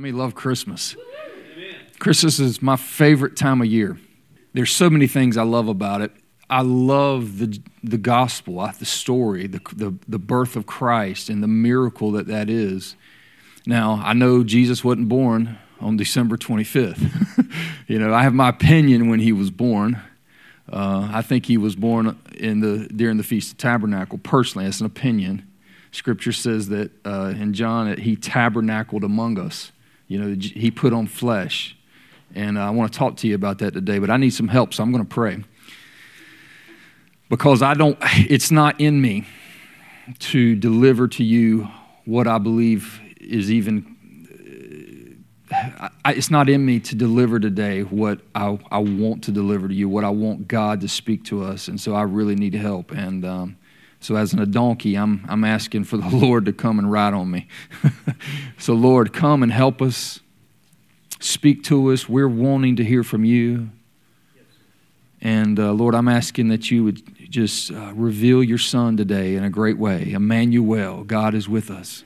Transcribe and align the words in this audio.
Mean, 0.00 0.16
love 0.16 0.34
Christmas. 0.34 0.96
Christmas 1.98 2.38
is 2.38 2.62
my 2.62 2.76
favorite 2.76 3.36
time 3.36 3.60
of 3.60 3.66
year. 3.66 3.98
There's 4.54 4.74
so 4.74 4.88
many 4.88 5.06
things 5.06 5.36
I 5.36 5.42
love 5.42 5.68
about 5.68 6.00
it. 6.00 6.10
I 6.48 6.62
love 6.62 7.36
the, 7.36 7.60
the 7.84 7.98
gospel, 7.98 8.66
the 8.78 8.86
story, 8.86 9.46
the, 9.46 9.60
the, 9.76 9.94
the 10.08 10.18
birth 10.18 10.56
of 10.56 10.64
Christ, 10.64 11.28
and 11.28 11.42
the 11.42 11.48
miracle 11.48 12.12
that 12.12 12.28
that 12.28 12.48
is. 12.48 12.96
Now, 13.66 14.00
I 14.02 14.14
know 14.14 14.42
Jesus 14.42 14.82
wasn't 14.82 15.10
born 15.10 15.58
on 15.80 15.98
December 15.98 16.38
25th. 16.38 17.52
you 17.86 17.98
know, 17.98 18.14
I 18.14 18.22
have 18.22 18.32
my 18.32 18.48
opinion 18.48 19.10
when 19.10 19.20
he 19.20 19.32
was 19.32 19.50
born. 19.50 20.00
Uh, 20.72 21.10
I 21.12 21.20
think 21.20 21.44
he 21.44 21.58
was 21.58 21.76
born 21.76 22.18
in 22.38 22.60
the, 22.60 22.88
during 22.88 23.18
the 23.18 23.22
Feast 23.22 23.52
of 23.52 23.58
Tabernacle. 23.58 24.16
Personally, 24.16 24.64
that's 24.64 24.80
an 24.80 24.86
opinion. 24.86 25.46
Scripture 25.92 26.32
says 26.32 26.70
that 26.70 26.90
uh, 27.04 27.34
in 27.36 27.52
John 27.52 27.86
that 27.90 27.98
he 27.98 28.16
tabernacled 28.16 29.04
among 29.04 29.38
us. 29.38 29.72
You 30.10 30.18
know, 30.18 30.36
he 30.40 30.72
put 30.72 30.92
on 30.92 31.06
flesh. 31.06 31.76
And 32.34 32.58
I 32.58 32.70
want 32.70 32.92
to 32.92 32.98
talk 32.98 33.16
to 33.18 33.28
you 33.28 33.36
about 33.36 33.58
that 33.58 33.74
today, 33.74 34.00
but 34.00 34.10
I 34.10 34.16
need 34.16 34.30
some 34.30 34.48
help, 34.48 34.74
so 34.74 34.82
I'm 34.82 34.90
going 34.90 35.04
to 35.04 35.08
pray. 35.08 35.44
Because 37.28 37.62
I 37.62 37.74
don't, 37.74 37.96
it's 38.02 38.50
not 38.50 38.80
in 38.80 39.00
me 39.00 39.24
to 40.18 40.56
deliver 40.56 41.06
to 41.06 41.22
you 41.22 41.68
what 42.06 42.26
I 42.26 42.38
believe 42.38 43.00
is 43.20 43.52
even 43.52 43.96
I, 45.52 45.90
it's 46.06 46.30
not 46.30 46.48
in 46.48 46.64
me 46.64 46.80
to 46.80 46.94
deliver 46.96 47.38
today 47.38 47.82
what 47.82 48.20
I, 48.34 48.58
I 48.70 48.78
want 48.78 49.24
to 49.24 49.32
deliver 49.32 49.68
to 49.68 49.74
you, 49.74 49.88
what 49.88 50.04
I 50.04 50.10
want 50.10 50.48
God 50.48 50.80
to 50.80 50.88
speak 50.88 51.24
to 51.26 51.44
us. 51.44 51.68
And 51.68 51.80
so 51.80 51.94
I 51.94 52.02
really 52.02 52.34
need 52.34 52.54
help. 52.54 52.90
And 52.90 53.24
um, 53.24 53.56
so, 54.00 54.16
as 54.16 54.32
in 54.32 54.38
a 54.38 54.46
donkey, 54.46 54.96
I'm, 54.96 55.24
I'm 55.28 55.44
asking 55.44 55.84
for 55.84 55.98
the 55.98 56.08
Lord 56.16 56.46
to 56.46 56.52
come 56.52 56.78
and 56.78 56.90
ride 56.90 57.12
on 57.12 57.30
me. 57.30 57.48
so, 58.58 58.72
Lord, 58.72 59.12
come 59.12 59.42
and 59.42 59.52
help 59.52 59.82
us. 59.82 60.20
Speak 61.20 61.62
to 61.64 61.92
us. 61.92 62.08
We're 62.08 62.28
wanting 62.28 62.76
to 62.76 62.84
hear 62.84 63.04
from 63.04 63.24
you. 63.26 63.70
And 65.20 65.60
uh, 65.60 65.72
Lord, 65.72 65.94
I'm 65.94 66.08
asking 66.08 66.48
that 66.48 66.70
you 66.70 66.82
would 66.84 67.30
just 67.30 67.70
uh, 67.70 67.92
reveal 67.94 68.42
your 68.42 68.56
son 68.56 68.96
today 68.96 69.36
in 69.36 69.44
a 69.44 69.50
great 69.50 69.76
way. 69.76 70.12
Emmanuel, 70.12 71.04
God 71.04 71.34
is 71.34 71.46
with 71.46 71.70
us. 71.70 72.04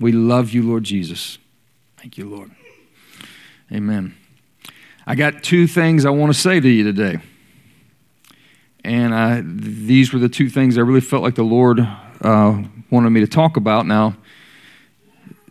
We 0.00 0.12
love 0.12 0.50
you, 0.50 0.62
Lord 0.62 0.84
Jesus. 0.84 1.36
Thank 1.98 2.16
you, 2.16 2.26
Lord. 2.26 2.50
Amen. 3.70 4.14
I 5.06 5.14
got 5.14 5.42
two 5.42 5.66
things 5.66 6.06
I 6.06 6.10
want 6.10 6.32
to 6.32 6.40
say 6.40 6.58
to 6.58 6.68
you 6.68 6.84
today. 6.84 7.18
And 8.84 9.14
I, 9.14 9.42
these 9.44 10.12
were 10.12 10.18
the 10.18 10.28
two 10.28 10.48
things 10.48 10.78
I 10.78 10.80
really 10.80 11.00
felt 11.00 11.22
like 11.22 11.34
the 11.34 11.42
Lord 11.42 11.80
uh, 11.80 12.62
wanted 12.90 13.10
me 13.10 13.20
to 13.20 13.26
talk 13.26 13.56
about. 13.56 13.86
Now, 13.86 14.16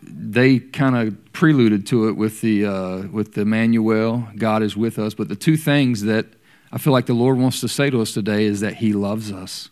they 0.02 0.58
kind 0.58 0.96
of 0.96 1.32
preluded 1.32 1.86
to 1.88 2.08
it 2.08 2.12
with 2.12 2.40
the 2.40 2.66
uh, 2.66 3.02
with 3.08 3.34
the 3.34 3.42
Emmanuel, 3.42 4.28
God 4.36 4.62
is 4.62 4.76
with 4.76 4.98
us. 4.98 5.14
But 5.14 5.28
the 5.28 5.36
two 5.36 5.56
things 5.56 6.02
that 6.02 6.26
I 6.72 6.78
feel 6.78 6.92
like 6.92 7.06
the 7.06 7.14
Lord 7.14 7.38
wants 7.38 7.60
to 7.60 7.68
say 7.68 7.90
to 7.90 8.00
us 8.00 8.12
today 8.12 8.44
is 8.44 8.60
that 8.60 8.74
He 8.74 8.92
loves 8.92 9.32
us 9.32 9.70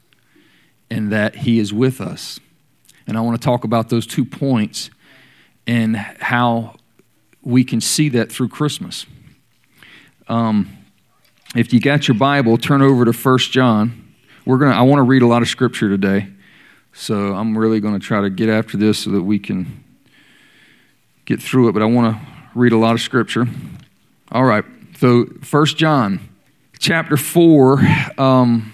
and 0.91 1.13
that 1.13 1.37
He 1.37 1.59
is 1.59 1.73
with 1.73 2.01
us. 2.01 2.41
And 3.07 3.17
I 3.17 3.21
want 3.21 3.41
to 3.41 3.45
talk 3.45 3.65
about 3.65 3.89
those 3.89 4.07
two 4.07 4.25
points 4.25 4.91
and 5.67 5.97
how 5.97 6.77
we 7.43 7.65
can 7.65 7.81
see 7.81 8.09
that 8.11 8.31
through 8.31 8.49
Christmas. 8.49 9.07
Um, 10.29 10.78
if 11.55 11.73
you 11.73 11.81
got 11.81 12.09
your 12.09 12.17
Bible, 12.17 12.59
turn 12.59 12.83
over 12.83 13.05
to 13.05 13.13
1 13.13 13.39
John. 13.39 14.15
We're 14.45 14.59
gonna, 14.59 14.75
I 14.75 14.83
want 14.83 14.99
to 14.99 15.05
read 15.05 15.23
a 15.23 15.27
lot 15.27 15.43
of 15.43 15.49
scripture 15.49 15.89
today. 15.89 16.29
So 16.93 17.35
I'm 17.35 17.57
really 17.57 17.81
going 17.81 17.95
to 17.99 18.05
try 18.05 18.21
to 18.21 18.31
get 18.31 18.49
after 18.49 18.77
this 18.77 18.99
so 18.99 19.11
that 19.11 19.23
we 19.23 19.39
can 19.39 19.85
get 21.27 21.41
through 21.41 21.69
it. 21.69 21.73
But 21.73 21.83
I 21.83 21.85
want 21.85 22.17
to 22.17 22.27
read 22.55 22.73
a 22.73 22.77
lot 22.77 22.95
of 22.95 23.01
scripture. 23.01 23.47
All 24.33 24.45
right. 24.45 24.65
So 24.97 25.25
1 25.49 25.67
John 25.67 26.21
chapter 26.79 27.17
4. 27.17 27.81
Um, 28.19 28.73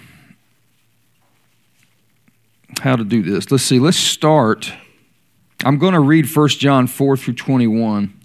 how 2.80 2.96
to 2.96 3.04
do 3.04 3.22
this. 3.22 3.50
Let's 3.50 3.64
see. 3.64 3.78
Let's 3.78 3.98
start. 3.98 4.72
I'm 5.64 5.78
going 5.78 5.94
to 5.94 6.00
read 6.00 6.26
1 6.26 6.48
John 6.48 6.86
4 6.86 7.16
through 7.16 7.34
21. 7.34 8.20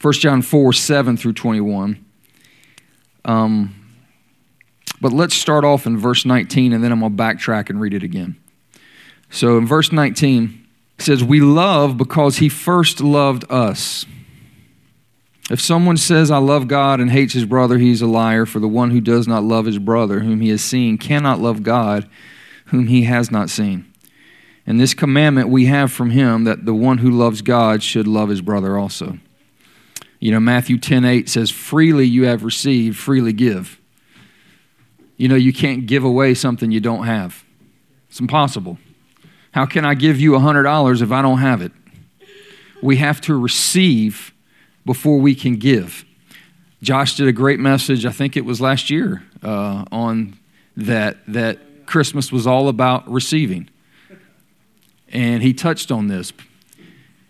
1 0.00 0.12
John 0.14 0.42
4, 0.42 0.72
7 0.72 1.16
through 1.16 1.32
21. 1.32 2.04
Um, 3.24 3.79
but 5.00 5.12
let's 5.12 5.34
start 5.34 5.64
off 5.64 5.86
in 5.86 5.98
verse 5.98 6.24
19 6.24 6.72
and 6.72 6.82
then 6.82 6.92
I'm 6.92 7.00
going 7.00 7.16
to 7.16 7.22
backtrack 7.22 7.70
and 7.70 7.80
read 7.80 7.94
it 7.94 8.02
again. 8.02 8.36
So 9.30 9.58
in 9.58 9.66
verse 9.66 9.92
19, 9.92 10.66
it 10.98 11.02
says, 11.02 11.22
We 11.22 11.40
love 11.40 11.96
because 11.96 12.38
he 12.38 12.48
first 12.48 13.00
loved 13.00 13.50
us. 13.50 14.04
If 15.50 15.60
someone 15.60 15.96
says, 15.96 16.30
I 16.30 16.38
love 16.38 16.68
God 16.68 17.00
and 17.00 17.10
hates 17.10 17.32
his 17.32 17.44
brother, 17.44 17.78
he's 17.78 18.02
a 18.02 18.06
liar, 18.06 18.46
for 18.46 18.60
the 18.60 18.68
one 18.68 18.90
who 18.90 19.00
does 19.00 19.26
not 19.26 19.42
love 19.42 19.66
his 19.66 19.78
brother, 19.78 20.20
whom 20.20 20.40
he 20.40 20.50
has 20.50 20.62
seen, 20.62 20.96
cannot 20.96 21.40
love 21.40 21.64
God, 21.64 22.08
whom 22.66 22.86
he 22.86 23.02
has 23.02 23.32
not 23.32 23.50
seen. 23.50 23.92
And 24.64 24.78
this 24.78 24.94
commandment 24.94 25.48
we 25.48 25.66
have 25.66 25.90
from 25.90 26.10
him 26.10 26.44
that 26.44 26.66
the 26.66 26.74
one 26.74 26.98
who 26.98 27.10
loves 27.10 27.42
God 27.42 27.82
should 27.82 28.06
love 28.06 28.28
his 28.28 28.42
brother 28.42 28.78
also. 28.78 29.18
You 30.20 30.30
know, 30.30 30.38
Matthew 30.38 30.78
10 30.78 31.04
8 31.04 31.28
says, 31.28 31.50
Freely 31.50 32.06
you 32.06 32.26
have 32.26 32.44
received, 32.44 32.96
freely 32.96 33.32
give. 33.32 33.79
You 35.20 35.28
know, 35.28 35.34
you 35.34 35.52
can't 35.52 35.84
give 35.84 36.02
away 36.02 36.32
something 36.32 36.70
you 36.70 36.80
don't 36.80 37.04
have. 37.04 37.44
It's 38.08 38.20
impossible. 38.20 38.78
How 39.52 39.66
can 39.66 39.84
I 39.84 39.92
give 39.92 40.18
you 40.18 40.30
$100 40.30 41.02
if 41.02 41.12
I 41.12 41.20
don't 41.20 41.40
have 41.40 41.60
it? 41.60 41.72
We 42.82 42.96
have 42.96 43.20
to 43.22 43.38
receive 43.38 44.32
before 44.86 45.18
we 45.20 45.34
can 45.34 45.56
give. 45.56 46.06
Josh 46.80 47.16
did 47.16 47.28
a 47.28 47.32
great 47.32 47.60
message, 47.60 48.06
I 48.06 48.12
think 48.12 48.34
it 48.34 48.46
was 48.46 48.62
last 48.62 48.88
year, 48.88 49.22
uh, 49.42 49.84
on 49.92 50.38
that, 50.78 51.18
that 51.28 51.84
Christmas 51.84 52.32
was 52.32 52.46
all 52.46 52.68
about 52.68 53.06
receiving. 53.06 53.68
And 55.10 55.42
he 55.42 55.52
touched 55.52 55.92
on 55.92 56.06
this. 56.06 56.32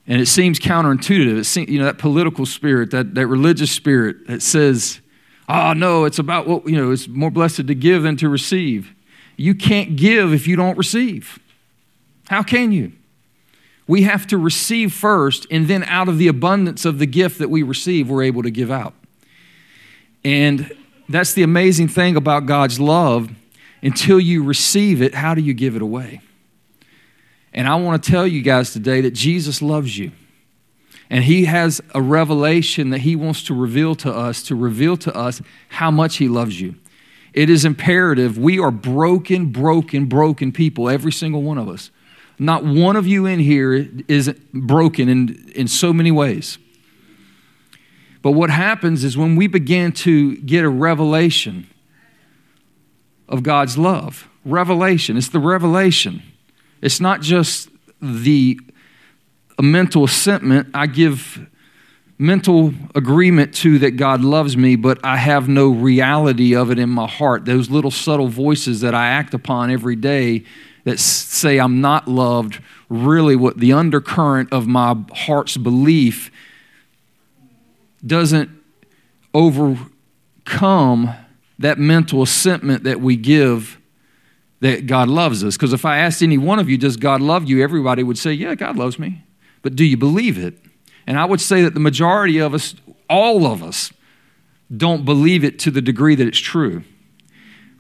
And 0.07 0.21
it 0.21 0.27
seems 0.27 0.61
counterintuitive. 0.61 1.39
It 1.39 1.45
seems, 1.45 1.69
you 1.69 1.81
know, 1.81 1.87
that 1.87 1.99
political 1.99 2.47
spirit, 2.47 2.93
that, 2.93 3.17
that 3.17 3.27
religious 3.27 3.72
spirit 3.72 4.28
that 4.28 4.43
says, 4.43 5.01
oh, 5.50 5.72
no, 5.72 6.05
it's 6.05 6.19
about 6.19 6.47
what, 6.47 6.69
you 6.69 6.77
know, 6.77 6.91
it's 6.93 7.09
more 7.09 7.31
blessed 7.31 7.66
to 7.66 7.75
give 7.75 8.05
than 8.05 8.16
to 8.19 8.28
receive. 8.28 8.94
You 9.37 9.55
can't 9.55 9.97
give 9.97 10.33
if 10.33 10.47
you 10.47 10.56
don't 10.56 10.78
receive. 10.78 11.38
How 12.28 12.43
can 12.43 12.72
you? 12.72 12.93
We 13.87 14.03
have 14.03 14.27
to 14.28 14.39
receive 14.39 14.93
first, 14.93 15.47
and 15.50 15.66
then 15.66 15.83
out 15.84 16.09
of 16.09 16.19
the 16.19 16.28
abundance 16.28 16.84
of 16.84 16.99
the 16.99 17.06
gift 17.06 17.39
that 17.39 17.50
we 17.50 17.62
receive, 17.62 18.09
we're 18.09 18.22
able 18.22 18.44
to 18.44 18.50
give 18.50 18.71
out. 18.71 18.94
And 20.25 20.71
that's 21.09 21.33
the 21.33 21.43
amazing 21.43 21.89
thing 21.89 22.16
about 22.16 22.47
God's 22.47 22.78
love. 22.78 23.31
Until 23.83 24.21
you 24.21 24.44
receive 24.44 25.00
it, 25.00 25.15
how 25.15 25.34
do 25.34 25.41
you 25.41 25.55
give 25.55 25.75
it 25.75 25.81
away? 25.81 26.21
And 27.55 27.66
I 27.66 27.77
want 27.77 28.05
to 28.05 28.10
tell 28.10 28.27
you 28.27 28.43
guys 28.43 28.75
today 28.75 29.00
that 29.00 29.12
Jesus 29.12 29.62
loves 29.62 29.97
you. 29.97 30.12
And 31.10 31.25
he 31.25 31.47
has 31.47 31.81
a 31.93 32.00
revelation 32.00 32.91
that 32.91 33.00
he 33.00 33.16
wants 33.16 33.43
to 33.44 33.54
reveal 33.54 33.97
to 33.97 34.15
us, 34.15 34.44
to 34.44 34.54
reveal 34.54 34.97
to 34.98 35.15
us 35.15 35.43
how 35.69 35.91
much 35.91 36.16
he 36.19 36.28
loves 36.28 36.60
you. 36.60 36.76
It 37.32 37.50
is 37.50 37.65
imperative. 37.65 38.38
We 38.38 38.60
are 38.60 38.71
broken, 38.71 39.47
broken, 39.47 40.06
broken 40.06 40.53
people, 40.53 40.88
every 40.88 41.12
single 41.12 41.43
one 41.43 41.59
of 41.59 41.69
us. 41.69 41.91
Not 42.38 42.65
one 42.65 42.97
of 42.97 43.06
you 43.06 43.26
in 43.26 43.41
here 43.41 43.88
is 44.09 44.32
broken 44.54 45.09
in, 45.09 45.50
in 45.54 45.69
so 45.69 45.93
many 45.93 46.10
ways. 46.10 46.59
But 48.22 48.33
what 48.33 48.51
happens 48.51 49.04
is 49.04 49.16
when 49.16 49.36
we 49.36 49.47
begin 49.47 49.92
to 49.92 50.36
get 50.36 50.65
a 50.65 50.68
revelation 50.68 51.68
of 53.28 53.42
God's 53.42 53.77
love, 53.77 54.28
revelation, 54.45 55.16
it's 55.16 55.28
the 55.28 55.39
revelation. 55.39 56.22
It's 56.80 57.01
not 57.01 57.21
just 57.21 57.68
the 58.01 58.59
a 59.60 59.62
mental 59.62 60.04
assentment. 60.04 60.68
I 60.72 60.86
give 60.86 61.47
mental 62.16 62.72
agreement 62.95 63.54
to 63.57 63.78
that 63.80 63.91
God 63.91 64.22
loves 64.22 64.57
me, 64.57 64.74
but 64.74 64.98
I 65.04 65.18
have 65.18 65.51
no 65.51 65.68
reality 65.68 66.57
of 66.57 66.71
it 66.71 66.78
in 66.78 66.89
my 66.89 67.07
heart. 67.07 67.45
Those 67.45 67.68
little 67.68 67.91
subtle 67.91 68.28
voices 68.28 68.80
that 68.80 68.95
I 68.95 69.09
act 69.09 69.34
upon 69.34 69.71
every 69.71 69.97
day 69.97 70.45
that 70.84 70.98
say 70.98 71.59
I'm 71.59 71.83
not 71.83 72.09
loved, 72.09 72.62
really 72.89 73.36
what 73.36 73.59
the 73.59 73.74
undercurrent 73.74 74.51
of 74.51 74.66
my 74.66 74.97
heart's 75.12 75.59
belief 75.59 76.30
doesn't 78.06 78.48
overcome 79.34 81.15
that 81.59 81.77
mental 81.78 82.22
assentment 82.22 82.84
that 82.84 83.03
we 83.03 83.15
give 83.15 83.78
that 84.60 84.86
God 84.86 85.09
loves 85.09 85.45
us. 85.45 85.59
Because 85.59 85.74
if 85.74 85.84
I 85.84 85.98
asked 85.98 86.22
any 86.22 86.39
one 86.39 86.59
of 86.59 86.71
you, 86.71 86.78
does 86.78 86.97
God 86.97 87.21
love 87.21 87.47
you? 87.47 87.63
Everybody 87.63 88.03
would 88.03 88.16
say, 88.16 88.33
yeah, 88.33 88.54
God 88.54 88.78
loves 88.78 88.98
me. 88.98 89.22
But 89.62 89.77
do 89.77 89.84
you 89.84 89.97
believe 89.97 90.39
it? 90.39 90.59
And 91.07 91.18
I 91.18 91.24
would 91.24 91.41
say 91.41 91.62
that 91.62 91.74
the 91.74 91.80
majority 91.80 92.39
of 92.39 92.54
us, 92.54 92.74
all 93.09 93.47
of 93.47 93.62
us, 93.62 93.92
don't 94.74 95.04
believe 95.04 95.45
it 95.45 95.59
to 95.60 95.71
the 95.71 95.83
degree 95.83 96.15
that 96.15 96.27
it's 96.27 96.39
true. 96.39 96.84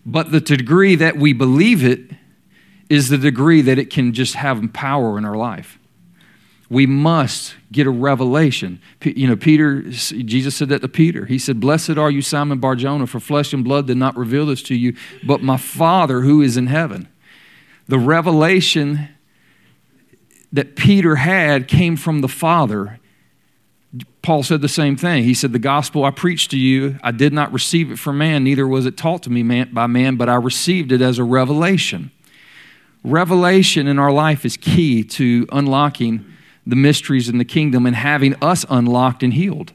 But 0.04 0.32
the 0.32 0.40
degree 0.40 0.94
that 0.96 1.16
we 1.16 1.32
believe 1.32 1.84
it 1.84 2.10
is 2.88 3.08
the 3.08 3.18
degree 3.18 3.62
that 3.62 3.78
it 3.78 3.90
can 3.90 4.12
just 4.12 4.34
have 4.34 4.72
power 4.72 5.16
in 5.16 5.24
our 5.24 5.36
life. 5.36 5.78
We 6.68 6.86
must 6.86 7.54
get 7.72 7.86
a 7.86 7.90
revelation. 7.90 8.80
You 9.02 9.28
know, 9.28 9.36
Peter, 9.36 9.82
Jesus 9.82 10.56
said 10.56 10.68
that 10.68 10.82
to 10.82 10.88
Peter. 10.88 11.26
He 11.26 11.38
said, 11.38 11.60
Blessed 11.60 11.98
are 11.98 12.10
you, 12.10 12.22
Simon 12.22 12.58
Barjona, 12.58 13.06
for 13.06 13.20
flesh 13.20 13.52
and 13.52 13.64
blood 13.64 13.86
did 13.86 13.96
not 13.96 14.16
reveal 14.16 14.46
this 14.46 14.62
to 14.64 14.74
you, 14.74 14.96
but 15.24 15.42
my 15.42 15.56
Father 15.56 16.20
who 16.20 16.42
is 16.42 16.56
in 16.56 16.68
heaven. 16.68 17.08
The 17.88 17.98
revelation 17.98 19.08
that 20.52 20.76
Peter 20.76 21.16
had 21.16 21.68
came 21.68 21.96
from 21.96 22.20
the 22.20 22.28
Father. 22.28 22.98
Paul 24.22 24.42
said 24.42 24.60
the 24.60 24.68
same 24.68 24.96
thing. 24.96 25.24
He 25.24 25.34
said, 25.34 25.52
The 25.52 25.58
gospel 25.58 26.04
I 26.04 26.10
preached 26.10 26.50
to 26.52 26.58
you, 26.58 26.98
I 27.02 27.10
did 27.10 27.32
not 27.32 27.52
receive 27.52 27.90
it 27.90 27.98
from 27.98 28.18
man, 28.18 28.44
neither 28.44 28.66
was 28.66 28.86
it 28.86 28.96
taught 28.96 29.22
to 29.24 29.30
me 29.30 29.42
man, 29.42 29.72
by 29.72 29.86
man, 29.86 30.16
but 30.16 30.28
I 30.28 30.36
received 30.36 30.92
it 30.92 31.00
as 31.00 31.18
a 31.18 31.24
revelation. 31.24 32.10
Revelation 33.02 33.86
in 33.86 33.98
our 33.98 34.12
life 34.12 34.44
is 34.44 34.56
key 34.56 35.02
to 35.04 35.46
unlocking 35.52 36.24
the 36.66 36.76
mysteries 36.76 37.28
in 37.28 37.38
the 37.38 37.44
kingdom 37.44 37.86
and 37.86 37.96
having 37.96 38.34
us 38.42 38.66
unlocked 38.68 39.22
and 39.22 39.32
healed. 39.32 39.72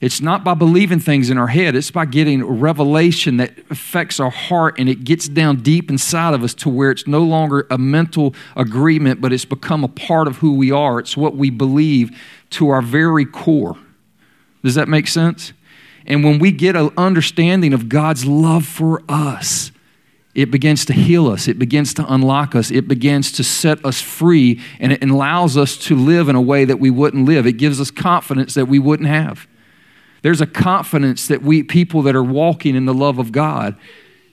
It's 0.00 0.22
not 0.22 0.44
by 0.44 0.54
believing 0.54 0.98
things 0.98 1.28
in 1.28 1.36
our 1.36 1.48
head, 1.48 1.74
it's 1.74 1.90
by 1.90 2.06
getting 2.06 2.40
a 2.40 2.46
revelation 2.46 3.36
that 3.36 3.52
affects 3.70 4.18
our 4.18 4.30
heart 4.30 4.78
and 4.78 4.88
it 4.88 5.04
gets 5.04 5.28
down 5.28 5.56
deep 5.56 5.90
inside 5.90 6.32
of 6.32 6.42
us 6.42 6.54
to 6.54 6.70
where 6.70 6.90
it's 6.90 7.06
no 7.06 7.22
longer 7.22 7.66
a 7.70 7.76
mental 7.76 8.34
agreement, 8.56 9.20
but 9.20 9.30
it's 9.30 9.44
become 9.44 9.84
a 9.84 9.88
part 9.88 10.26
of 10.26 10.38
who 10.38 10.54
we 10.54 10.70
are. 10.70 10.98
It's 10.98 11.18
what 11.18 11.36
we 11.36 11.50
believe 11.50 12.18
to 12.50 12.70
our 12.70 12.80
very 12.80 13.26
core. 13.26 13.76
Does 14.64 14.74
that 14.74 14.88
make 14.88 15.06
sense? 15.06 15.52
And 16.06 16.24
when 16.24 16.38
we 16.38 16.50
get 16.50 16.76
an 16.76 16.90
understanding 16.96 17.74
of 17.74 17.90
God's 17.90 18.24
love 18.24 18.64
for 18.64 19.02
us, 19.06 19.70
it 20.34 20.50
begins 20.50 20.86
to 20.86 20.94
heal 20.94 21.28
us. 21.28 21.46
It 21.46 21.58
begins 21.58 21.92
to 21.94 22.12
unlock 22.12 22.54
us. 22.54 22.70
It 22.70 22.88
begins 22.88 23.32
to 23.32 23.44
set 23.44 23.84
us 23.84 24.00
free, 24.00 24.60
and 24.78 24.92
it 24.92 25.02
allows 25.02 25.58
us 25.58 25.76
to 25.78 25.96
live 25.96 26.28
in 26.28 26.36
a 26.36 26.40
way 26.40 26.64
that 26.64 26.78
we 26.78 26.88
wouldn't 26.88 27.26
live. 27.26 27.46
It 27.46 27.54
gives 27.54 27.80
us 27.80 27.90
confidence 27.90 28.54
that 28.54 28.66
we 28.66 28.78
wouldn't 28.78 29.08
have. 29.08 29.46
There's 30.22 30.40
a 30.40 30.46
confidence 30.46 31.28
that 31.28 31.42
we, 31.42 31.62
people 31.62 32.02
that 32.02 32.14
are 32.14 32.24
walking 32.24 32.76
in 32.76 32.86
the 32.86 32.94
love 32.94 33.18
of 33.18 33.32
God, 33.32 33.76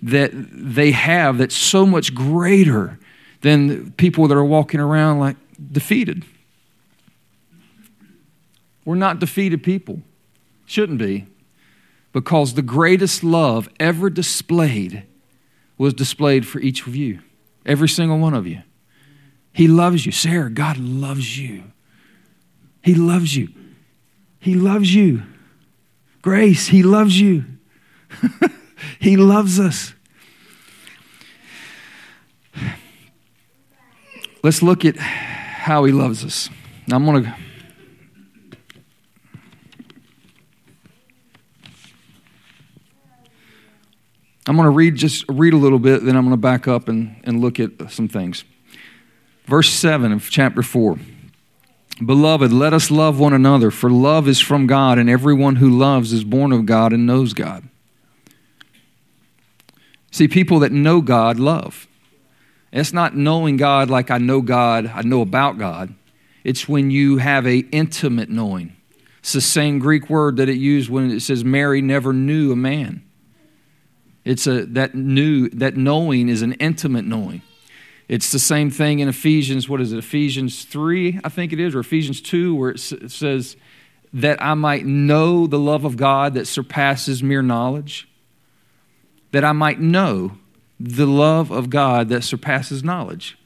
that 0.01 0.31
they 0.33 0.91
have 0.91 1.37
that's 1.37 1.55
so 1.55 1.85
much 1.85 2.13
greater 2.13 2.99
than 3.41 3.91
people 3.93 4.27
that 4.27 4.35
are 4.35 4.43
walking 4.43 4.79
around 4.79 5.19
like 5.19 5.37
defeated. 5.71 6.25
We're 8.85 8.95
not 8.95 9.19
defeated 9.19 9.63
people. 9.63 10.01
Shouldn't 10.65 10.99
be. 10.99 11.27
Because 12.13 12.53
the 12.53 12.61
greatest 12.61 13.23
love 13.23 13.69
ever 13.79 14.09
displayed 14.09 15.03
was 15.77 15.93
displayed 15.93 16.47
for 16.47 16.59
each 16.59 16.87
of 16.87 16.95
you, 16.95 17.19
every 17.65 17.89
single 17.89 18.17
one 18.17 18.33
of 18.33 18.47
you. 18.47 18.63
He 19.53 19.67
loves 19.67 20.05
you. 20.05 20.11
Sarah, 20.11 20.49
God 20.49 20.77
loves 20.77 21.37
you. 21.37 21.63
He 22.81 22.95
loves 22.95 23.35
you. 23.35 23.49
He 24.39 24.53
loves 24.55 24.93
you. 24.93 25.23
Grace, 26.27 26.67
He 26.67 26.83
loves 26.83 27.17
you. 27.17 27.45
he 28.99 29.15
loves 29.15 29.61
us. 29.61 29.93
Let's 34.43 34.61
look 34.61 34.83
at 34.83 34.97
how 34.97 35.85
He 35.85 35.93
loves 35.93 36.25
us. 36.25 36.49
Now, 36.85 36.97
I'm 36.97 37.05
going 37.05 37.23
to. 37.23 37.35
I'm 44.47 44.57
going 44.57 44.65
to 44.65 44.71
read 44.71 44.95
just 44.95 45.23
read 45.29 45.53
a 45.53 45.57
little 45.57 45.79
bit, 45.79 46.03
then 46.03 46.17
I'm 46.17 46.25
going 46.25 46.33
to 46.33 46.37
back 46.41 46.67
up 46.67 46.89
and, 46.89 47.21
and 47.23 47.39
look 47.39 47.57
at 47.57 47.89
some 47.89 48.09
things. 48.09 48.43
Verse 49.45 49.69
7 49.69 50.11
of 50.11 50.29
chapter 50.29 50.61
4. 50.61 50.97
Beloved, 52.03 52.53
let 52.53 52.73
us 52.73 52.91
love 52.91 53.19
one 53.19 53.33
another, 53.33 53.71
for 53.71 53.89
love 53.89 54.27
is 54.27 54.39
from 54.39 54.67
God, 54.67 54.99
and 54.99 55.09
everyone 55.09 55.55
who 55.55 55.69
loves 55.69 56.13
is 56.13 56.23
born 56.23 56.51
of 56.51 56.65
God 56.65 56.93
and 56.93 57.07
knows 57.07 57.33
God. 57.33 57.67
See, 60.11 60.27
people 60.27 60.59
that 60.59 60.71
know 60.71 61.01
God 61.01 61.39
love. 61.39 61.87
It's 62.71 62.93
not 62.93 63.15
knowing 63.15 63.57
God 63.57 63.89
like 63.89 64.11
I 64.11 64.17
know 64.19 64.41
God, 64.41 64.91
I 64.93 65.01
know 65.01 65.21
about 65.21 65.57
God. 65.57 65.95
It's 66.43 66.67
when 66.67 66.91
you 66.91 67.17
have 67.17 67.47
a 67.47 67.59
intimate 67.71 68.29
knowing. 68.29 68.75
It's 69.19 69.33
the 69.33 69.41
same 69.41 69.79
Greek 69.79 70.09
word 70.09 70.37
that 70.37 70.49
it 70.49 70.57
used 70.57 70.89
when 70.89 71.11
it 71.11 71.21
says 71.21 71.43
Mary 71.43 71.81
never 71.81 72.13
knew 72.13 72.51
a 72.51 72.55
man. 72.55 73.03
It's 74.23 74.45
a 74.47 74.65
that 74.67 74.93
new 74.93 75.49
that 75.49 75.77
knowing 75.77 76.29
is 76.29 76.41
an 76.41 76.53
intimate 76.53 77.05
knowing. 77.05 77.41
It's 78.07 78.31
the 78.31 78.39
same 78.39 78.69
thing 78.69 78.99
in 78.99 79.09
Ephesians, 79.09 79.67
what 79.67 79.81
is 79.81 79.91
it? 79.91 79.97
Ephesians 79.97 80.63
3, 80.63 81.19
I 81.23 81.29
think 81.29 81.51
it 81.51 81.59
is, 81.59 81.75
or 81.75 81.79
Ephesians 81.79 82.21
2 82.21 82.55
where 82.55 82.69
it 82.71 82.79
says 82.79 83.57
that 84.13 84.41
I 84.41 84.53
might 84.53 84.85
know 84.85 85.45
the 85.45 85.59
love 85.59 85.83
of 85.83 85.97
God 85.97 86.33
that 86.35 86.47
surpasses 86.47 87.21
mere 87.21 87.41
knowledge. 87.41 88.07
That 89.31 89.43
I 89.43 89.51
might 89.51 89.81
know 89.81 90.37
the 90.79 91.05
love 91.05 91.51
of 91.51 91.69
God 91.69 92.07
that 92.09 92.23
surpasses 92.23 92.83
knowledge. 92.83 93.37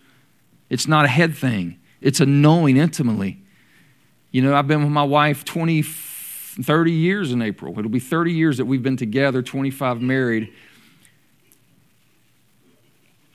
It's 0.69 0.87
not 0.87 1.05
a 1.05 1.07
head 1.07 1.35
thing, 1.35 1.79
it's 1.99 2.19
a 2.19 2.25
knowing 2.25 2.77
intimately. 2.77 3.41
You 4.31 4.41
know, 4.41 4.55
I've 4.55 4.67
been 4.67 4.83
with 4.83 4.91
my 4.91 5.03
wife 5.03 5.43
20, 5.43 5.81
30 5.81 6.91
years 6.91 7.31
in 7.31 7.41
April. 7.41 7.77
It'll 7.77 7.91
be 7.91 7.99
30 7.99 8.31
years 8.31 8.57
that 8.57 8.65
we've 8.65 8.83
been 8.83 8.95
together, 8.95 9.41
25 9.41 10.01
married. 10.01 10.53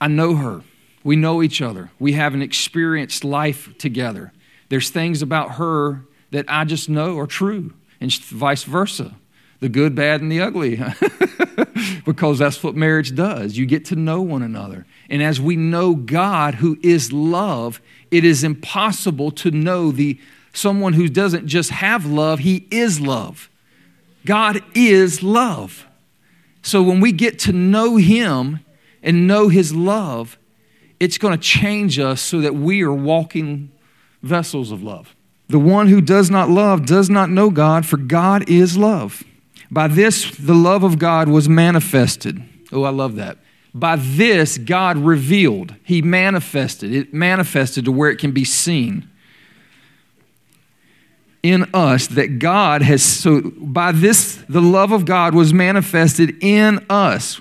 I 0.01 0.09
know 0.09 0.37
her. 0.37 0.63
We 1.07 1.17
know 1.17 1.43
each 1.43 1.63
other. 1.63 1.91
We 1.99 2.13
have 2.13 2.35
an 2.35 2.43
experienced 2.43 3.25
life 3.25 3.77
together. 3.79 4.33
There's 4.69 4.91
things 4.91 5.23
about 5.23 5.53
her 5.53 6.03
that 6.33 6.45
I 6.49 6.65
just 6.65 6.89
know 6.89 7.19
are 7.19 7.27
true, 7.27 7.73
and 8.01 8.13
vice 8.13 8.65
versa 8.65 9.15
the 9.59 9.71
good, 9.71 9.95
bad, 9.95 10.21
and 10.21 10.31
the 10.31 10.39
ugly, 10.43 10.77
because 12.05 12.39
that's 12.39 12.63
what 12.63 12.75
marriage 12.75 13.15
does. 13.15 13.57
You 13.57 13.65
get 13.65 13.87
to 13.87 13.97
know 13.97 14.21
one 14.21 14.43
another. 14.43 14.85
And 15.09 15.23
as 15.23 15.41
we 15.41 15.57
know 15.57 15.95
God, 15.95 16.57
who 16.57 16.79
is 16.83 17.11
love, 17.11 17.81
it 18.11 18.23
is 18.23 18.45
impossible 18.45 19.31
to 19.31 19.51
know 19.51 19.91
the 19.91 20.21
someone 20.53 20.93
who 20.93 21.09
doesn't 21.09 21.47
just 21.47 21.71
have 21.71 22.05
love, 22.05 22.41
he 22.41 22.67
is 22.71 23.01
love. 23.01 23.49
God 24.27 24.63
is 24.75 25.23
love. 25.23 25.87
So 26.61 26.83
when 26.83 27.01
we 27.01 27.13
get 27.13 27.39
to 27.41 27.53
know 27.53 27.97
him, 27.97 28.61
and 29.07 29.29
know 29.29 29.49
His 29.49 29.73
love, 29.73 30.37
it's 30.99 31.19
going 31.19 31.37
to 31.37 31.43
change 31.43 31.99
us 31.99 32.21
so 32.21 32.41
that 32.41 32.55
we 32.55 32.83
are 32.83 32.93
walking 32.93 33.71
vessels 34.23 34.71
of 34.71 34.83
love. 34.83 35.15
The 35.49 35.59
one 35.59 35.89
who 35.89 36.01
does 36.01 36.31
not 36.31 36.49
love 36.49 36.87
does 36.87 37.09
not 37.09 37.31
know 37.31 37.51
God, 37.51 37.87
for 37.87 37.97
God 37.97 38.49
is 38.49 38.77
love. 38.77 39.23
By 39.71 39.89
this, 39.89 40.37
the 40.37 40.55
love 40.55 40.83
of 40.83 40.99
God 40.99 41.29
was 41.29 41.49
manifested. 41.49 42.43
Oh, 42.73 42.83
I 42.83 42.91
love 42.91 43.17
that. 43.17 43.39
By 43.75 43.97
this, 43.97 44.59
God 44.59 44.97
revealed. 44.97 45.75
He 45.85 46.03
manifested. 46.03 46.93
It 46.93 47.13
manifested 47.13 47.85
to 47.85 47.93
where 47.93 48.11
it 48.11 48.17
can 48.17 48.33
be 48.33 48.45
seen 48.45 49.09
in 51.43 51.69
us 51.73 52.09
that 52.09 52.39
God 52.41 52.83
has, 52.83 53.03
so 53.03 53.41
by 53.57 53.93
this, 53.93 54.43
the 54.49 54.61
love 54.61 54.91
of 54.91 55.05
God 55.05 55.35
was 55.35 55.55
manifested 55.55 56.43
in 56.43 56.85
us 56.91 57.41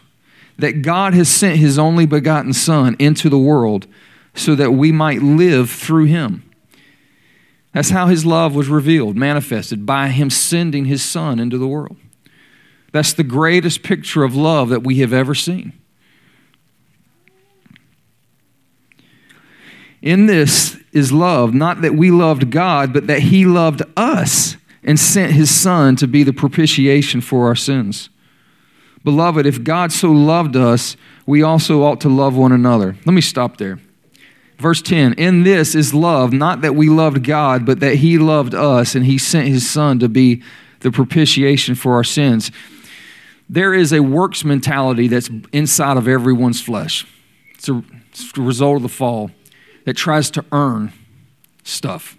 that 0.57 0.81
God 0.81 1.13
has 1.13 1.29
sent 1.29 1.57
his 1.57 1.77
only 1.77 2.05
begotten 2.05 2.53
Son 2.53 2.95
into 2.99 3.29
the 3.29 3.37
world 3.37 3.87
so 4.33 4.55
that 4.55 4.71
we 4.71 4.91
might 4.91 5.21
live 5.21 5.69
through 5.69 6.05
him. 6.05 6.43
That's 7.73 7.89
how 7.89 8.07
his 8.07 8.25
love 8.25 8.55
was 8.55 8.69
revealed, 8.69 9.17
manifested 9.17 9.85
by 9.85 10.07
him 10.07 10.29
sending 10.29 10.85
his 10.85 11.03
Son 11.03 11.39
into 11.39 11.57
the 11.57 11.67
world. 11.67 11.97
That's 12.93 13.11
the 13.11 13.23
greatest 13.23 13.83
picture 13.83 14.23
of 14.23 14.35
love 14.35 14.69
that 14.69 14.83
we 14.83 14.99
have 14.99 15.11
ever 15.11 15.35
seen. 15.35 15.73
In 20.01 20.27
this 20.27 20.77
is 20.93 21.11
love, 21.11 21.53
not 21.53 21.81
that 21.81 21.95
we 21.95 22.11
loved 22.11 22.51
God, 22.51 22.93
but 22.93 23.07
that 23.07 23.19
he 23.19 23.45
loved 23.45 23.81
us 23.97 24.55
and 24.83 24.97
sent 24.97 25.33
his 25.33 25.53
Son 25.53 25.97
to 25.97 26.07
be 26.07 26.23
the 26.23 26.31
propitiation 26.31 27.19
for 27.19 27.47
our 27.47 27.55
sins. 27.55 28.09
Beloved, 29.05 29.45
if 29.45 29.63
God 29.63 29.91
so 29.91 30.11
loved 30.11 30.57
us, 30.57 30.97
we 31.27 31.43
also 31.43 31.83
ought 31.83 32.01
to 32.01 32.09
love 32.09 32.35
one 32.35 32.51
another. 32.51 32.97
Let 33.05 33.13
me 33.13 33.21
stop 33.21 33.57
there. 33.57 33.79
Verse 34.57 34.81
10 34.81 35.13
In 35.13 35.43
this 35.43 35.75
is 35.75 35.93
love, 35.93 36.33
not 36.33 36.61
that 36.61 36.75
we 36.75 36.89
loved 36.89 37.23
God, 37.23 37.67
but 37.67 37.79
that 37.81 37.97
He 37.97 38.17
loved 38.17 38.55
us 38.55 38.95
and 38.95 39.05
He 39.05 39.19
sent 39.19 39.47
His 39.47 39.69
Son 39.69 39.99
to 39.99 40.09
be 40.09 40.41
the 40.79 40.91
propitiation 40.91 41.75
for 41.75 41.93
our 41.93 42.03
sins. 42.03 42.51
There 43.47 43.75
is 43.75 43.93
a 43.93 44.01
works 44.01 44.43
mentality 44.43 45.07
that's 45.07 45.29
inside 45.53 45.97
of 45.97 46.07
everyone's 46.07 46.59
flesh. 46.59 47.05
It's 47.53 47.69
a, 47.69 47.83
it's 48.09 48.35
a 48.35 48.41
result 48.41 48.77
of 48.77 48.81
the 48.81 48.89
fall 48.89 49.29
that 49.85 49.95
tries 49.95 50.31
to 50.31 50.43
earn 50.51 50.91
stuff. 51.63 52.17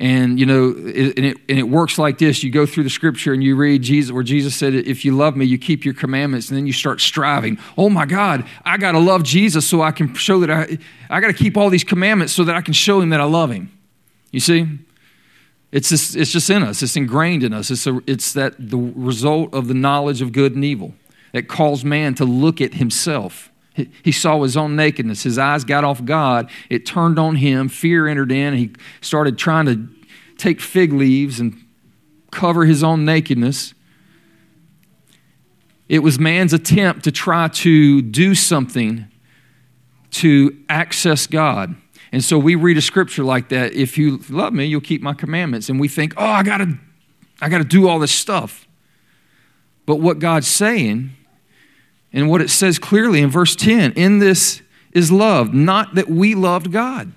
And 0.00 0.38
you 0.38 0.46
know, 0.46 0.74
it, 0.86 1.16
and, 1.16 1.26
it, 1.26 1.36
and 1.48 1.58
it 1.58 1.68
works 1.68 1.98
like 1.98 2.18
this: 2.18 2.44
you 2.44 2.50
go 2.50 2.66
through 2.66 2.84
the 2.84 2.90
scripture 2.90 3.32
and 3.32 3.42
you 3.42 3.56
read 3.56 3.82
Jesus, 3.82 4.12
where 4.12 4.22
Jesus 4.22 4.54
said, 4.54 4.72
"If 4.74 5.04
you 5.04 5.12
love 5.12 5.36
me, 5.36 5.44
you 5.44 5.58
keep 5.58 5.84
your 5.84 5.94
commandments." 5.94 6.48
And 6.48 6.56
then 6.56 6.66
you 6.66 6.72
start 6.72 7.00
striving. 7.00 7.58
Oh 7.76 7.90
my 7.90 8.06
God, 8.06 8.46
I 8.64 8.76
got 8.76 8.92
to 8.92 9.00
love 9.00 9.24
Jesus 9.24 9.66
so 9.66 9.82
I 9.82 9.90
can 9.90 10.14
show 10.14 10.38
that 10.40 10.50
I, 10.50 10.78
I 11.10 11.20
got 11.20 11.26
to 11.26 11.32
keep 11.32 11.56
all 11.56 11.68
these 11.68 11.84
commandments 11.84 12.32
so 12.32 12.44
that 12.44 12.54
I 12.54 12.60
can 12.60 12.74
show 12.74 13.00
Him 13.00 13.10
that 13.10 13.20
I 13.20 13.24
love 13.24 13.50
Him. 13.50 13.72
You 14.30 14.40
see? 14.40 14.66
It's 15.70 15.90
just, 15.90 16.16
it's 16.16 16.32
just 16.32 16.48
in 16.48 16.62
us. 16.62 16.82
It's 16.82 16.96
ingrained 16.96 17.42
in 17.42 17.52
us. 17.52 17.70
It's, 17.70 17.86
a, 17.86 18.00
it's 18.06 18.32
that 18.32 18.54
the 18.58 18.78
result 18.78 19.52
of 19.52 19.68
the 19.68 19.74
knowledge 19.74 20.22
of 20.22 20.32
good 20.32 20.54
and 20.54 20.64
evil 20.64 20.94
that 21.32 21.48
calls 21.48 21.84
man 21.84 22.14
to 22.14 22.24
look 22.24 22.60
at 22.60 22.74
himself. 22.74 23.50
He, 24.02 24.12
saw 24.12 24.42
his 24.42 24.56
own 24.56 24.76
nakedness. 24.76 25.22
His 25.22 25.38
eyes 25.38 25.64
got 25.64 25.84
off 25.84 26.04
God. 26.04 26.50
It 26.68 26.86
turned 26.86 27.18
on 27.18 27.36
him. 27.36 27.68
Fear 27.68 28.08
entered 28.08 28.32
in. 28.32 28.54
He 28.54 28.72
started 29.00 29.38
trying 29.38 29.66
to 29.66 29.88
take 30.36 30.60
fig 30.60 30.92
leaves 30.92 31.40
and 31.40 31.64
cover 32.30 32.64
his 32.64 32.82
own 32.82 33.04
nakedness. 33.04 33.74
It 35.88 36.00
was 36.00 36.18
man's 36.18 36.52
attempt 36.52 37.04
to 37.04 37.12
try 37.12 37.48
to 37.48 38.02
do 38.02 38.34
something 38.34 39.06
to 40.10 40.56
access 40.68 41.26
God. 41.26 41.74
And 42.12 42.24
so 42.24 42.38
we 42.38 42.54
read 42.54 42.76
a 42.76 42.82
scripture 42.82 43.24
like 43.24 43.50
that 43.50 43.72
if 43.74 43.98
you 43.98 44.20
love 44.28 44.52
me, 44.52 44.64
you'll 44.64 44.80
keep 44.80 45.02
my 45.02 45.14
commandments. 45.14 45.68
And 45.68 45.78
we 45.78 45.88
think, 45.88 46.14
oh, 46.16 46.24
I 46.24 46.42
got 46.42 46.58
to 46.58 46.78
I 47.40 47.48
got 47.48 47.58
to 47.58 47.64
do 47.64 47.88
all 47.88 47.98
this 47.98 48.12
stuff. 48.12 48.66
But 49.86 49.96
what 49.96 50.18
God's 50.18 50.48
saying, 50.48 51.12
and 52.12 52.28
what 52.28 52.40
it 52.40 52.50
says 52.50 52.78
clearly 52.78 53.20
in 53.20 53.30
verse 53.30 53.54
10, 53.54 53.92
in 53.92 54.18
this 54.18 54.62
is 54.92 55.12
love, 55.12 55.52
not 55.52 55.94
that 55.94 56.08
we 56.08 56.34
loved 56.34 56.72
God. 56.72 57.12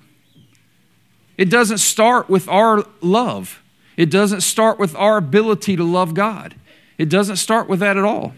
It 1.38 1.48
doesn't 1.50 1.78
start 1.78 2.28
with 2.28 2.48
our 2.48 2.84
love, 3.00 3.62
it 3.96 4.10
doesn't 4.10 4.42
start 4.42 4.78
with 4.78 4.94
our 4.96 5.16
ability 5.16 5.76
to 5.76 5.84
love 5.84 6.14
God. 6.14 6.54
It 6.98 7.08
doesn't 7.08 7.36
start 7.36 7.68
with 7.68 7.80
that 7.80 7.96
at 7.96 8.04
all. 8.04 8.34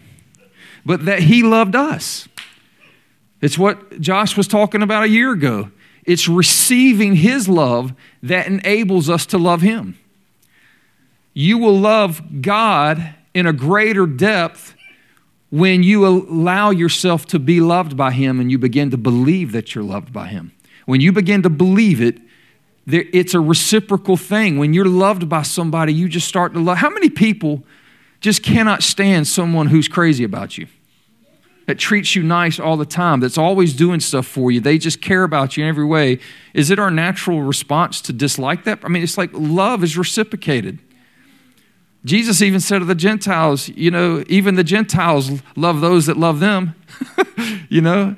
But 0.85 1.05
that 1.05 1.19
He 1.19 1.43
loved 1.43 1.75
us. 1.75 2.27
It's 3.41 3.57
what 3.57 3.99
Josh 3.99 4.35
was 4.35 4.47
talking 4.47 4.81
about 4.81 5.03
a 5.03 5.09
year 5.09 5.31
ago. 5.31 5.69
It's 6.03 6.27
receiving 6.27 7.15
His 7.15 7.47
love 7.47 7.93
that 8.23 8.47
enables 8.47 9.09
us 9.09 9.25
to 9.27 9.37
love 9.37 9.61
Him. 9.61 9.97
You 11.33 11.57
will 11.57 11.77
love 11.77 12.41
God 12.41 13.15
in 13.33 13.45
a 13.45 13.53
greater 13.53 14.05
depth 14.05 14.74
when 15.55 15.83
you 15.83 16.05
allow 16.05 16.69
yourself 16.69 17.25
to 17.27 17.39
be 17.39 17.61
loved 17.61 17.95
by 17.95 18.11
Him 18.11 18.41
and 18.41 18.51
you 18.51 18.57
begin 18.57 18.91
to 18.91 18.97
believe 18.97 19.53
that 19.53 19.73
you're 19.73 19.85
loved 19.85 20.11
by 20.11 20.27
Him. 20.27 20.51
When 20.85 20.99
you 20.99 21.13
begin 21.13 21.43
to 21.43 21.49
believe 21.49 22.01
it, 22.01 22.19
it's 22.87 23.33
a 23.33 23.39
reciprocal 23.39 24.17
thing. 24.17 24.57
When 24.57 24.73
you're 24.73 24.83
loved 24.83 25.29
by 25.29 25.43
somebody, 25.43 25.93
you 25.93 26.09
just 26.09 26.27
start 26.27 26.53
to 26.53 26.59
love. 26.59 26.79
How 26.79 26.89
many 26.89 27.09
people 27.09 27.63
just 28.19 28.43
cannot 28.43 28.83
stand 28.83 29.29
someone 29.29 29.67
who's 29.67 29.87
crazy 29.87 30.25
about 30.25 30.57
you? 30.57 30.67
that 31.67 31.79
treats 31.79 32.15
you 32.15 32.21
nice 32.21 32.59
all 32.59 32.77
the 32.77 32.85
time, 32.85 33.19
that's 33.19 33.39
always 33.39 33.73
doing 33.73 33.99
stuff 33.99 34.27
for 34.27 34.51
you, 34.51 34.59
they 34.59 34.77
just 34.77 35.01
care 35.01 35.23
about 35.23 35.57
you 35.57 35.63
in 35.63 35.69
every 35.69 35.83
way, 35.83 36.19
is 36.53 36.69
it 36.69 36.77
our 36.77 36.91
natural 36.91 37.41
response 37.41 38.01
to 38.01 38.13
dislike 38.13 38.65
that? 38.65 38.77
I 38.83 38.87
mean, 38.87 39.01
it's 39.01 39.17
like 39.17 39.31
love 39.33 39.83
is 39.83 39.97
reciprocated. 39.97 40.77
Jesus 42.05 42.41
even 42.41 42.59
said 42.59 42.79
to 42.79 42.85
the 42.85 42.95
Gentiles, 42.95 43.67
you 43.69 43.91
know, 43.91 44.23
even 44.27 44.55
the 44.55 44.63
Gentiles 44.63 45.31
love 45.55 45.81
those 45.81 46.05
that 46.05 46.17
love 46.17 46.39
them, 46.39 46.75
you 47.69 47.81
know? 47.81 48.15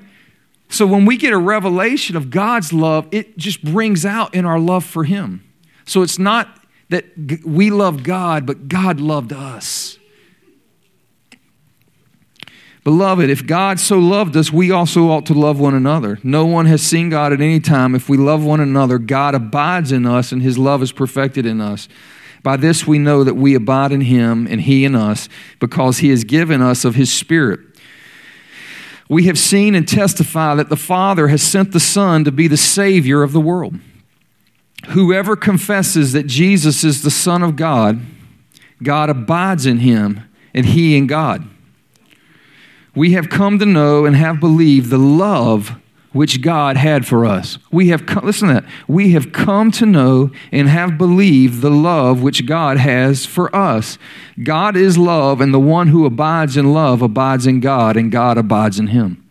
So 0.69 0.85
when 0.85 1.05
we 1.05 1.15
get 1.15 1.31
a 1.31 1.37
revelation 1.37 2.17
of 2.17 2.29
God's 2.29 2.73
love, 2.73 3.07
it 3.11 3.37
just 3.37 3.63
brings 3.63 4.05
out 4.05 4.35
in 4.35 4.45
our 4.45 4.59
love 4.59 4.83
for 4.83 5.05
Him. 5.05 5.43
So 5.85 6.01
it's 6.01 6.19
not 6.19 6.61
that 6.89 7.05
we 7.45 7.69
love 7.69 8.03
God, 8.03 8.45
but 8.45 8.67
God 8.67 8.99
loved 8.99 9.31
us. 9.31 9.97
Beloved, 12.83 13.29
if 13.29 13.45
God 13.45 13.81
so 13.81 13.99
loved 13.99 14.37
us, 14.37 14.51
we 14.51 14.71
also 14.71 15.09
ought 15.09 15.25
to 15.25 15.33
love 15.33 15.59
one 15.59 15.75
another. 15.75 16.19
No 16.23 16.45
one 16.45 16.67
has 16.67 16.81
seen 16.81 17.09
God 17.09 17.33
at 17.33 17.41
any 17.41 17.59
time. 17.59 17.95
If 17.95 18.07
we 18.07 18.15
love 18.15 18.45
one 18.45 18.61
another, 18.61 18.97
God 18.97 19.35
abides 19.35 19.91
in 19.91 20.05
us 20.05 20.31
and 20.31 20.41
his 20.41 20.57
love 20.57 20.81
is 20.81 20.93
perfected 20.93 21.45
in 21.45 21.59
us. 21.59 21.89
By 22.43 22.57
this 22.57 22.87
we 22.87 22.97
know 22.99 23.23
that 23.23 23.35
we 23.35 23.55
abide 23.55 23.91
in 23.91 24.01
him 24.01 24.47
and 24.47 24.61
he 24.61 24.85
in 24.85 24.95
us, 24.95 25.29
because 25.59 25.99
he 25.99 26.09
has 26.09 26.23
given 26.23 26.61
us 26.61 26.85
of 26.85 26.95
his 26.95 27.11
Spirit. 27.11 27.59
We 29.09 29.23
have 29.25 29.39
seen 29.39 29.73
and 29.75 29.87
testify 29.87 30.55
that 30.55 30.69
the 30.69 30.75
Father 30.75 31.29
has 31.29 31.41
sent 31.41 31.71
the 31.71 31.79
Son 31.79 32.23
to 32.25 32.31
be 32.31 32.47
the 32.47 32.57
Savior 32.57 33.23
of 33.23 33.31
the 33.31 33.41
world. 33.41 33.75
Whoever 34.89 35.35
confesses 35.35 36.13
that 36.13 36.27
Jesus 36.27 36.83
is 36.83 37.03
the 37.03 37.11
Son 37.11 37.41
of 37.41 37.55
God, 37.55 38.01
God 38.83 39.09
abides 39.09 39.65
in 39.65 39.79
him 39.79 40.23
and 40.53 40.65
he 40.65 40.97
in 40.97 41.07
God 41.07 41.47
we 42.97 43.11
have 43.11 43.29
come 43.29 43.59
to 43.59 43.65
know 43.65 44.05
and 44.05 44.15
have 44.15 44.39
believed 44.39 44.89
the 44.89 44.97
love 44.97 45.79
which 46.17 46.41
God 46.41 46.75
had 46.75 47.05
for 47.05 47.25
us. 47.25 47.59
We 47.71 47.89
have 47.89 48.05
come, 48.05 48.25
listen 48.25 48.47
to 48.47 48.55
that. 48.55 48.65
We 48.87 49.11
have 49.11 49.31
come 49.31 49.71
to 49.73 49.85
know 49.85 50.31
and 50.51 50.67
have 50.67 50.97
believed 50.97 51.61
the 51.61 51.69
love 51.69 52.21
which 52.23 52.47
God 52.47 52.77
has 52.77 53.25
for 53.25 53.55
us. 53.55 53.99
God 54.43 54.75
is 54.75 54.97
love, 54.97 55.39
and 55.39 55.53
the 55.53 55.59
one 55.59 55.87
who 55.87 56.05
abides 56.05 56.57
in 56.57 56.73
love 56.73 57.01
abides 57.01 57.45
in 57.45 57.59
God, 57.59 57.95
and 57.95 58.11
God 58.11 58.37
abides 58.37 58.79
in 58.79 58.87
him. 58.87 59.23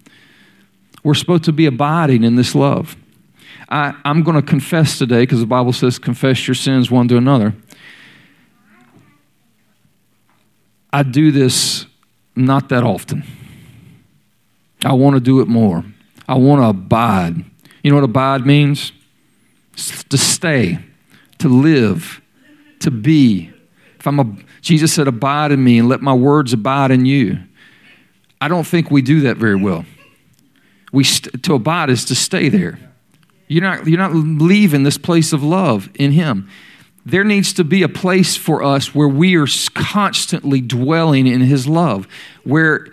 We're 1.02 1.14
supposed 1.14 1.45
to 1.45 1.52
be 1.52 1.66
abiding 1.66 2.23
in 2.23 2.37
this 2.37 2.55
love. 2.55 2.97
I, 3.69 3.95
am 4.05 4.23
going 4.23 4.37
to 4.37 4.43
confess 4.43 4.97
today 4.97 5.23
because 5.23 5.40
the 5.40 5.47
Bible 5.47 5.73
says, 5.73 5.99
confess 5.99 6.47
your 6.47 6.55
sins 6.55 6.88
one 6.88 7.09
to 7.09 7.16
another. 7.16 7.55
I 10.93 11.02
do 11.02 11.33
this 11.33 11.87
not 12.37 12.69
that 12.69 12.85
often. 12.85 13.25
I 14.85 14.93
want 14.93 15.14
to 15.14 15.21
do 15.21 15.40
it 15.40 15.49
more. 15.49 15.85
I 16.28 16.35
want 16.35 16.61
to 16.61 16.68
abide. 16.68 17.45
You 17.83 17.90
know 17.90 17.97
what 17.97 18.04
abide 18.04 18.47
means? 18.47 18.92
to 19.76 20.18
stay, 20.18 20.78
to 21.38 21.49
live, 21.49 22.21
to 22.80 22.90
be. 22.90 23.50
If 23.99 24.06
I'm 24.06 24.21
a, 24.21 24.37
Jesus 24.61 24.92
said, 24.92 25.09
abide 25.09 25.52
in 25.52 25.62
me 25.62 25.78
and 25.78 25.88
let 25.88 26.00
my 26.00 26.14
words 26.14 26.52
abide 26.52 26.90
in 26.90 27.04
you. 27.04 27.38
I 28.40 28.49
don't 28.49 28.66
think 28.66 28.90
we 28.90 29.02
do 29.02 29.21
that 29.23 29.37
very 29.37 29.56
well. 29.56 29.85
We 30.92 31.04
st- 31.04 31.42
to 31.42 31.54
abide 31.54 31.90
is 31.90 32.04
to 32.06 32.14
stay 32.14 32.49
there. 32.49 32.78
You're 33.49 33.62
not, 33.62 33.87
you're 33.87 33.99
not 33.99 34.14
leaving 34.14 34.83
this 34.83 34.99
place 34.99 35.33
of 35.33 35.42
love 35.42 35.88
in 35.95 36.12
Him. 36.12 36.49
There 37.04 37.25
needs 37.25 37.52
to 37.54 37.64
be 37.64 37.83
a 37.83 37.88
place 37.88 38.37
for 38.37 38.62
us 38.62 38.95
where 38.95 39.09
we 39.09 39.37
are 39.37 39.47
constantly 39.75 40.61
dwelling 40.61 41.26
in 41.26 41.40
His 41.42 41.68
love, 41.68 42.09
where 42.45 42.88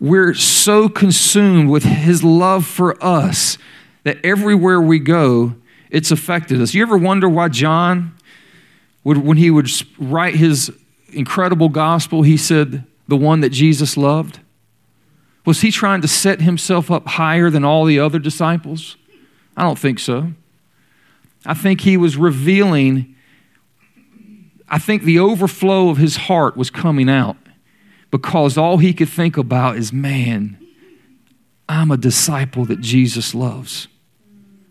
we're 0.00 0.34
so 0.34 0.88
consumed 0.88 1.70
with 1.70 1.84
his 1.84 2.22
love 2.22 2.66
for 2.66 3.02
us 3.02 3.58
that 4.04 4.18
everywhere 4.24 4.80
we 4.80 4.98
go, 4.98 5.54
it's 5.90 6.10
affected 6.10 6.60
us. 6.60 6.74
You 6.74 6.82
ever 6.82 6.98
wonder 6.98 7.28
why 7.28 7.48
John, 7.48 8.14
would, 9.04 9.18
when 9.18 9.36
he 9.36 9.50
would 9.50 9.70
write 9.98 10.34
his 10.34 10.70
incredible 11.12 11.68
gospel, 11.68 12.22
he 12.22 12.36
said, 12.36 12.84
the 13.08 13.16
one 13.16 13.40
that 13.40 13.50
Jesus 13.50 13.96
loved? 13.96 14.40
Was 15.44 15.60
he 15.60 15.70
trying 15.70 16.02
to 16.02 16.08
set 16.08 16.40
himself 16.40 16.90
up 16.90 17.06
higher 17.06 17.50
than 17.50 17.64
all 17.64 17.84
the 17.84 18.00
other 18.00 18.18
disciples? 18.18 18.96
I 19.56 19.62
don't 19.62 19.78
think 19.78 19.98
so. 19.98 20.32
I 21.46 21.54
think 21.54 21.82
he 21.82 21.96
was 21.96 22.16
revealing, 22.16 23.14
I 24.68 24.78
think 24.78 25.04
the 25.04 25.20
overflow 25.20 25.88
of 25.88 25.98
his 25.98 26.16
heart 26.16 26.56
was 26.56 26.68
coming 26.68 27.08
out 27.08 27.36
because 28.16 28.56
all 28.56 28.78
he 28.78 28.94
could 28.94 29.10
think 29.10 29.36
about 29.36 29.76
is, 29.76 29.92
man, 29.92 30.56
I'm 31.68 31.90
a 31.90 31.98
disciple 31.98 32.64
that 32.64 32.80
Jesus 32.80 33.34
loves. 33.34 33.88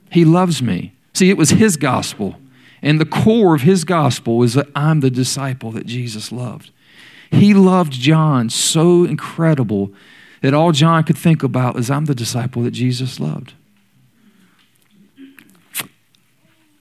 He 0.09 0.25
loves 0.25 0.63
me. 0.63 0.95
See, 1.13 1.29
it 1.29 1.37
was 1.37 1.51
his 1.51 1.77
gospel. 1.77 2.37
And 2.81 2.99
the 2.99 3.05
core 3.05 3.53
of 3.53 3.61
his 3.61 3.83
gospel 3.83 4.41
is 4.41 4.55
that 4.55 4.67
I'm 4.75 5.01
the 5.01 5.11
disciple 5.11 5.69
that 5.73 5.85
Jesus 5.85 6.31
loved. 6.31 6.71
He 7.29 7.53
loved 7.53 7.93
John 7.93 8.49
so 8.49 9.03
incredible 9.03 9.93
that 10.41 10.55
all 10.55 10.71
John 10.71 11.03
could 11.03 11.17
think 11.17 11.43
about 11.43 11.77
is, 11.77 11.91
I'm 11.91 12.05
the 12.05 12.15
disciple 12.15 12.63
that 12.63 12.71
Jesus 12.71 13.19
loved. 13.19 13.53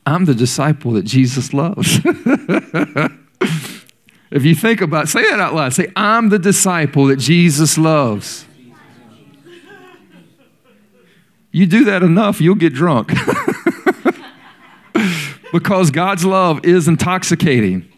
I'm 0.06 0.25
the 0.25 0.35
disciple 0.35 0.92
that 0.92 1.04
Jesus 1.04 1.52
loves. 1.52 1.99
If 4.34 4.44
you 4.44 4.56
think 4.56 4.80
about 4.80 5.08
say 5.08 5.22
that 5.30 5.38
out 5.38 5.54
loud. 5.54 5.72
Say, 5.72 5.92
I'm 5.94 6.28
the 6.28 6.40
disciple 6.40 7.06
that 7.06 7.20
Jesus 7.20 7.78
loves. 7.78 8.44
You 11.52 11.66
do 11.66 11.84
that 11.84 12.02
enough, 12.02 12.40
you'll 12.40 12.56
get 12.56 12.74
drunk. 12.74 13.12
because 15.52 15.92
God's 15.92 16.24
love 16.24 16.64
is 16.64 16.88
intoxicating. 16.88 17.88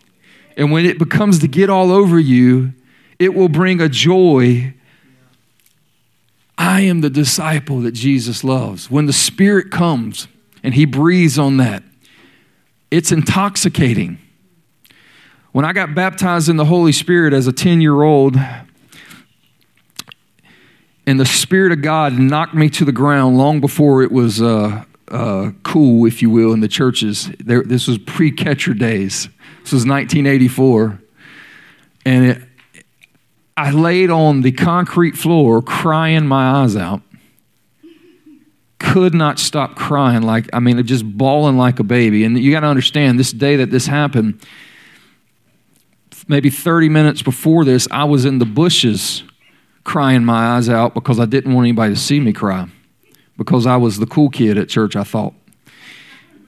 And 0.59 0.71
when 0.71 0.85
it 0.85 0.99
becomes 0.99 1.39
to 1.39 1.49
get 1.49 1.71
all 1.71 1.91
over 1.91 2.21
you, 2.21 2.75
it 3.19 3.35
will 3.35 3.49
bring 3.49 3.81
a 3.81 3.89
joy. 3.89 4.75
I 6.59 6.83
am 6.83 7.01
the 7.01 7.09
disciple 7.09 7.81
that 7.81 7.93
Jesus 7.93 8.45
loves. 8.45 8.91
When 8.91 9.07
the 9.07 9.15
Spirit 9.15 9.71
comes 9.71 10.29
and 10.63 10.75
He 10.75 10.85
breathes 10.85 11.39
on 11.39 11.57
that, 11.57 11.83
it's 12.91 13.11
intoxicating. 13.11 14.19
When 15.57 15.65
I 15.65 15.73
got 15.73 15.95
baptized 15.95 16.51
in 16.51 16.59
the 16.59 16.67
Holy 16.67 16.93
Spirit 16.93 17.33
as 17.33 17.47
a 17.47 17.53
10 17.53 17.81
year 17.81 18.03
old, 18.03 18.37
and 21.07 21.19
the 21.19 21.25
Spirit 21.25 21.73
of 21.73 21.81
God 21.81 22.13
knocked 22.19 22.53
me 22.53 22.69
to 22.69 22.85
the 22.85 22.93
ground 22.93 23.39
long 23.39 23.63
before 23.63 24.03
it 24.03 24.13
was 24.13 24.43
uh, 24.43 24.85
uh, 25.09 25.53
cool, 25.63 26.05
if 26.05 26.21
you 26.21 26.29
will, 26.29 26.53
in 26.53 26.61
the 26.61 26.69
churches. 26.69 27.31
There, 27.39 27.63
this 27.63 27.89
was 27.89 27.97
pre 27.97 28.31
catcher 28.31 28.75
days. 28.75 29.31
This 29.63 29.73
was 29.73 29.87
1984. 29.87 31.01
And 32.05 32.25
it, 32.27 32.43
I 33.57 33.71
laid 33.71 34.11
on 34.11 34.43
the 34.43 34.53
concrete 34.53 35.17
floor 35.17 35.63
crying 35.63 36.27
my 36.27 36.65
eyes 36.65 36.77
out. 36.77 37.01
Could 38.79 39.15
not 39.15 39.39
stop 39.39 39.75
crying, 39.75 40.21
like, 40.21 40.51
I 40.53 40.61
mean, 40.61 40.85
just 40.85 41.07
bawling 41.17 41.57
like 41.57 41.81
a 41.81 41.83
baby. 41.83 42.25
And 42.25 42.39
you 42.39 42.53
got 42.53 42.61
to 42.61 42.67
understand, 42.67 43.19
this 43.19 43.33
day 43.33 43.57
that 43.57 43.71
this 43.71 43.87
happened, 43.87 44.39
maybe 46.29 46.51
30 46.51 46.89
minutes 46.89 47.23
before 47.23 47.65
this, 47.65 47.87
I 47.91 48.05
was 48.05 48.25
in 48.25 48.39
the 48.39 48.45
bushes 48.45 49.23
crying 49.85 50.25
my 50.25 50.57
eyes 50.57 50.69
out 50.69 50.95
because 50.95 51.21
I 51.21 51.27
didn't 51.27 51.55
want 51.55 51.67
anybody 51.67 51.95
to 51.95 52.01
see 52.01 52.21
me 52.21 52.33
cry 52.33 52.69
because 53.37 53.67
I 53.67 53.77
was 53.77 53.99
the 53.99 54.07
cool 54.07 54.31
kid 54.31 54.59
at 54.59 54.69
church, 54.69 54.97
I 54.97 55.05
thought. 55.05 55.35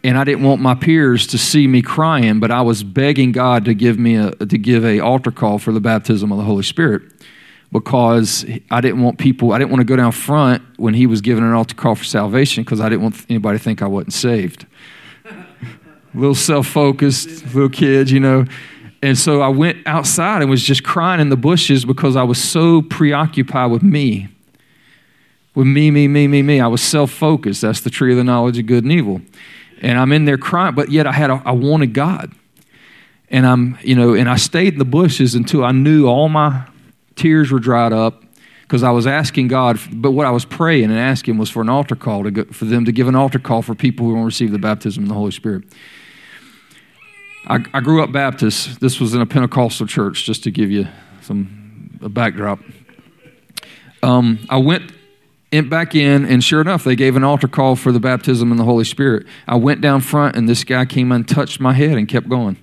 And 0.04 0.16
I 0.16 0.24
didn't 0.24 0.44
want 0.44 0.60
my 0.60 0.74
peers 0.74 1.26
to 1.28 1.38
see 1.38 1.66
me 1.66 1.82
crying, 1.82 2.40
but 2.40 2.50
I 2.50 2.62
was 2.62 2.82
begging 2.82 3.32
God 3.32 3.64
to 3.64 3.74
give 3.74 3.98
me 3.98 4.16
a 4.16 4.30
to 4.30 4.58
give 4.58 4.84
a 4.84 5.00
altar 5.00 5.32
call 5.32 5.58
for 5.58 5.72
the 5.72 5.80
baptism 5.80 6.30
of 6.30 6.38
the 6.38 6.44
Holy 6.44 6.62
Spirit 6.62 7.02
because 7.72 8.46
I 8.70 8.80
didn't 8.80 9.02
want 9.02 9.18
people 9.18 9.52
I 9.52 9.58
didn't 9.58 9.70
want 9.70 9.80
to 9.80 9.84
go 9.84 9.96
down 9.96 10.12
front 10.12 10.62
when 10.76 10.94
he 10.94 11.06
was 11.06 11.20
giving 11.20 11.44
an 11.44 11.52
altar 11.52 11.74
call 11.74 11.96
for 11.96 12.04
salvation 12.04 12.62
because 12.62 12.80
I 12.80 12.88
didn't 12.88 13.02
want 13.02 13.26
anybody 13.28 13.58
to 13.58 13.64
think 13.64 13.82
I 13.82 13.86
wasn't 13.86 14.12
saved. 14.12 14.66
little 16.14 16.34
self-focused 16.34 17.54
little 17.54 17.68
kid, 17.68 18.08
you 18.10 18.20
know. 18.20 18.44
And 19.02 19.16
so 19.16 19.40
I 19.40 19.48
went 19.48 19.86
outside 19.86 20.42
and 20.42 20.50
was 20.50 20.62
just 20.62 20.82
crying 20.82 21.20
in 21.20 21.28
the 21.28 21.36
bushes 21.36 21.84
because 21.84 22.16
I 22.16 22.24
was 22.24 22.42
so 22.42 22.82
preoccupied 22.82 23.70
with 23.70 23.82
me. 23.82 24.28
With 25.54 25.66
me, 25.66 25.90
me, 25.90 26.08
me, 26.08 26.26
me, 26.26 26.42
me. 26.42 26.60
I 26.60 26.66
was 26.66 26.82
self 26.82 27.10
focused. 27.10 27.62
That's 27.62 27.80
the 27.80 27.90
tree 27.90 28.12
of 28.12 28.16
the 28.16 28.24
knowledge 28.24 28.58
of 28.58 28.66
good 28.66 28.84
and 28.84 28.92
evil. 28.92 29.20
And 29.80 29.98
I'm 29.98 30.12
in 30.12 30.24
there 30.24 30.38
crying, 30.38 30.74
but 30.74 30.90
yet 30.90 31.06
I 31.06 31.12
had 31.12 31.30
a, 31.30 31.42
I 31.44 31.52
wanted 31.52 31.94
God. 31.94 32.32
And 33.30 33.46
I'm, 33.46 33.78
you 33.82 33.94
know, 33.94 34.14
and 34.14 34.28
I 34.28 34.36
stayed 34.36 34.72
in 34.72 34.78
the 34.78 34.84
bushes 34.84 35.34
until 35.34 35.64
I 35.64 35.72
knew 35.72 36.06
all 36.06 36.28
my 36.28 36.66
tears 37.14 37.52
were 37.52 37.58
dried 37.58 37.92
up 37.92 38.24
because 38.62 38.82
I 38.82 38.90
was 38.90 39.06
asking 39.06 39.48
God, 39.48 39.78
but 39.92 40.10
what 40.12 40.26
I 40.26 40.30
was 40.30 40.44
praying 40.44 40.84
and 40.84 40.98
asking 40.98 41.38
was 41.38 41.48
for 41.48 41.62
an 41.62 41.68
altar 41.68 41.96
call 41.96 42.24
to 42.24 42.30
go, 42.30 42.44
for 42.52 42.64
them 42.64 42.84
to 42.84 42.92
give 42.92 43.08
an 43.08 43.14
altar 43.14 43.38
call 43.38 43.62
for 43.62 43.74
people 43.74 44.06
who 44.06 44.14
to 44.14 44.22
receive 44.22 44.52
the 44.52 44.58
baptism 44.58 45.04
of 45.04 45.08
the 45.08 45.14
Holy 45.14 45.30
Spirit. 45.30 45.64
I, 47.48 47.64
I 47.72 47.80
grew 47.80 48.02
up 48.02 48.12
Baptist. 48.12 48.78
This 48.78 49.00
was 49.00 49.14
in 49.14 49.22
a 49.22 49.26
Pentecostal 49.26 49.86
church, 49.86 50.24
just 50.24 50.44
to 50.44 50.50
give 50.50 50.70
you 50.70 50.86
some 51.22 51.98
a 52.02 52.08
backdrop. 52.10 52.60
Um, 54.02 54.46
I 54.50 54.58
went 54.58 54.92
in, 55.50 55.70
back 55.70 55.94
in, 55.94 56.26
and 56.26 56.44
sure 56.44 56.60
enough, 56.60 56.84
they 56.84 56.94
gave 56.94 57.16
an 57.16 57.24
altar 57.24 57.48
call 57.48 57.74
for 57.74 57.90
the 57.90 58.00
baptism 58.00 58.52
in 58.52 58.58
the 58.58 58.64
Holy 58.64 58.84
Spirit. 58.84 59.26
I 59.46 59.56
went 59.56 59.80
down 59.80 60.02
front, 60.02 60.36
and 60.36 60.46
this 60.46 60.62
guy 60.62 60.84
came 60.84 61.10
and 61.10 61.26
touched 61.26 61.58
my 61.58 61.72
head 61.72 61.96
and 61.96 62.06
kept 62.06 62.28
going. 62.28 62.58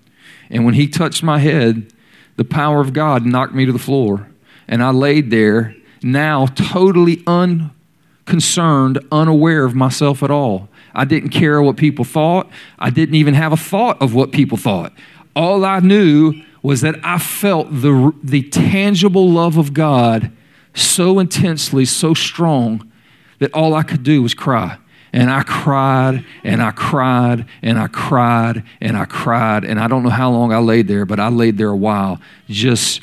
And 0.52 0.66
when 0.66 0.76
he 0.76 0.88
touched 0.88 1.24
my 1.24 1.40
head, 1.40 1.92
the 2.36 2.46
power 2.46 2.80
of 2.80 2.94
God 2.94 3.26
knocked 3.26 3.56
me 3.56 3.66
to 3.66 3.72
the 3.72 3.80
floor, 3.80 4.30
and 4.68 4.84
I 4.84 4.92
laid 4.92 5.32
there, 5.32 5.76
now 6.04 6.46
totally 6.46 7.24
unconcerned, 7.26 9.00
unaware 9.12 9.66
of 9.66 9.74
myself 9.74 10.22
at 10.22 10.30
all. 10.30 10.70
I 10.96 11.06
didn't 11.06 11.30
care 11.30 11.62
what 11.62 11.78
people 11.78 12.06
thought. 12.06 12.50
I 12.80 12.90
didn't 12.90 13.16
even 13.16 13.34
have 13.34 13.52
a 13.52 13.58
thought 13.58 14.02
of 14.02 14.14
what 14.14 14.32
people 14.32 14.58
thought. 14.58 14.94
All 15.36 15.66
I 15.66 15.80
knew 15.80 16.42
was 16.64 16.82
that 16.82 16.96
I 17.04 17.20
felt 17.20 17.68
the, 17.70 18.14
the 18.24 18.42
tangible 18.50 19.30
love 19.30 19.58
of 19.58 19.74
God 19.74 20.32
so 20.74 21.20
intensely, 21.20 21.86
so 21.86 22.14
strong, 22.14 22.92
that 23.40 23.54
all 23.54 23.74
I 23.76 23.84
could 23.84 24.04
do 24.04 24.24
was 24.24 24.34
cry. 24.34 24.78
And 25.14 25.30
I 25.30 25.44
cried 25.44 26.26
and 26.44 26.62
I 26.62 26.72
cried 26.72 27.46
and 27.62 27.80
I 27.80 27.88
cried 27.88 28.64
and 28.82 28.98
I 28.98 29.06
cried. 29.06 29.64
And 29.64 29.80
I 29.80 29.88
don't 29.88 30.04
know 30.04 30.10
how 30.10 30.30
long 30.32 30.52
I 30.52 30.58
laid 30.60 30.88
there, 30.88 31.06
but 31.06 31.20
I 31.20 31.30
laid 31.30 31.58
there 31.58 31.70
a 31.70 31.76
while, 31.76 32.20
just 32.50 33.02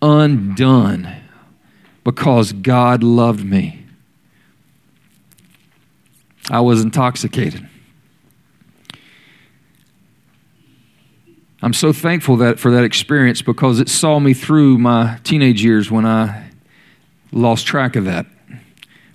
undone 0.00 1.14
because 2.04 2.52
God 2.52 3.02
loved 3.04 3.44
me. 3.44 3.81
I 6.50 6.60
was 6.60 6.82
intoxicated. 6.82 7.68
I'm 11.64 11.72
so 11.72 11.92
thankful 11.92 12.36
that 12.38 12.58
for 12.58 12.72
that 12.72 12.82
experience 12.82 13.40
because 13.40 13.78
it 13.78 13.88
saw 13.88 14.18
me 14.18 14.34
through 14.34 14.78
my 14.78 15.20
teenage 15.22 15.62
years 15.64 15.90
when 15.90 16.04
I 16.04 16.50
lost 17.30 17.66
track 17.66 17.94
of 17.94 18.04
that. 18.06 18.26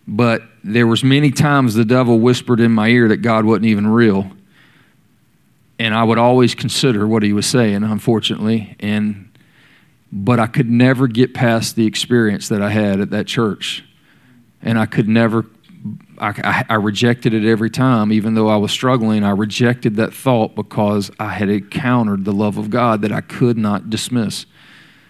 But 0.07 0.43
there 0.63 0.87
was 0.87 1.03
many 1.03 1.31
times 1.31 1.73
the 1.73 1.83
devil 1.83 2.19
whispered 2.19 2.61
in 2.61 2.71
my 2.71 2.87
ear 2.87 3.09
that 3.09 3.17
God 3.17 3.43
wasn't 3.43 3.65
even 3.65 3.87
real. 3.87 4.31
And 5.77 5.93
I 5.93 6.03
would 6.03 6.17
always 6.17 6.55
consider 6.55 7.05
what 7.05 7.21
he 7.21 7.33
was 7.33 7.45
saying, 7.45 7.83
unfortunately, 7.83 8.75
and 8.79 9.29
but 10.09 10.39
I 10.39 10.47
could 10.47 10.69
never 10.69 11.07
get 11.07 11.33
past 11.33 11.75
the 11.75 11.85
experience 11.85 12.47
that 12.47 12.61
I 12.61 12.69
had 12.69 13.01
at 13.01 13.09
that 13.09 13.27
church. 13.27 13.83
And 14.61 14.79
I 14.79 14.85
could 14.85 15.07
never 15.07 15.45
I, 16.19 16.65
I, 16.69 16.75
rejected 16.75 17.33
it 17.33 17.45
every 17.45 17.69
time, 17.69 18.11
even 18.11 18.33
though 18.33 18.47
I 18.47 18.57
was 18.57 18.71
struggling. 18.71 19.23
I 19.23 19.31
rejected 19.31 19.95
that 19.97 20.13
thought 20.13 20.55
because 20.55 21.11
I 21.19 21.29
had 21.29 21.49
encountered 21.49 22.25
the 22.25 22.31
love 22.31 22.57
of 22.57 22.69
God 22.69 23.01
that 23.01 23.11
I 23.11 23.21
could 23.21 23.57
not 23.57 23.89
dismiss. 23.89 24.45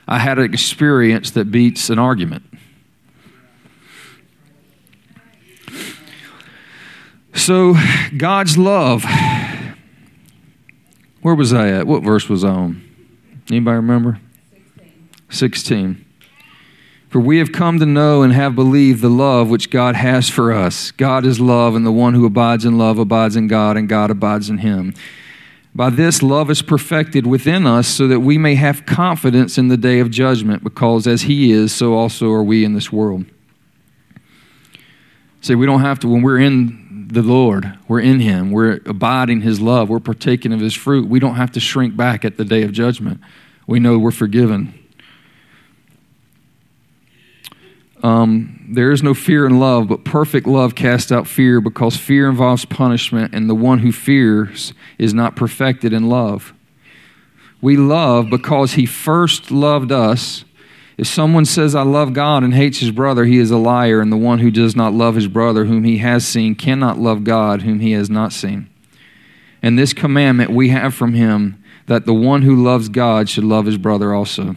I 0.08 0.20
had 0.20 0.40
an 0.40 0.46
experience 0.46 1.32
that 1.32 1.52
beats 1.52 1.90
an 1.90 2.00
argument. 2.00 2.44
So, 7.34 7.76
God's 8.18 8.58
love. 8.58 9.06
Where 11.22 11.36
was 11.36 11.54
I 11.54 11.70
at? 11.70 11.88
What 11.88 12.04
verse 12.04 12.28
was 12.28 12.44
I 12.44 12.50
on? 12.50 12.84
Anybody 13.50 13.76
remember? 13.76 14.20
16. 15.30 15.30
16. 15.30 16.07
For 17.10 17.22
we 17.22 17.38
have 17.38 17.54
come 17.54 17.80
to 17.80 17.86
know 17.86 18.22
and 18.22 18.34
have 18.34 18.54
believed 18.54 19.02
the 19.02 19.10
love 19.10 19.50
which 19.50 19.70
God 19.70 19.96
has 19.96 20.30
for 20.30 20.52
us. 20.52 20.92
God 20.92 21.26
is 21.26 21.40
love, 21.40 21.74
and 21.74 21.86
the 21.86 21.92
one 21.92 22.14
who 22.14 22.26
abides 22.26 22.66
in 22.66 22.78
love 22.78 23.00
abides 23.00 23.36
in 23.36 23.48
God, 23.48 23.78
and 23.78 23.88
God 23.88 24.12
abides 24.12 24.50
in 24.50 24.58
him. 24.58 24.94
By 25.74 25.90
this, 25.90 26.22
love 26.22 26.50
is 26.50 26.62
perfected 26.62 27.26
within 27.26 27.66
us 27.66 27.88
so 27.88 28.08
that 28.08 28.20
we 28.20 28.38
may 28.38 28.56
have 28.56 28.86
confidence 28.86 29.58
in 29.58 29.70
the 29.70 29.78
day 29.78 30.00
of 30.00 30.12
judgment, 30.12 30.64
because 30.64 31.08
as 31.08 31.24
he 31.24 31.52
is, 31.52 31.74
so 31.74 31.94
also 31.94 32.32
are 32.32 32.44
we 32.44 32.66
in 32.66 32.74
this 32.74 32.92
world. 32.92 33.26
See, 35.40 35.56
we 35.56 35.66
don't 35.66 35.82
have 35.82 36.00
to, 36.00 36.10
when 36.10 36.24
we're 36.24 36.40
in 36.40 37.08
the 37.10 37.22
Lord, 37.22 37.78
we're 37.88 38.02
in 38.02 38.20
him, 38.20 38.52
we're 38.52 38.82
abiding 38.86 39.42
his 39.42 39.62
love, 39.62 39.88
we're 39.88 40.00
partaking 40.02 40.52
of 40.52 40.60
his 40.60 40.74
fruit, 40.74 41.08
we 41.08 41.20
don't 41.20 41.36
have 41.36 41.52
to 41.54 41.62
shrink 41.62 41.96
back 41.96 42.26
at 42.26 42.36
the 42.36 42.44
day 42.44 42.64
of 42.64 42.74
judgment. 42.74 43.22
We 43.66 43.80
know 43.80 43.98
we're 43.98 44.12
forgiven 44.12 44.74
Um, 48.04 48.68
there 48.70 48.92
is 48.92 49.02
no 49.02 49.14
fear 49.14 49.46
in 49.46 49.60
love, 49.60 49.88
but 49.88 50.06
perfect 50.06 50.46
love 50.46 50.76
casts 50.76 51.12
out 51.12 51.28
fear 51.28 51.60
because 51.60 51.98
fear 51.98 52.30
involves 52.30 52.66
punishment, 52.66 53.34
and 53.34 53.50
the 53.50 53.56
one 53.56 53.80
who 53.80 53.92
fears 53.92 54.74
is 54.98 55.14
not 55.14 55.36
perfected 55.36 55.94
in 55.94 56.10
love. 56.10 56.54
We 57.62 57.76
love 57.76 58.30
because 58.30 58.74
he 58.74 58.86
first 58.86 59.50
loved 59.50 59.92
us. 59.92 60.46
If 60.98 61.08
someone 61.08 61.46
says, 61.46 61.76
I 61.76 61.84
love 61.84 62.14
God 62.14 62.44
and 62.44 62.54
hates 62.54 62.80
his 62.80 62.92
brother, 62.92 63.26
he 63.26 63.38
is 63.38 63.52
a 63.52 63.58
liar, 63.58 64.00
and 64.00 64.12
the 64.12 64.18
one 64.18 64.40
who 64.40 64.52
does 64.52 64.76
not 64.76 64.94
love 64.94 65.16
his 65.16 65.28
brother 65.28 65.66
whom 65.66 65.84
he 65.84 65.98
has 65.98 66.26
seen 66.28 66.56
cannot 66.56 67.00
love 67.00 67.24
God 67.24 67.64
whom 67.64 67.80
he 67.80 67.92
has 67.94 68.10
not 68.10 68.32
seen. 68.32 68.70
And 69.62 69.78
this 69.78 69.94
commandment 69.94 70.52
we 70.52 70.70
have 70.70 70.94
from 70.94 71.14
him 71.14 71.64
that 71.88 72.06
the 72.06 72.14
one 72.14 72.44
who 72.44 72.64
loves 72.64 72.90
God 72.90 73.30
should 73.30 73.44
love 73.44 73.66
his 73.66 73.78
brother 73.78 74.14
also. 74.14 74.56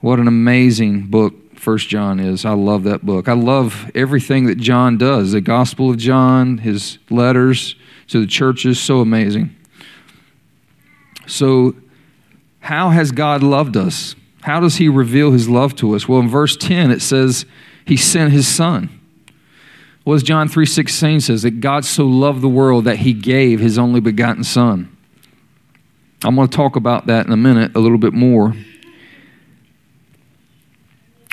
What 0.00 0.20
an 0.20 0.28
amazing 0.28 1.06
book 1.06 1.34
First 1.68 1.90
John 1.90 2.18
is. 2.18 2.46
I 2.46 2.54
love 2.54 2.84
that 2.84 3.04
book. 3.04 3.28
I 3.28 3.34
love 3.34 3.90
everything 3.94 4.46
that 4.46 4.54
John 4.54 4.96
does. 4.96 5.32
The 5.32 5.42
Gospel 5.42 5.90
of 5.90 5.98
John, 5.98 6.56
his 6.56 6.96
letters 7.10 7.74
to 8.06 8.18
the 8.18 8.26
churches, 8.26 8.80
so 8.80 9.00
amazing. 9.00 9.54
So, 11.26 11.76
how 12.60 12.88
has 12.88 13.12
God 13.12 13.42
loved 13.42 13.76
us? 13.76 14.16
How 14.40 14.60
does 14.60 14.76
he 14.76 14.88
reveal 14.88 15.30
his 15.30 15.46
love 15.46 15.76
to 15.76 15.94
us? 15.94 16.08
Well, 16.08 16.20
in 16.20 16.28
verse 16.30 16.56
10 16.56 16.90
it 16.90 17.02
says 17.02 17.44
he 17.84 17.98
sent 17.98 18.32
his 18.32 18.48
son. 18.48 18.88
What 20.04 20.14
does 20.14 20.22
John 20.22 20.48
3:16 20.48 21.20
says 21.20 21.42
that 21.42 21.60
God 21.60 21.84
so 21.84 22.06
loved 22.06 22.40
the 22.40 22.48
world 22.48 22.86
that 22.86 23.00
he 23.00 23.12
gave 23.12 23.60
his 23.60 23.76
only 23.76 24.00
begotten 24.00 24.42
son. 24.42 24.88
I'm 26.24 26.34
going 26.34 26.48
to 26.48 26.56
talk 26.56 26.76
about 26.76 27.08
that 27.08 27.26
in 27.26 27.32
a 27.32 27.36
minute 27.36 27.72
a 27.74 27.78
little 27.78 27.98
bit 27.98 28.14
more. 28.14 28.54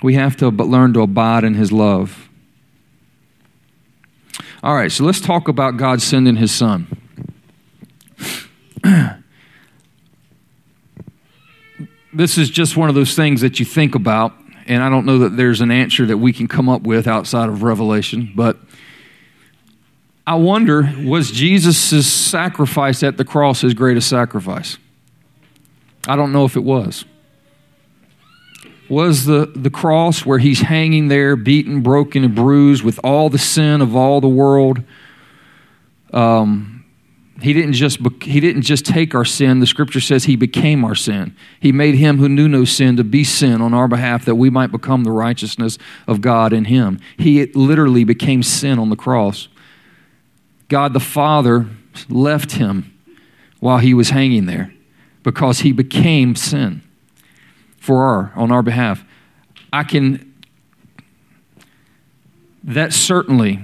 We 0.06 0.14
have 0.14 0.38
to 0.38 0.50
learn 0.50 0.94
to 0.94 1.02
abide 1.02 1.44
in 1.44 1.56
His 1.56 1.72
love. 1.72 2.30
All 4.62 4.76
right, 4.76 4.92
so 4.92 5.04
let's 5.04 5.20
talk 5.20 5.48
about 5.48 5.78
God 5.78 6.00
sending 6.00 6.36
His 6.36 6.52
Son. 6.52 6.86
this 12.14 12.38
is 12.38 12.52
just 12.52 12.78
one 12.78 12.88
of 12.88 12.94
those 12.94 13.16
things 13.16 13.42
that 13.42 13.60
you 13.60 13.66
think 13.66 13.96
about, 13.96 14.36
and 14.68 14.84
I 14.84 14.92
don't 14.92 15.08
know 15.08 15.18
that 15.18 15.38
there's 15.38 15.60
an 15.60 15.72
answer 15.72 16.06
that 16.06 16.20
we 16.20 16.32
can 16.32 16.48
come 16.48 16.70
up 16.70 16.84
with 16.84 17.08
outside 17.08 17.50
of 17.50 17.64
Revelation, 17.64 18.32
but 18.36 18.60
I 20.28 20.36
wonder, 20.36 20.94
was 21.00 21.32
Jesus' 21.32 22.06
sacrifice 22.06 23.02
at 23.02 23.18
the 23.18 23.26
cross 23.26 23.62
his 23.62 23.74
greatest 23.74 24.08
sacrifice? 24.08 24.78
I 26.08 26.16
don't 26.16 26.32
know 26.32 26.46
if 26.46 26.56
it 26.56 26.64
was. 26.64 27.06
Was 28.90 29.26
the, 29.26 29.52
the 29.56 29.72
cross 29.72 30.26
where 30.26 30.38
he's 30.38 30.62
hanging 30.62 31.08
there, 31.08 31.36
beaten, 31.36 31.82
broken, 31.82 32.24
and 32.24 32.36
bruised 32.36 32.84
with 32.84 33.00
all 33.04 33.30
the 33.30 33.40
sin 33.40 33.82
of 33.82 33.96
all 33.96 34.22
the 34.22 34.28
world? 34.28 34.84
Um, 36.14 36.76
he 37.42 37.52
didn't 37.52 37.74
just 37.74 38.00
he 38.22 38.40
didn't 38.40 38.62
just 38.62 38.86
take 38.86 39.14
our 39.14 39.26
sin. 39.26 39.60
The 39.60 39.68
scripture 39.68 40.00
says 40.00 40.24
he 40.24 40.36
became 40.38 40.86
our 40.86 40.96
sin. 40.96 41.36
He 41.60 41.72
made 41.72 41.96
him 41.96 42.18
who 42.18 42.30
knew 42.30 42.48
no 42.48 42.64
sin 42.64 42.96
to 42.96 43.04
be 43.04 43.24
sin 43.24 43.62
on 43.62 43.74
our 43.74 43.88
behalf 43.88 44.24
that 44.26 44.36
we 44.36 44.50
might 44.50 44.72
become 44.72 45.04
the 45.04 45.12
righteousness 45.12 45.78
of 46.08 46.22
god 46.22 46.54
in 46.54 46.66
him. 46.66 47.00
He 47.18 47.46
literally 47.48 48.06
became 48.06 48.42
sin 48.42 48.80
on 48.80 48.90
the 48.90 48.96
cross. 48.96 49.50
God 50.70 50.94
the 50.94 51.00
Father 51.02 51.68
left 52.08 52.54
him 52.54 52.94
while 53.60 53.80
he 53.80 53.94
was 53.94 54.12
hanging 54.12 54.46
there 54.46 54.74
because 55.24 55.60
he 55.60 55.74
became 55.74 56.36
sin 56.36 56.82
for 57.86 58.04
our 58.04 58.34
on 58.36 58.52
our 58.52 58.64
behalf. 58.64 59.04
I 59.72 59.84
can 59.84 60.34
that 62.64 62.94
certainly 62.94 63.60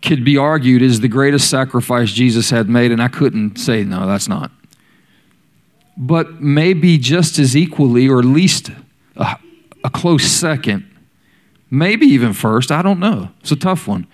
could 0.00 0.24
be 0.24 0.38
argued 0.38 0.80
is 0.80 1.00
the 1.00 1.08
greatest 1.08 1.50
sacrifice 1.50 2.10
Jesus 2.10 2.48
had 2.48 2.68
made, 2.68 2.90
and 2.90 3.02
I 3.02 3.08
couldn't 3.08 3.58
say 3.58 3.84
no, 3.84 4.06
that's 4.06 4.28
not. 4.28 4.50
But 5.96 6.40
maybe 6.40 6.96
just 6.96 7.38
as 7.38 7.54
equally, 7.54 8.08
or 8.08 8.18
at 8.18 8.24
least 8.24 8.70
a, 9.16 9.36
a 9.84 9.90
close 9.90 10.24
second, 10.24 10.88
maybe 11.70 12.06
even 12.06 12.32
first, 12.32 12.72
I 12.72 12.80
don't 12.80 12.98
know. 12.98 13.28
It's 13.40 13.52
a 13.52 13.56
tough 13.56 13.86
one. 13.86 14.06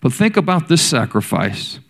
But 0.00 0.12
think 0.12 0.36
about 0.36 0.68
this 0.68 0.80
sacrifice. 0.80 1.80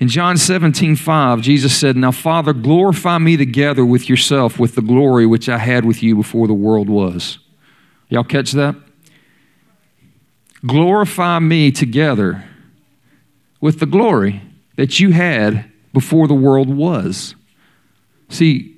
In 0.00 0.08
John 0.08 0.36
17, 0.36 0.96
5, 0.96 1.40
Jesus 1.40 1.78
said, 1.78 1.96
Now, 1.96 2.10
Father, 2.10 2.52
glorify 2.52 3.18
me 3.18 3.36
together 3.36 3.84
with 3.84 4.08
yourself 4.08 4.58
with 4.58 4.74
the 4.74 4.82
glory 4.82 5.24
which 5.24 5.48
I 5.48 5.58
had 5.58 5.84
with 5.84 6.02
you 6.02 6.16
before 6.16 6.46
the 6.46 6.54
world 6.54 6.88
was. 6.88 7.38
Y'all 8.08 8.24
catch 8.24 8.52
that? 8.52 8.74
Glorify 10.66 11.38
me 11.38 11.70
together 11.70 12.44
with 13.60 13.80
the 13.80 13.86
glory 13.86 14.42
that 14.76 14.98
you 14.98 15.12
had 15.12 15.70
before 15.92 16.26
the 16.26 16.34
world 16.34 16.68
was. 16.68 17.34
See, 18.28 18.74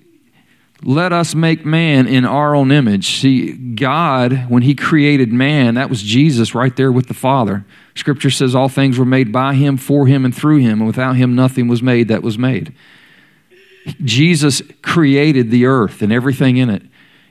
let 0.83 1.13
us 1.13 1.35
make 1.35 1.65
man 1.65 2.07
in 2.07 2.25
our 2.25 2.55
own 2.55 2.71
image. 2.71 3.21
See, 3.21 3.53
God, 3.53 4.51
when 4.51 4.63
He 4.63 4.75
created 4.75 5.33
man, 5.33 5.75
that 5.75 5.89
was 5.89 6.03
Jesus 6.03 6.55
right 6.55 6.75
there 6.77 6.93
with 6.93 7.09
the 7.09 7.15
Father. 7.15 7.65
Scripture 7.97 8.31
says 8.31 8.55
all 8.55 8.69
things 8.69 8.99
were 8.99 9.05
made 9.05 9.33
by 9.33 9.55
Him, 9.55 9.77
for 9.77 10.07
Him, 10.07 10.25
and 10.25 10.35
through 10.35 10.59
Him, 10.59 10.81
and 10.81 10.87
without 10.87 11.17
Him 11.17 11.35
nothing 11.35 11.67
was 11.67 11.83
made 11.83 12.09
that 12.09 12.23
was 12.23 12.39
made. 12.39 12.75
Jesus 14.05 14.63
created 14.83 15.51
the 15.51 15.67
earth 15.67 16.03
and 16.03 16.13
everything 16.13 16.57
in 16.57 16.71
it. 16.71 16.83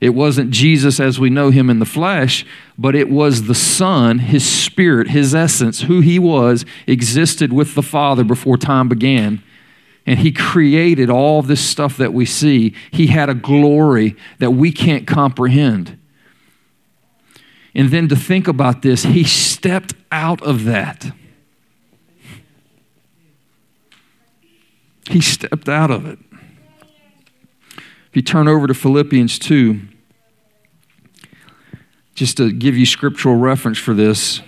It 0.02 0.10
wasn't 0.10 0.52
Jesus 0.52 1.00
as 1.00 1.20
we 1.20 1.30
know 1.30 1.52
him 1.52 1.70
in 1.70 1.80
the 1.80 1.86
flesh, 1.86 2.46
but 2.78 2.96
it 2.96 3.10
was 3.10 3.44
the 3.44 3.56
Son, 3.56 4.20
his 4.20 4.48
spirit, 4.48 5.10
his 5.10 5.34
essence, 5.34 5.82
who 5.82 6.02
he 6.02 6.20
was, 6.20 6.66
existed 6.86 7.52
with 7.52 7.76
the 7.76 7.82
Father 7.82 8.24
before 8.24 8.58
time 8.58 8.90
began 8.90 9.42
and 10.06 10.20
he 10.20 10.32
created 10.32 11.10
all 11.10 11.42
this 11.42 11.62
stuff 11.62 11.98
that 11.98 12.14
we 12.14 12.26
see. 12.26 12.76
He 12.92 13.08
had 13.08 13.30
a 13.30 13.34
glory 13.34 14.16
that 14.40 14.52
we 14.52 14.72
can't 14.72 15.08
comprehend. 15.08 15.98
And 17.76 17.92
then 17.92 18.08
to 18.08 18.16
think 18.16 18.48
about 18.48 18.82
this, 18.82 19.04
he 19.04 19.26
stepped 19.26 19.94
out 20.10 20.42
of 20.42 20.64
that. 20.64 21.12
He 25.10 25.20
stepped 25.20 25.68
out 25.68 25.92
of 25.92 26.06
it. 26.06 26.18
If 27.78 28.16
you 28.16 28.22
turn 28.22 28.48
over 28.48 28.66
to 28.66 28.74
Philippians 28.74 29.38
2, 29.40 29.82
just 32.16 32.38
to 32.38 32.52
give 32.52 32.78
you 32.78 32.86
scriptural 32.86 33.36
reference 33.36 33.78
for 33.78 33.94
this, 33.94 34.40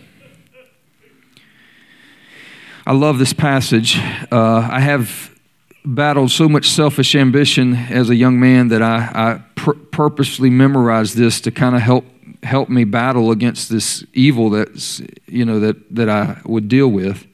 I 2.85 2.93
love 2.93 3.19
this 3.19 3.33
passage. 3.33 3.97
Uh, 4.31 4.69
I 4.71 4.79
have 4.79 5.35
battled 5.83 6.31
so 6.31 6.47
much 6.47 6.69
selfish 6.69 7.13
ambition 7.13 7.75
as 7.75 8.09
a 8.09 8.15
young 8.15 8.39
man 8.39 8.69
that 8.69 8.81
I, 8.81 9.11
I 9.13 9.41
pur- 9.55 9.73
purposely 9.73 10.49
memorized 10.49 11.17
this 11.17 11.41
to 11.41 11.51
kind 11.51 11.75
of 11.75 11.81
help 11.81 12.05
help 12.47 12.69
me 12.69 12.83
battle 12.83 13.31
against 13.31 13.69
this 13.69 14.03
evil 14.13 14.49
that's 14.49 15.01
you 15.27 15.45
know 15.45 15.59
that 15.59 15.95
that 15.95 16.09
I 16.09 16.41
would 16.45 16.67
deal 16.67 16.87
with. 16.87 17.25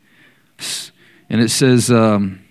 And 1.30 1.41
it 1.41 1.49
says. 1.49 1.89
Um, 1.89 2.42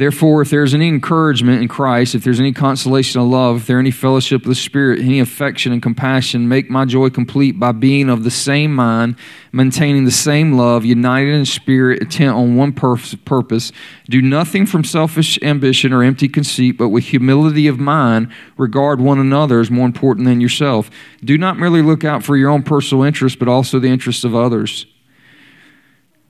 Therefore, 0.00 0.40
if 0.40 0.48
there's 0.48 0.72
any 0.72 0.88
encouragement 0.88 1.60
in 1.60 1.68
Christ, 1.68 2.14
if 2.14 2.24
there's 2.24 2.40
any 2.40 2.54
consolation 2.54 3.20
of 3.20 3.26
love, 3.26 3.56
if 3.58 3.66
there's 3.66 3.80
any 3.80 3.90
fellowship 3.90 4.40
of 4.40 4.48
the 4.48 4.54
Spirit, 4.54 5.00
any 5.00 5.20
affection 5.20 5.72
and 5.74 5.82
compassion, 5.82 6.48
make 6.48 6.70
my 6.70 6.86
joy 6.86 7.10
complete 7.10 7.58
by 7.58 7.72
being 7.72 8.08
of 8.08 8.24
the 8.24 8.30
same 8.30 8.74
mind, 8.74 9.14
maintaining 9.52 10.06
the 10.06 10.10
same 10.10 10.54
love, 10.54 10.86
united 10.86 11.34
in 11.34 11.44
spirit, 11.44 12.00
intent 12.00 12.34
on 12.34 12.56
one 12.56 12.72
purpose. 12.72 13.72
Do 14.08 14.22
nothing 14.22 14.64
from 14.64 14.84
selfish 14.84 15.38
ambition 15.42 15.92
or 15.92 16.02
empty 16.02 16.28
conceit, 16.28 16.78
but 16.78 16.88
with 16.88 17.04
humility 17.04 17.66
of 17.66 17.78
mind, 17.78 18.32
regard 18.56 19.02
one 19.02 19.18
another 19.18 19.60
as 19.60 19.70
more 19.70 19.84
important 19.84 20.24
than 20.24 20.40
yourself. 20.40 20.90
Do 21.22 21.36
not 21.36 21.58
merely 21.58 21.82
look 21.82 22.04
out 22.04 22.24
for 22.24 22.38
your 22.38 22.48
own 22.48 22.62
personal 22.62 23.04
interests, 23.04 23.38
but 23.38 23.48
also 23.48 23.78
the 23.78 23.90
interests 23.90 24.24
of 24.24 24.34
others. 24.34 24.86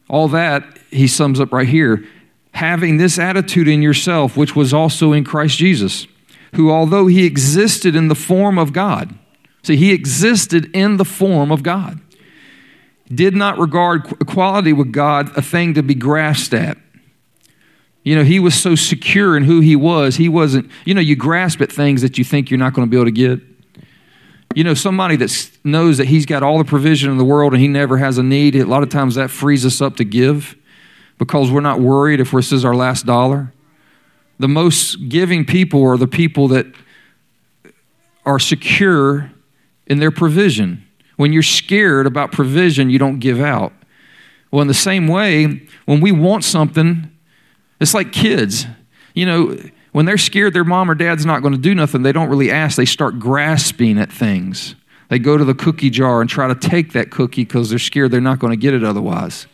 All 0.08 0.26
that, 0.26 0.64
he 0.90 1.06
sums 1.06 1.38
up 1.38 1.52
right 1.52 1.68
here 1.68 2.04
having 2.52 2.96
this 2.96 3.18
attitude 3.18 3.68
in 3.68 3.82
yourself, 3.82 4.36
which 4.36 4.56
was 4.56 4.74
also 4.74 5.12
in 5.12 5.24
Christ 5.24 5.58
Jesus, 5.58 6.06
who, 6.54 6.70
although 6.70 7.06
he 7.06 7.24
existed 7.24 7.94
in 7.94 8.08
the 8.08 8.14
form 8.14 8.58
of 8.58 8.72
God, 8.72 9.14
see, 9.62 9.76
he 9.76 9.92
existed 9.92 10.70
in 10.74 10.96
the 10.96 11.04
form 11.04 11.52
of 11.52 11.62
God, 11.62 12.00
did 13.12 13.34
not 13.34 13.58
regard 13.58 14.10
equality 14.20 14.72
with 14.72 14.92
God 14.92 15.36
a 15.36 15.42
thing 15.42 15.74
to 15.74 15.82
be 15.82 15.94
grasped 15.94 16.54
at. 16.54 16.76
You 18.02 18.16
know, 18.16 18.24
he 18.24 18.40
was 18.40 18.54
so 18.54 18.74
secure 18.74 19.36
in 19.36 19.44
who 19.44 19.60
he 19.60 19.76
was, 19.76 20.16
he 20.16 20.28
wasn't, 20.28 20.70
you 20.84 20.94
know, 20.94 21.00
you 21.00 21.16
grasp 21.16 21.60
at 21.60 21.70
things 21.70 22.02
that 22.02 22.18
you 22.18 22.24
think 22.24 22.50
you're 22.50 22.58
not 22.58 22.72
going 22.72 22.86
to 22.86 22.90
be 22.90 22.96
able 22.96 23.06
to 23.06 23.10
get. 23.10 23.40
You 24.54 24.64
know, 24.64 24.74
somebody 24.74 25.14
that 25.16 25.50
knows 25.62 25.98
that 25.98 26.08
he's 26.08 26.26
got 26.26 26.42
all 26.42 26.58
the 26.58 26.64
provision 26.64 27.10
in 27.10 27.18
the 27.18 27.24
world 27.24 27.52
and 27.52 27.62
he 27.62 27.68
never 27.68 27.98
has 27.98 28.18
a 28.18 28.22
need, 28.22 28.56
a 28.56 28.64
lot 28.64 28.82
of 28.82 28.88
times 28.88 29.14
that 29.14 29.30
frees 29.30 29.64
us 29.64 29.80
up 29.80 29.96
to 29.96 30.04
give 30.04 30.56
because 31.20 31.50
we're 31.50 31.60
not 31.60 31.80
worried 31.80 32.18
if 32.18 32.30
this 32.30 32.50
is 32.50 32.64
our 32.64 32.74
last 32.74 33.04
dollar. 33.04 33.52
The 34.38 34.48
most 34.48 35.10
giving 35.10 35.44
people 35.44 35.84
are 35.84 35.98
the 35.98 36.08
people 36.08 36.48
that 36.48 36.64
are 38.24 38.38
secure 38.38 39.30
in 39.86 39.98
their 39.98 40.10
provision. 40.10 40.82
When 41.16 41.34
you're 41.34 41.42
scared 41.42 42.06
about 42.06 42.32
provision, 42.32 42.88
you 42.88 42.98
don't 42.98 43.18
give 43.18 43.38
out. 43.38 43.74
Well, 44.50 44.62
in 44.62 44.68
the 44.68 44.72
same 44.72 45.08
way, 45.08 45.68
when 45.84 46.00
we 46.00 46.10
want 46.10 46.42
something, 46.42 47.14
it's 47.82 47.92
like 47.92 48.12
kids. 48.12 48.66
You 49.12 49.26
know, 49.26 49.58
when 49.92 50.06
they're 50.06 50.16
scared 50.16 50.54
their 50.54 50.64
mom 50.64 50.90
or 50.90 50.94
dad's 50.94 51.26
not 51.26 51.42
going 51.42 51.52
to 51.52 51.60
do 51.60 51.74
nothing, 51.74 52.00
they 52.00 52.12
don't 52.12 52.30
really 52.30 52.50
ask. 52.50 52.78
They 52.78 52.86
start 52.86 53.18
grasping 53.18 53.98
at 53.98 54.10
things. 54.10 54.74
They 55.10 55.18
go 55.18 55.36
to 55.36 55.44
the 55.44 55.54
cookie 55.54 55.90
jar 55.90 56.22
and 56.22 56.30
try 56.30 56.48
to 56.48 56.54
take 56.54 56.94
that 56.94 57.10
cookie 57.10 57.44
because 57.44 57.68
they're 57.68 57.78
scared 57.78 58.10
they're 58.10 58.22
not 58.22 58.38
going 58.38 58.52
to 58.52 58.56
get 58.56 58.72
it 58.72 58.84
otherwise. 58.84 59.46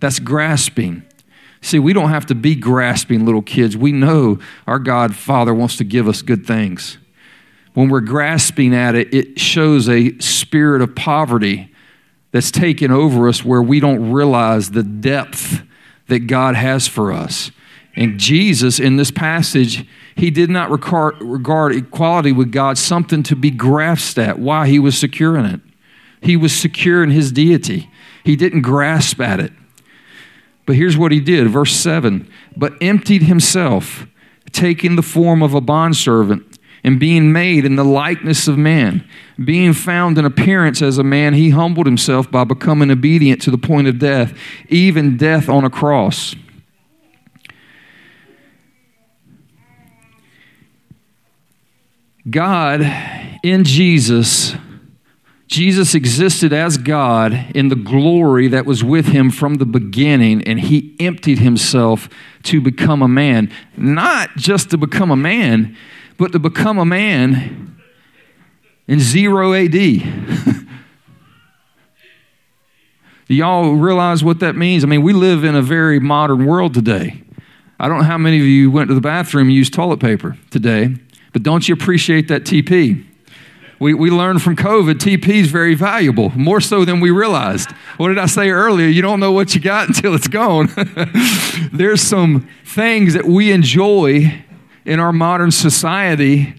That's 0.00 0.18
grasping. 0.18 1.02
See, 1.60 1.78
we 1.78 1.92
don't 1.92 2.10
have 2.10 2.26
to 2.26 2.34
be 2.34 2.54
grasping 2.54 3.24
little 3.24 3.42
kids. 3.42 3.76
We 3.76 3.92
know 3.92 4.38
our 4.66 4.78
God 4.78 5.16
Father 5.16 5.54
wants 5.54 5.76
to 5.78 5.84
give 5.84 6.06
us 6.08 6.22
good 6.22 6.46
things. 6.46 6.98
When 7.74 7.88
we're 7.88 8.00
grasping 8.00 8.74
at 8.74 8.94
it, 8.94 9.12
it 9.12 9.40
shows 9.40 9.88
a 9.88 10.16
spirit 10.18 10.80
of 10.80 10.94
poverty 10.94 11.72
that's 12.30 12.50
taken 12.50 12.90
over 12.90 13.28
us 13.28 13.44
where 13.44 13.62
we 13.62 13.80
don't 13.80 14.12
realize 14.12 14.70
the 14.70 14.82
depth 14.82 15.62
that 16.08 16.20
God 16.20 16.54
has 16.54 16.86
for 16.86 17.12
us. 17.12 17.50
And 17.94 18.18
Jesus, 18.20 18.78
in 18.78 18.96
this 18.96 19.10
passage, 19.10 19.86
he 20.14 20.30
did 20.30 20.50
not 20.50 20.70
regard, 20.70 21.20
regard 21.20 21.74
equality 21.74 22.32
with 22.32 22.52
God 22.52 22.78
something 22.78 23.22
to 23.24 23.34
be 23.34 23.50
grasped 23.50 24.18
at. 24.18 24.38
Why? 24.38 24.68
He 24.68 24.78
was 24.78 24.96
secure 24.98 25.36
in 25.36 25.46
it. 25.46 25.60
He 26.20 26.36
was 26.36 26.54
secure 26.54 27.02
in 27.02 27.10
his 27.10 27.32
deity. 27.32 27.90
He 28.22 28.36
didn't 28.36 28.62
grasp 28.62 29.20
at 29.20 29.40
it. 29.40 29.52
But 30.66 30.74
here's 30.74 30.96
what 30.96 31.12
he 31.12 31.20
did, 31.20 31.48
verse 31.48 31.72
7 31.74 32.28
But 32.56 32.74
emptied 32.80 33.22
himself, 33.22 34.06
taking 34.52 34.96
the 34.96 35.02
form 35.02 35.42
of 35.42 35.54
a 35.54 35.60
bondservant, 35.60 36.58
and 36.84 37.00
being 37.00 37.32
made 37.32 37.64
in 37.64 37.76
the 37.76 37.84
likeness 37.84 38.46
of 38.48 38.58
man. 38.58 39.08
Being 39.42 39.72
found 39.72 40.18
in 40.18 40.24
appearance 40.24 40.82
as 40.82 40.98
a 40.98 41.04
man, 41.04 41.34
he 41.34 41.50
humbled 41.50 41.86
himself 41.86 42.30
by 42.30 42.44
becoming 42.44 42.90
obedient 42.90 43.40
to 43.42 43.50
the 43.50 43.58
point 43.58 43.88
of 43.88 43.98
death, 43.98 44.36
even 44.68 45.16
death 45.16 45.48
on 45.48 45.64
a 45.64 45.70
cross. 45.70 46.34
God 52.28 52.82
in 53.44 53.62
Jesus 53.62 54.56
Jesus 55.46 55.94
existed 55.94 56.52
as 56.52 56.76
God 56.76 57.32
in 57.54 57.68
the 57.68 57.76
glory 57.76 58.48
that 58.48 58.66
was 58.66 58.82
with 58.82 59.06
him 59.06 59.30
from 59.30 59.54
the 59.54 59.64
beginning, 59.64 60.42
and 60.42 60.58
he 60.58 60.96
emptied 60.98 61.38
himself 61.38 62.08
to 62.44 62.60
become 62.60 63.00
a 63.00 63.08
man. 63.08 63.52
Not 63.76 64.30
just 64.36 64.70
to 64.70 64.78
become 64.78 65.10
a 65.10 65.16
man, 65.16 65.76
but 66.18 66.32
to 66.32 66.40
become 66.40 66.78
a 66.78 66.84
man 66.84 67.76
in 68.88 68.98
zero 68.98 69.54
AD. 69.54 69.72
Do 73.28 73.34
y'all 73.34 73.74
realize 73.74 74.24
what 74.24 74.40
that 74.40 74.56
means? 74.56 74.82
I 74.84 74.88
mean, 74.88 75.02
we 75.02 75.12
live 75.12 75.44
in 75.44 75.54
a 75.54 75.62
very 75.62 76.00
modern 76.00 76.44
world 76.44 76.74
today. 76.74 77.22
I 77.78 77.88
don't 77.88 77.98
know 77.98 78.04
how 78.04 78.18
many 78.18 78.38
of 78.38 78.44
you 78.44 78.70
went 78.70 78.88
to 78.88 78.94
the 78.94 79.00
bathroom 79.00 79.48
and 79.48 79.54
used 79.54 79.74
toilet 79.74 80.00
paper 80.00 80.36
today, 80.50 80.96
but 81.32 81.42
don't 81.42 81.68
you 81.68 81.74
appreciate 81.74 82.28
that 82.28 82.42
TP? 82.42 83.05
We, 83.78 83.92
we 83.92 84.10
learned 84.10 84.42
from 84.42 84.56
COVID, 84.56 84.94
TP 84.94 85.28
is 85.28 85.50
very 85.50 85.74
valuable, 85.74 86.30
more 86.30 86.62
so 86.62 86.84
than 86.84 87.00
we 87.00 87.10
realized. 87.10 87.70
What 87.98 88.08
did 88.08 88.18
I 88.18 88.26
say 88.26 88.48
earlier? 88.48 88.86
You 88.86 89.02
don't 89.02 89.20
know 89.20 89.32
what 89.32 89.54
you 89.54 89.60
got 89.60 89.88
until 89.94 90.14
it's 90.14 90.28
gone. 90.28 90.68
There's 91.72 92.00
some 92.00 92.48
things 92.64 93.14
that 93.14 93.26
we 93.26 93.52
enjoy 93.52 94.44
in 94.86 95.00
our 95.00 95.12
modern 95.12 95.50
society 95.50 96.54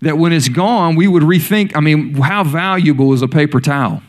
that 0.00 0.18
when 0.18 0.32
it's 0.32 0.48
gone, 0.48 0.96
we 0.96 1.06
would 1.06 1.22
rethink. 1.22 1.76
I 1.76 1.80
mean, 1.80 2.14
how 2.14 2.42
valuable 2.42 3.12
is 3.12 3.22
a 3.22 3.28
paper 3.28 3.60
towel? 3.60 4.02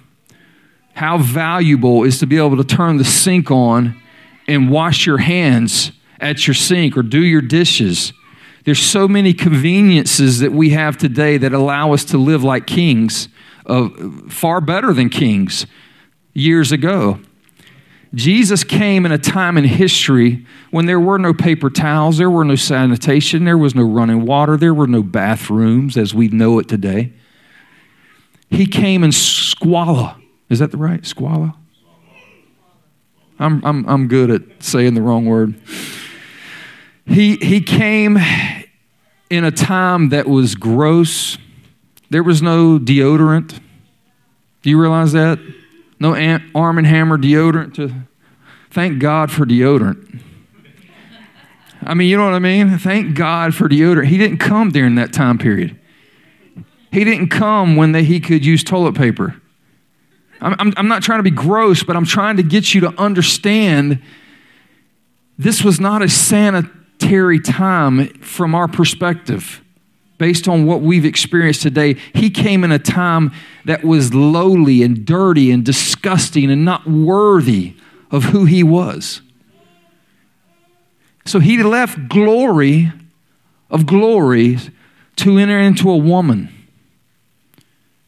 How 0.96 1.20
valuable 1.20 2.04
is 2.04 2.20
to 2.20 2.26
be 2.26 2.38
able 2.38 2.58
to 2.58 2.64
turn 2.64 2.98
the 2.98 3.06
sink 3.06 3.52
on 3.52 4.00
and 4.48 4.72
wash 4.72 5.06
your 5.06 5.20
hands 5.20 5.92
at 6.20 6.48
your 6.48 6.56
sink 6.56 6.98
or 6.98 7.04
do 7.04 7.24
your 7.24 7.42
dishes? 7.42 8.12
There's 8.66 8.82
so 8.82 9.08
many 9.08 9.34
conveniences 9.34 10.40
that 10.40 10.54
we 10.54 10.70
have 10.70 10.98
today 10.98 11.38
that 11.38 11.54
allow 11.54 11.94
us 11.94 12.06
to 12.06 12.18
live 12.18 12.44
like 12.44 12.66
kings, 12.66 13.28
uh, 13.66 13.90
far 14.30 14.62
better 14.62 14.94
than 14.94 15.10
kings 15.10 15.66
years 16.34 16.72
ago. 16.72 17.20
Jesus 18.16 18.64
came 18.64 19.06
in 19.06 19.12
a 19.12 19.18
time 19.18 19.58
in 19.58 19.64
history 19.64 20.46
when 20.72 20.86
there 20.86 21.00
were 21.00 21.18
no 21.18 21.34
paper 21.34 21.70
towels, 21.70 22.20
there 22.20 22.30
were 22.30 22.46
no 22.46 22.56
sanitation, 22.56 23.44
there 23.44 23.58
was 23.58 23.74
no 23.74 23.84
running 23.84 24.26
water, 24.26 24.56
there 24.56 24.74
were 24.74 24.88
no 24.88 25.02
bathrooms 25.02 25.98
as 25.98 26.14
we 26.14 26.28
know 26.28 26.60
it 26.60 26.68
today. 26.68 27.12
He 28.50 28.68
came 28.68 29.04
in 29.04 29.12
squalor. 29.12 30.16
Is 30.50 30.60
that 30.60 30.72
the 30.72 30.78
right? 30.78 31.04
Squalor? 31.06 31.54
I'm, 33.40 33.66
I'm, 33.66 33.90
I'm 33.90 34.08
good 34.08 34.30
at 34.30 34.42
saying 34.60 34.94
the 34.94 35.02
wrong 35.02 35.26
word. 35.26 35.60
He, 37.06 37.36
he 37.38 37.62
came 37.62 38.18
in 39.30 39.44
a 39.44 39.52
time 39.52 40.10
that 40.10 40.28
was 40.28 40.56
gross. 40.56 41.38
There 42.10 42.24
was 42.24 42.42
no 42.42 42.80
deodorant. 42.80 43.60
Do 44.62 44.70
you 44.70 44.80
realize 44.80 45.12
that? 45.14 45.40
No 46.00 46.16
arm 46.56 46.78
and 46.78 46.88
hammer 46.88 47.18
deodorant 47.18 47.76
to 47.76 47.94
thank 48.72 49.00
God 49.00 49.32
for 49.32 49.46
deodorant. 49.46 50.22
I 51.82 51.94
mean, 51.94 52.10
you 52.10 52.16
know 52.16 52.26
what 52.26 52.34
I 52.34 52.40
mean? 52.40 52.78
Thank 52.78 53.16
God 53.16 53.54
for 53.54 53.68
deodorant. 53.68 54.08
He 54.08 54.18
didn't 54.18 54.38
come 54.38 54.70
during 54.70 54.96
that 54.96 55.12
time 55.12 55.38
period. 55.38 55.80
He 56.92 57.04
didn't 57.04 57.30
come 57.30 57.76
when 57.76 57.92
they, 57.92 58.04
he 58.04 58.20
could 58.20 58.46
use 58.46 58.64
toilet 58.64 58.96
paper. 58.96 59.36
I'm, 60.40 60.56
I'm, 60.60 60.74
I'm 60.78 60.88
not 60.88 61.04
trying 61.04 61.20
to 61.20 61.24
be 61.24 61.32
gross, 61.32 61.84
but 61.84 61.96
I'm 61.96 62.06
trying 62.06 62.38
to 62.38 62.44
get 62.44 62.74
you 62.74 62.82
to 62.82 62.94
understand 63.00 64.02
this 65.38 65.64
was 65.64 65.80
not 65.80 66.02
a 66.02 66.10
sanitary 66.10 66.83
Terry 67.04 67.40
time 67.40 68.08
from 68.20 68.56
our 68.56 68.70
perspective 68.70 69.62
based 70.18 70.48
on 70.48 70.66
what 70.66 70.80
we've 70.80 71.04
experienced 71.04 71.62
today. 71.62 71.96
He 72.14 72.30
came 72.30 72.64
in 72.64 72.72
a 72.72 72.80
time 72.80 73.34
that 73.66 73.84
was 73.84 74.14
lowly 74.14 74.84
and 74.84 75.06
dirty 75.06 75.52
and 75.52 75.66
disgusting 75.66 76.50
and 76.50 76.64
not 76.64 76.88
worthy 76.88 77.76
of 78.10 78.24
who 78.26 78.46
he 78.46 78.64
was. 78.64 79.22
So 81.26 81.40
he 81.40 81.62
left 81.62 82.08
glory 82.08 82.94
of 83.70 83.86
glory 83.86 84.60
to 85.18 85.38
enter 85.38 85.60
into 85.60 85.90
a 85.90 85.98
woman. 85.98 86.50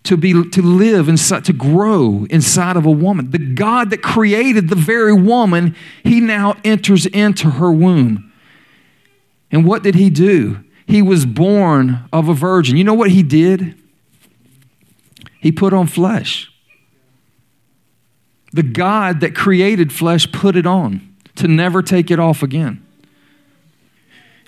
To, 0.03 0.15
be, 0.15 0.31
to 0.51 0.61
live 0.61 1.09
inside, 1.09 1.43
to 1.45 1.53
grow 1.53 2.27
inside 2.29 2.77
of 2.77 2.85
a 2.85 2.91
woman. 2.91 3.31
The 3.31 3.39
God 3.39 3.89
that 3.89 4.01
created 4.03 4.69
the 4.69 4.75
very 4.75 5.13
woman, 5.13 5.75
he 6.03 6.21
now 6.21 6.55
enters 6.63 7.07
into 7.07 7.49
her 7.49 7.71
womb. 7.71 8.31
And 9.51 9.65
what 9.65 9.83
did 9.83 9.95
he 9.95 10.09
do? 10.09 10.63
He 10.87 11.01
was 11.01 11.25
born 11.25 12.07
of 12.13 12.29
a 12.29 12.33
virgin. 12.33 12.77
You 12.77 12.83
know 12.83 12.93
what 12.93 13.11
he 13.11 13.23
did? 13.23 13.75
He 15.39 15.51
put 15.51 15.73
on 15.73 15.87
flesh. 15.87 16.51
The 18.53 18.63
God 18.63 19.19
that 19.19 19.35
created 19.35 19.91
flesh 19.91 20.31
put 20.31 20.55
it 20.55 20.65
on 20.65 21.15
to 21.35 21.47
never 21.47 21.81
take 21.81 22.09
it 22.09 22.19
off 22.19 22.41
again. 22.41 22.85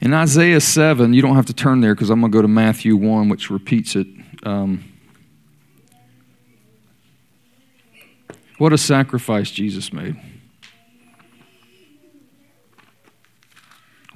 In 0.02 0.14
Isaiah 0.14 0.62
7, 0.62 1.14
you 1.14 1.22
don't 1.22 1.36
have 1.36 1.48
to 1.48 1.54
turn 1.54 1.82
there 1.82 1.96
because 1.96 2.10
I'm 2.10 2.20
going 2.20 2.32
to 2.32 2.38
go 2.38 2.42
to 2.42 2.48
Matthew 2.48 2.96
1, 2.96 3.30
which 3.30 3.50
repeats 3.50 3.96
it. 3.96 4.08
Um, 4.44 4.84
what 8.58 8.74
a 8.74 8.78
sacrifice 8.78 9.50
Jesus 9.50 9.92
made. 9.92 10.16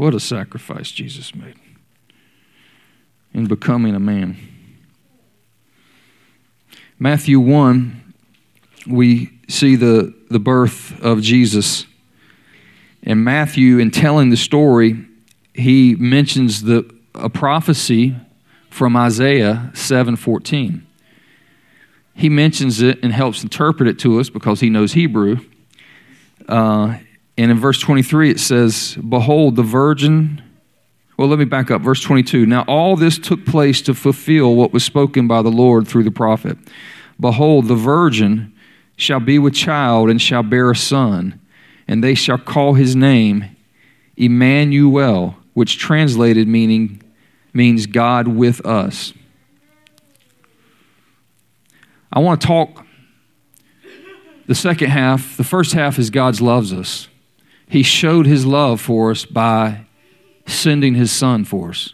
What 0.01 0.15
a 0.15 0.19
sacrifice 0.19 0.89
Jesus 0.89 1.35
made 1.35 1.53
in 3.35 3.45
becoming 3.45 3.93
a 3.93 3.99
man. 3.99 4.35
Matthew 6.97 7.39
1, 7.39 8.13
we 8.87 9.29
see 9.47 9.75
the, 9.75 10.11
the 10.31 10.39
birth 10.39 10.99
of 11.03 11.21
Jesus. 11.21 11.85
And 13.03 13.23
Matthew, 13.23 13.77
in 13.77 13.91
telling 13.91 14.31
the 14.31 14.37
story, 14.37 15.05
he 15.53 15.93
mentions 15.93 16.63
the, 16.63 16.91
a 17.13 17.29
prophecy 17.29 18.15
from 18.71 18.97
Isaiah 18.97 19.69
7:14. 19.75 20.81
He 22.15 22.27
mentions 22.27 22.81
it 22.81 22.97
and 23.03 23.13
helps 23.13 23.43
interpret 23.43 23.87
it 23.87 23.99
to 23.99 24.19
us 24.19 24.31
because 24.31 24.61
he 24.61 24.69
knows 24.71 24.93
Hebrew. 24.93 25.41
Uh, 26.49 26.97
and 27.41 27.49
in 27.49 27.57
verse 27.57 27.79
23, 27.79 28.29
it 28.29 28.39
says, 28.39 28.95
Behold, 28.97 29.55
the 29.55 29.63
virgin. 29.63 30.43
Well, 31.17 31.27
let 31.27 31.39
me 31.39 31.45
back 31.45 31.71
up. 31.71 31.81
Verse 31.81 31.99
22. 31.99 32.45
Now, 32.45 32.61
all 32.67 32.95
this 32.95 33.17
took 33.17 33.47
place 33.47 33.81
to 33.81 33.95
fulfill 33.95 34.55
what 34.55 34.71
was 34.71 34.83
spoken 34.83 35.27
by 35.27 35.41
the 35.41 35.49
Lord 35.49 35.87
through 35.87 36.03
the 36.03 36.11
prophet. 36.11 36.55
Behold, 37.19 37.67
the 37.67 37.73
virgin 37.73 38.53
shall 38.95 39.19
be 39.19 39.39
with 39.39 39.55
child 39.55 40.07
and 40.07 40.21
shall 40.21 40.43
bear 40.43 40.69
a 40.69 40.75
son, 40.75 41.41
and 41.87 42.03
they 42.03 42.13
shall 42.13 42.37
call 42.37 42.75
his 42.75 42.95
name 42.95 43.55
Emmanuel, 44.15 45.35
which 45.55 45.79
translated 45.79 46.47
meaning 46.47 47.01
means 47.53 47.87
God 47.87 48.27
with 48.27 48.63
us. 48.67 49.13
I 52.13 52.19
want 52.19 52.39
to 52.39 52.45
talk 52.45 52.85
the 54.45 54.53
second 54.53 54.91
half. 54.91 55.37
The 55.37 55.43
first 55.43 55.73
half 55.73 55.97
is 55.97 56.11
God's 56.11 56.39
loves 56.39 56.71
us. 56.71 57.07
He 57.71 57.83
showed 57.83 58.25
his 58.25 58.45
love 58.45 58.81
for 58.81 59.11
us 59.11 59.23
by 59.23 59.85
sending 60.45 60.95
his 60.95 61.09
son 61.09 61.45
for 61.45 61.69
us. 61.69 61.93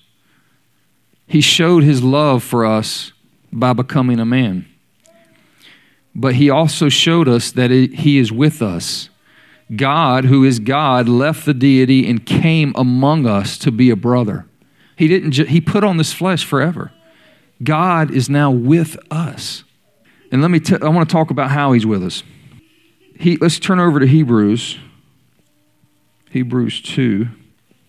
He 1.27 1.39
showed 1.39 1.83
his 1.83 2.01
love 2.03 2.41
for 2.41 2.65
us 2.65 3.13
by 3.53 3.73
becoming 3.73 4.19
a 4.19 4.25
man. 4.25 4.65
But 6.15 6.33
he 6.33 6.49
also 6.49 6.89
showed 6.89 7.27
us 7.27 7.51
that 7.51 7.69
he 7.69 8.17
is 8.17 8.31
with 8.31 8.59
us. 8.63 9.11
God, 9.75 10.25
who 10.25 10.43
is 10.43 10.57
God, 10.57 11.07
left 11.07 11.45
the 11.45 11.53
deity 11.53 12.09
and 12.09 12.25
came 12.25 12.73
among 12.75 13.27
us 13.27 13.55
to 13.59 13.71
be 13.71 13.91
a 13.91 13.95
brother. 13.95 14.47
He 14.95 15.07
didn't 15.07 15.33
ju- 15.33 15.45
he 15.45 15.61
put 15.61 15.83
on 15.83 15.97
this 15.97 16.11
flesh 16.11 16.43
forever. 16.43 16.91
God 17.63 18.09
is 18.09 18.31
now 18.31 18.49
with 18.49 18.97
us. 19.11 19.63
And 20.31 20.41
let 20.41 20.49
me 20.49 20.59
t- 20.59 20.77
I 20.81 20.89
want 20.89 21.07
to 21.07 21.13
talk 21.13 21.29
about 21.29 21.51
how 21.51 21.73
he's 21.73 21.85
with 21.85 22.03
us. 22.03 22.23
He, 23.19 23.37
let's 23.37 23.59
turn 23.59 23.79
over 23.79 23.99
to 23.99 24.07
Hebrews 24.07 24.79
Hebrews 26.37 26.81
2. 26.81 27.27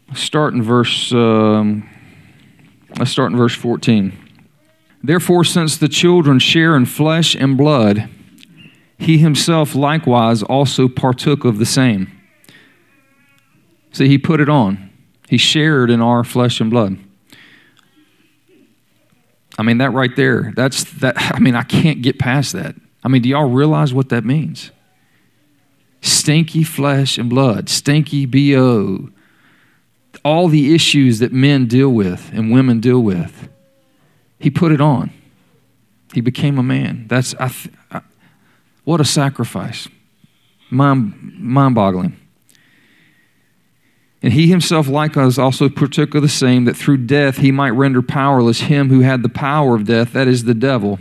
Let's 0.08 0.22
start 0.22 0.54
in 0.54 0.62
verse, 0.62 1.12
um, 1.12 1.86
let's 2.98 3.10
start 3.10 3.30
in 3.30 3.36
verse 3.36 3.54
14. 3.54 4.16
Therefore, 5.04 5.44
since 5.44 5.76
the 5.76 5.86
children 5.86 6.38
share 6.38 6.74
in 6.74 6.86
flesh 6.86 7.34
and 7.34 7.58
blood, 7.58 8.08
he 8.96 9.18
himself 9.18 9.74
likewise 9.74 10.42
also 10.42 10.88
partook 10.88 11.44
of 11.44 11.58
the 11.58 11.66
same. 11.66 12.10
See, 13.92 14.08
he 14.08 14.16
put 14.16 14.40
it 14.40 14.48
on. 14.48 14.88
He 15.28 15.36
shared 15.36 15.90
in 15.90 16.00
our 16.00 16.24
flesh 16.24 16.58
and 16.58 16.70
blood. 16.70 16.96
I 19.58 19.62
mean, 19.62 19.76
that 19.76 19.92
right 19.92 20.16
there, 20.16 20.54
that's 20.56 20.84
that. 21.00 21.16
I 21.34 21.38
mean, 21.38 21.54
I 21.54 21.64
can't 21.64 22.00
get 22.00 22.18
past 22.18 22.54
that. 22.54 22.76
I 23.04 23.08
mean, 23.08 23.20
do 23.20 23.28
y'all 23.28 23.50
realize 23.50 23.92
what 23.92 24.08
that 24.08 24.24
means? 24.24 24.70
Stinky 26.00 26.62
flesh 26.62 27.18
and 27.18 27.28
blood, 27.28 27.68
stinky 27.68 28.26
BO, 28.26 29.10
all 30.24 30.48
the 30.48 30.74
issues 30.74 31.18
that 31.18 31.32
men 31.32 31.66
deal 31.66 31.90
with 31.90 32.30
and 32.32 32.50
women 32.50 32.80
deal 32.80 33.00
with. 33.00 33.48
He 34.38 34.50
put 34.50 34.72
it 34.72 34.80
on. 34.80 35.10
He 36.14 36.20
became 36.20 36.58
a 36.58 36.62
man. 36.62 37.06
That's 37.08 37.34
I, 37.38 37.52
I, 37.90 38.00
what 38.84 39.00
a 39.00 39.04
sacrifice. 39.04 39.88
Mind, 40.70 41.34
mind-boggling. 41.38 42.18
And 44.22 44.32
he 44.32 44.48
himself, 44.48 44.88
like 44.88 45.16
us, 45.16 45.38
also 45.38 45.68
partook 45.68 46.14
of 46.14 46.22
the 46.22 46.28
same, 46.28 46.64
that 46.64 46.76
through 46.76 46.98
death 46.98 47.38
he 47.38 47.52
might 47.52 47.70
render 47.70 48.02
powerless 48.02 48.62
him 48.62 48.88
who 48.88 49.00
had 49.00 49.22
the 49.22 49.28
power 49.28 49.76
of 49.76 49.84
death, 49.84 50.12
that 50.12 50.26
is 50.26 50.44
the 50.44 50.54
devil, 50.54 50.98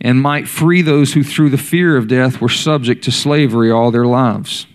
and 0.00 0.20
might 0.20 0.48
free 0.48 0.82
those 0.82 1.12
who 1.12 1.22
through 1.22 1.50
the 1.50 1.58
fear 1.58 1.96
of 1.96 2.08
death 2.08 2.40
were 2.40 2.48
subject 2.48 3.04
to 3.04 3.12
slavery 3.12 3.70
all 3.70 3.90
their 3.90 4.06
lives. 4.06 4.66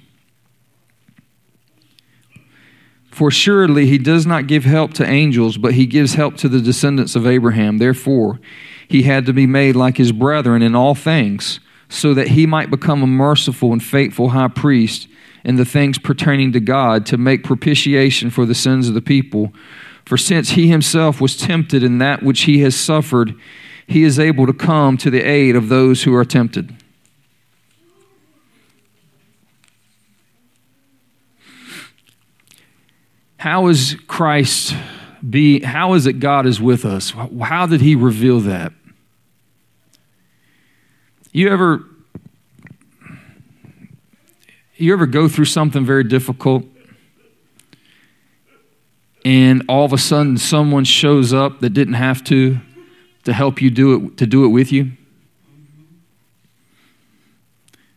For 3.12 3.30
assuredly 3.30 3.86
he 3.86 3.98
does 3.98 4.26
not 4.26 4.48
give 4.48 4.66
help 4.66 4.94
to 4.96 5.10
angels, 5.10 5.58
but 5.58 5.74
he 5.74 5.86
gives 5.86 6.16
help 6.16 6.36
to 6.38 6.50
the 6.50 6.60
descendants 6.60 7.16
of 7.16 7.26
Abraham. 7.26 7.78
Therefore, 7.78 8.42
he 8.90 9.04
had 9.04 9.26
to 9.26 9.34
be 9.34 9.48
made 9.48 9.76
like 9.76 9.98
his 9.98 10.12
brethren 10.12 10.62
in 10.62 10.76
all 10.76 10.96
things, 10.96 11.62
so 11.88 12.14
that 12.14 12.28
he 12.30 12.46
might 12.46 12.70
become 12.70 13.02
a 13.02 13.08
merciful 13.08 13.72
and 13.72 13.82
faithful 13.82 14.30
high 14.30 14.50
priest 14.50 15.08
in 15.46 15.56
the 15.56 15.64
things 15.64 15.98
pertaining 15.98 16.52
to 16.52 16.60
God 16.60 17.06
to 17.06 17.18
make 17.18 17.44
propitiation 17.44 18.30
for 18.30 18.46
the 18.46 18.54
sins 18.54 18.90
of 18.90 18.96
the 18.96 19.02
people. 19.02 19.54
For 20.06 20.18
since 20.18 20.50
he 20.50 20.68
himself 20.68 21.22
was 21.22 21.38
tempted 21.38 21.84
in 21.84 22.00
that 22.00 22.22
which 22.22 22.42
he 22.42 22.60
has 22.60 22.76
suffered, 22.76 23.34
he 23.88 24.04
is 24.04 24.20
able 24.20 24.48
to 24.48 24.54
come 24.54 24.98
to 24.98 25.10
the 25.10 25.22
aid 25.22 25.56
of 25.56 25.70
those 25.70 26.04
who 26.04 26.14
are 26.16 26.26
tempted. 26.26 26.76
How 33.38 33.68
is 33.68 33.96
Christ 34.08 34.76
be 35.28 35.62
how 35.62 35.94
is 35.94 36.08
it 36.08 36.14
God 36.14 36.46
is 36.46 36.60
with 36.60 36.84
us? 36.84 37.14
How 37.42 37.68
did 37.68 37.82
he 37.82 37.96
reveal 37.96 38.40
that? 38.42 38.74
You 41.32 41.50
ever 41.50 41.84
you 44.78 44.94
ever 44.94 45.06
go 45.06 45.28
through 45.28 45.46
something 45.46 45.86
very 45.86 46.04
difficult 46.04 46.66
and 49.24 49.64
all 49.68 49.86
of 49.86 49.94
a 49.94 49.98
sudden 49.98 50.38
someone 50.38 50.84
shows 50.84 51.34
up 51.34 51.60
that 51.60 51.70
didn't 51.70 51.96
have 51.96 52.24
to 52.26 52.60
to 53.26 53.34
help 53.34 53.62
you 53.62 53.70
do 53.70 53.96
it 53.96 54.18
to 54.18 54.26
do 54.26 54.46
it 54.46 54.50
with 54.50 54.72
you? 54.72 54.92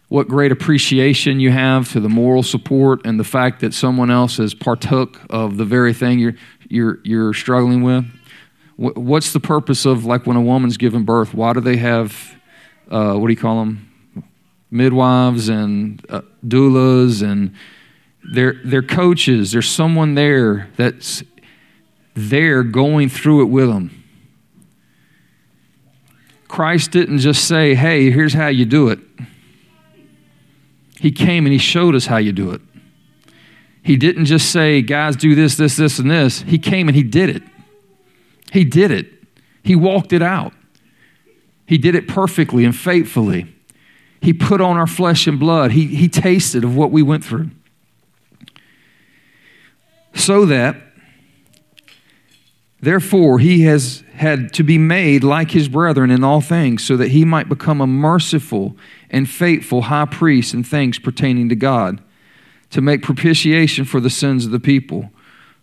What 0.08 0.26
great 0.26 0.52
appreciation 0.52 1.38
you 1.38 1.50
have 1.50 1.92
to 1.92 2.00
the 2.00 2.08
moral 2.08 2.42
support 2.42 3.04
and 3.04 3.20
the 3.20 3.24
fact 3.24 3.60
that 3.60 3.74
someone 3.74 4.10
else 4.10 4.38
has 4.38 4.54
partook 4.54 5.20
of 5.30 5.58
the 5.58 5.64
very 5.64 5.92
thing 5.94 6.18
you're 6.18 6.34
you're 6.68 6.98
you're 7.04 7.34
struggling 7.34 7.82
with. 7.82 8.04
What's 8.76 9.32
the 9.32 9.40
purpose 9.40 9.84
of 9.86 10.04
like 10.04 10.26
when 10.26 10.36
a 10.36 10.42
woman's 10.42 10.76
giving 10.76 11.04
birth? 11.04 11.34
Why 11.34 11.52
do 11.52 11.60
they 11.60 11.76
have 11.76 12.36
uh, 12.90 13.14
what 13.14 13.26
do 13.28 13.32
you 13.32 13.40
call 13.40 13.64
them? 13.64 13.88
midwives 14.70 15.48
and 15.48 16.04
uh, 16.08 16.22
doulas 16.46 17.22
and 17.22 17.54
they're, 18.32 18.56
they're 18.64 18.82
coaches. 18.82 19.52
There's 19.52 19.70
someone 19.70 20.14
there 20.14 20.68
that's 20.76 21.22
there 22.14 22.62
going 22.62 23.08
through 23.08 23.42
it 23.42 23.46
with 23.46 23.68
them. 23.68 23.97
Christ 26.48 26.90
didn't 26.90 27.18
just 27.18 27.46
say, 27.46 27.74
hey, 27.74 28.10
here's 28.10 28.32
how 28.32 28.48
you 28.48 28.64
do 28.64 28.88
it. 28.88 28.98
He 30.98 31.12
came 31.12 31.46
and 31.46 31.52
he 31.52 31.58
showed 31.58 31.94
us 31.94 32.06
how 32.06 32.16
you 32.16 32.32
do 32.32 32.50
it. 32.50 32.60
He 33.82 33.96
didn't 33.96 34.24
just 34.24 34.50
say, 34.50 34.82
guys, 34.82 35.14
do 35.14 35.34
this, 35.34 35.56
this, 35.56 35.76
this, 35.76 35.98
and 35.98 36.10
this. 36.10 36.42
He 36.42 36.58
came 36.58 36.88
and 36.88 36.96
he 36.96 37.02
did 37.02 37.30
it. 37.30 37.42
He 38.52 38.64
did 38.64 38.90
it. 38.90 39.06
He 39.62 39.76
walked 39.76 40.12
it 40.12 40.22
out. 40.22 40.52
He 41.66 41.78
did 41.78 41.94
it 41.94 42.08
perfectly 42.08 42.64
and 42.64 42.74
faithfully. 42.74 43.54
He 44.20 44.32
put 44.32 44.60
on 44.60 44.76
our 44.76 44.86
flesh 44.86 45.26
and 45.26 45.38
blood. 45.38 45.70
He, 45.72 45.86
he 45.86 46.08
tasted 46.08 46.64
of 46.64 46.74
what 46.74 46.90
we 46.90 47.02
went 47.02 47.24
through. 47.24 47.50
So 50.14 50.46
that, 50.46 50.76
therefore, 52.80 53.38
he 53.38 53.62
has 53.62 54.02
had 54.14 54.52
to 54.54 54.62
be 54.62 54.78
made 54.78 55.22
like 55.22 55.52
his 55.52 55.68
brethren 55.68 56.10
in 56.10 56.24
all 56.24 56.40
things, 56.40 56.84
so 56.84 56.96
that 56.96 57.08
he 57.08 57.24
might 57.24 57.48
become 57.48 57.80
a 57.80 57.86
merciful 57.86 58.76
and 59.10 59.28
faithful 59.28 59.82
high 59.82 60.06
priest 60.06 60.54
in 60.54 60.64
things 60.64 60.98
pertaining 60.98 61.48
to 61.48 61.56
God, 61.56 62.02
to 62.70 62.80
make 62.80 63.02
propitiation 63.02 63.84
for 63.84 64.00
the 64.00 64.10
sins 64.10 64.44
of 64.44 64.50
the 64.50 64.60
people. 64.60 65.10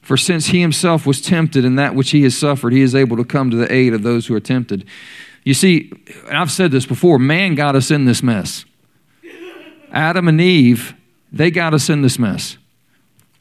For 0.02 0.18
since 0.18 0.48
he 0.48 0.62
himself 0.62 1.06
was 1.06 1.22
tempted 1.22 1.66
in 1.66 1.76
that 1.76 1.96
which 1.96 2.12
he 2.12 2.24
has 2.24 2.38
suffered, 2.38 2.74
he 2.74 2.82
is 2.82 2.94
able 2.94 3.18
to 3.18 3.24
come 3.24 3.50
to 3.50 3.58
the 3.58 3.72
aid 3.74 3.94
of 3.94 4.04
those 4.04 4.28
who 4.28 4.36
are 4.36 4.40
tempted. 4.40 4.86
You 5.44 5.54
see, 5.54 5.92
and 6.28 6.38
I've 6.38 6.52
said 6.52 6.72
this 6.72 6.86
before 6.86 7.20
man 7.20 7.56
got 7.56 7.76
us 7.76 7.92
in 7.92 8.06
this 8.06 8.22
mess. 8.22 8.66
Adam 9.92 10.28
and 10.28 10.42
Eve, 10.42 10.96
they 11.32 11.52
got 11.52 11.74
us 11.74 11.90
in 11.90 12.02
this 12.02 12.20
mess. 12.20 12.58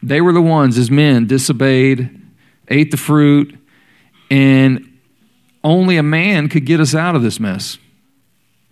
They 0.02 0.20
were 0.20 0.32
the 0.32 0.42
ones, 0.42 0.76
as 0.76 0.90
men, 0.90 1.26
disobeyed, 1.26 2.20
ate 2.68 2.90
the 2.90 2.96
fruit, 2.96 3.58
and 4.35 4.99
only 5.62 5.97
a 5.97 6.03
man 6.03 6.49
could 6.49 6.66
get 6.66 6.81
us 6.81 6.92
out 6.92 7.14
of 7.14 7.23
this 7.23 7.38
mess. 7.38 7.79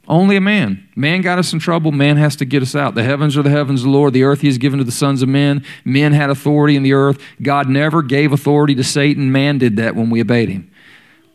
Only 0.08 0.34
a 0.34 0.40
man. 0.40 0.88
Man 0.96 1.20
got 1.20 1.38
us 1.38 1.52
in 1.52 1.60
trouble. 1.60 1.92
Man 1.92 2.16
has 2.16 2.34
to 2.36 2.44
get 2.44 2.62
us 2.62 2.74
out. 2.74 2.96
The 2.96 3.04
heavens 3.04 3.36
are 3.36 3.44
the 3.44 3.50
heavens 3.50 3.82
of 3.82 3.84
the 3.84 3.92
Lord. 3.92 4.12
The 4.12 4.24
earth 4.24 4.40
he 4.40 4.48
has 4.48 4.58
given 4.58 4.80
to 4.80 4.84
the 4.84 4.90
sons 4.90 5.22
of 5.22 5.28
men. 5.28 5.64
Men 5.84 6.14
had 6.14 6.30
authority 6.30 6.74
in 6.74 6.82
the 6.82 6.94
earth. 6.94 7.22
God 7.40 7.68
never 7.68 8.02
gave 8.02 8.32
authority 8.32 8.74
to 8.74 8.82
Satan. 8.82 9.30
Man 9.30 9.58
did 9.58 9.76
that 9.76 9.94
when 9.94 10.10
we 10.10 10.20
obeyed 10.20 10.48
him. 10.48 10.68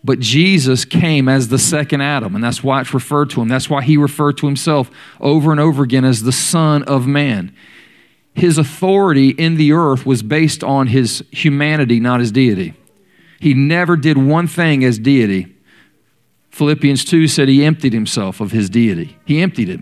But 0.04 0.20
Jesus 0.20 0.84
came 0.84 1.30
as 1.30 1.48
the 1.48 1.58
second 1.58 2.02
Adam, 2.02 2.36
and 2.36 2.44
that's 2.44 2.62
why 2.62 2.82
it's 2.82 2.94
referred 2.94 3.30
to 3.30 3.42
him. 3.42 3.48
That's 3.48 3.70
why 3.70 3.82
he 3.82 3.96
referred 3.96 4.38
to 4.40 4.46
himself 4.46 4.92
over 5.22 5.52
and 5.52 5.60
over 5.60 5.84
again 5.84 6.04
as 6.04 6.24
the 6.24 6.34
Son 6.34 6.84
of 6.84 7.08
Man. 7.08 7.56
His 8.34 8.58
authority 8.58 9.30
in 9.30 9.56
the 9.56 9.72
earth 9.72 10.06
was 10.06 10.22
based 10.22 10.66
on 10.66 10.88
his 10.88 11.24
humanity, 11.32 12.02
not 12.02 12.20
his 12.20 12.34
deity. 12.34 12.74
He 13.40 13.54
never 13.54 13.96
did 13.96 14.18
one 14.18 14.48
thing 14.48 14.84
as 14.84 15.00
deity. 15.00 15.56
Philippians 16.50 17.06
2 17.06 17.28
said 17.28 17.48
he 17.48 17.64
emptied 17.64 17.94
himself 17.94 18.42
of 18.42 18.52
his 18.52 18.70
deity. 18.70 19.18
He 19.26 19.42
emptied 19.42 19.70
it. 19.70 19.82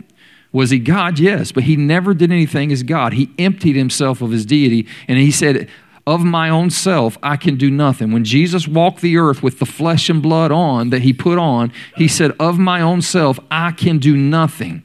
Was 0.51 0.69
he 0.69 0.79
God? 0.79 1.19
Yes, 1.19 1.51
but 1.51 1.63
he 1.63 1.75
never 1.75 2.13
did 2.13 2.31
anything 2.31 2.71
as 2.71 2.83
God. 2.83 3.13
He 3.13 3.29
emptied 3.37 3.75
himself 3.75 4.21
of 4.21 4.31
his 4.31 4.45
deity, 4.45 4.87
and 5.07 5.17
he 5.17 5.31
said, 5.31 5.69
of 6.07 6.23
my 6.23 6.49
own 6.49 6.69
self, 6.69 7.17
I 7.23 7.35
can 7.35 7.57
do 7.57 7.71
nothing. 7.71 8.11
When 8.11 8.23
Jesus 8.23 8.67
walked 8.67 9.01
the 9.01 9.17
earth 9.17 9.41
with 9.41 9.57
the 9.57 9.65
flesh 9.65 10.07
and 10.09 10.21
blood 10.21 10.51
on 10.51 10.91
that 10.91 11.01
he 11.01 11.13
put 11.13 11.39
on, 11.39 11.73
he 11.95 12.07
said, 12.07 12.31
Of 12.39 12.59
my 12.59 12.79
own 12.79 13.01
self, 13.01 13.39
I 13.49 13.71
can 13.71 13.97
do 13.97 14.15
nothing. 14.15 14.83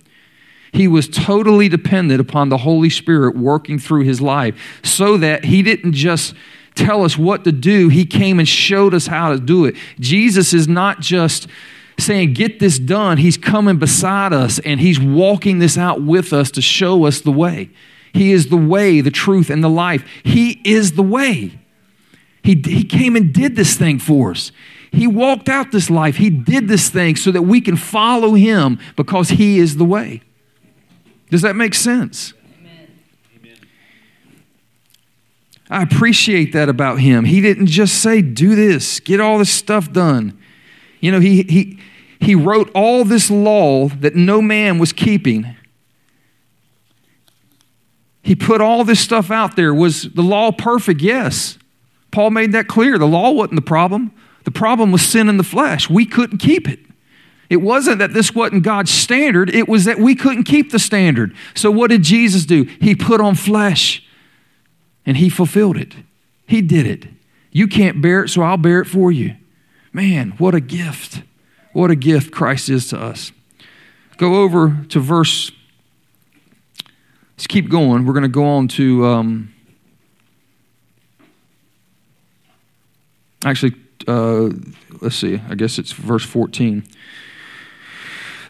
He 0.72 0.88
was 0.88 1.08
totally 1.08 1.68
dependent 1.68 2.20
upon 2.20 2.48
the 2.48 2.58
Holy 2.58 2.88
Spirit 2.88 3.36
working 3.36 3.78
through 3.78 4.04
his 4.04 4.20
life 4.20 4.80
so 4.82 5.18
that 5.18 5.44
he 5.44 5.62
didn't 5.62 5.92
just 5.92 6.34
tell 6.74 7.04
us 7.04 7.16
what 7.18 7.44
to 7.44 7.52
do, 7.52 7.88
he 7.88 8.04
came 8.04 8.38
and 8.38 8.48
showed 8.48 8.94
us 8.94 9.06
how 9.06 9.32
to 9.32 9.40
do 9.40 9.64
it. 9.64 9.76
Jesus 9.98 10.52
is 10.52 10.68
not 10.68 11.00
just 11.00 11.46
saying, 11.98 12.32
Get 12.32 12.60
this 12.60 12.78
done. 12.78 13.18
He's 13.18 13.36
coming 13.36 13.78
beside 13.78 14.32
us 14.32 14.58
and 14.60 14.80
he's 14.80 15.00
walking 15.00 15.58
this 15.58 15.76
out 15.76 16.02
with 16.02 16.32
us 16.32 16.50
to 16.52 16.62
show 16.62 17.04
us 17.04 17.20
the 17.20 17.32
way. 17.32 17.70
He 18.12 18.32
is 18.32 18.48
the 18.48 18.56
way, 18.56 19.00
the 19.00 19.10
truth, 19.10 19.50
and 19.50 19.62
the 19.62 19.68
life. 19.68 20.04
He 20.24 20.60
is 20.64 20.92
the 20.92 21.02
way. 21.02 21.58
He, 22.42 22.60
he 22.64 22.84
came 22.84 23.16
and 23.16 23.32
did 23.32 23.54
this 23.54 23.76
thing 23.76 23.98
for 23.98 24.32
us. 24.32 24.50
He 24.92 25.06
walked 25.06 25.48
out 25.48 25.70
this 25.70 25.88
life. 25.88 26.16
He 26.16 26.30
did 26.30 26.66
this 26.66 26.88
thing 26.88 27.14
so 27.14 27.30
that 27.30 27.42
we 27.42 27.60
can 27.60 27.76
follow 27.76 28.34
him 28.34 28.78
because 28.96 29.30
he 29.30 29.58
is 29.58 29.76
the 29.76 29.84
way. 29.84 30.22
Does 31.30 31.42
that 31.42 31.54
make 31.54 31.74
sense? 31.74 32.32
Amen. 32.58 32.88
I 35.70 35.82
appreciate 35.82 36.52
that 36.52 36.68
about 36.68 36.98
him. 36.98 37.24
He 37.24 37.40
didn't 37.40 37.68
just 37.68 38.02
say, 38.02 38.20
do 38.20 38.54
this, 38.54 39.00
get 39.00 39.20
all 39.20 39.38
this 39.38 39.50
stuff 39.50 39.92
done. 39.92 40.36
You 41.00 41.12
know, 41.12 41.20
he, 41.20 41.44
he, 41.44 41.78
he 42.18 42.34
wrote 42.34 42.70
all 42.74 43.04
this 43.04 43.30
law 43.30 43.88
that 43.88 44.14
no 44.14 44.42
man 44.42 44.78
was 44.78 44.92
keeping 44.92 45.56
he 48.22 48.36
put 48.36 48.60
all 48.60 48.84
this 48.84 49.00
stuff 49.00 49.30
out 49.30 49.56
there. 49.56 49.74
Was 49.74 50.04
the 50.04 50.22
law 50.22 50.52
perfect? 50.52 51.00
Yes. 51.00 51.58
Paul 52.10 52.30
made 52.30 52.52
that 52.52 52.68
clear. 52.68 52.98
The 52.98 53.06
law 53.06 53.30
wasn't 53.30 53.56
the 53.56 53.62
problem. 53.62 54.12
The 54.44 54.50
problem 54.50 54.92
was 54.92 55.02
sin 55.02 55.28
in 55.28 55.36
the 55.36 55.44
flesh. 55.44 55.88
We 55.88 56.06
couldn't 56.06 56.38
keep 56.38 56.68
it. 56.68 56.80
It 57.48 57.58
wasn't 57.58 57.98
that 57.98 58.12
this 58.12 58.32
wasn't 58.32 58.62
God's 58.62 58.92
standard, 58.92 59.50
it 59.50 59.68
was 59.68 59.84
that 59.84 59.98
we 59.98 60.14
couldn't 60.14 60.44
keep 60.44 60.70
the 60.70 60.78
standard. 60.78 61.34
So, 61.54 61.70
what 61.70 61.90
did 61.90 62.04
Jesus 62.04 62.44
do? 62.44 62.62
He 62.80 62.94
put 62.94 63.20
on 63.20 63.34
flesh 63.34 64.06
and 65.06 65.16
he 65.16 65.28
fulfilled 65.28 65.76
it. 65.76 65.94
He 66.46 66.62
did 66.62 66.86
it. 66.86 67.08
You 67.50 67.66
can't 67.66 68.00
bear 68.00 68.24
it, 68.24 68.28
so 68.28 68.42
I'll 68.42 68.56
bear 68.56 68.80
it 68.80 68.86
for 68.86 69.10
you. 69.10 69.36
Man, 69.92 70.32
what 70.38 70.54
a 70.54 70.60
gift. 70.60 71.22
What 71.72 71.90
a 71.90 71.96
gift 71.96 72.32
Christ 72.32 72.68
is 72.68 72.88
to 72.88 73.00
us. 73.00 73.32
Go 74.16 74.42
over 74.42 74.84
to 74.88 75.00
verse 75.00 75.50
Let's 77.40 77.46
keep 77.46 77.70
going. 77.70 78.04
We're 78.04 78.12
going 78.12 78.24
to 78.24 78.28
go 78.28 78.44
on 78.44 78.68
to. 78.68 79.06
Um, 79.06 79.54
actually, 83.42 83.76
uh, 84.06 84.50
let's 85.00 85.16
see, 85.16 85.40
I 85.48 85.54
guess 85.54 85.78
it's 85.78 85.92
verse 85.92 86.22
14. 86.22 86.86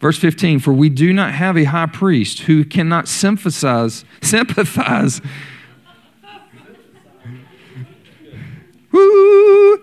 Verse 0.00 0.18
15, 0.18 0.58
for 0.58 0.72
we 0.72 0.88
do 0.88 1.12
not 1.12 1.32
have 1.32 1.56
a 1.56 1.64
high 1.64 1.86
priest 1.86 2.40
who 2.40 2.64
cannot 2.64 3.08
sympathize, 3.08 4.04
sympathize. 4.20 5.20
Woo! 8.92 9.82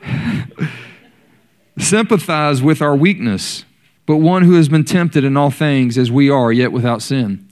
sympathize 1.80 2.62
with 2.62 2.82
our 2.82 2.96
weakness, 2.96 3.66
but 4.06 4.18
one 4.18 4.44
who 4.44 4.54
has 4.54 4.70
been 4.70 4.84
tempted 4.84 5.24
in 5.24 5.36
all 5.36 5.52
things 5.52 5.98
as 5.98 6.12
we 6.12 6.30
are, 6.30 6.52
yet 6.52 6.72
without 6.72 7.02
sin. 7.02 7.48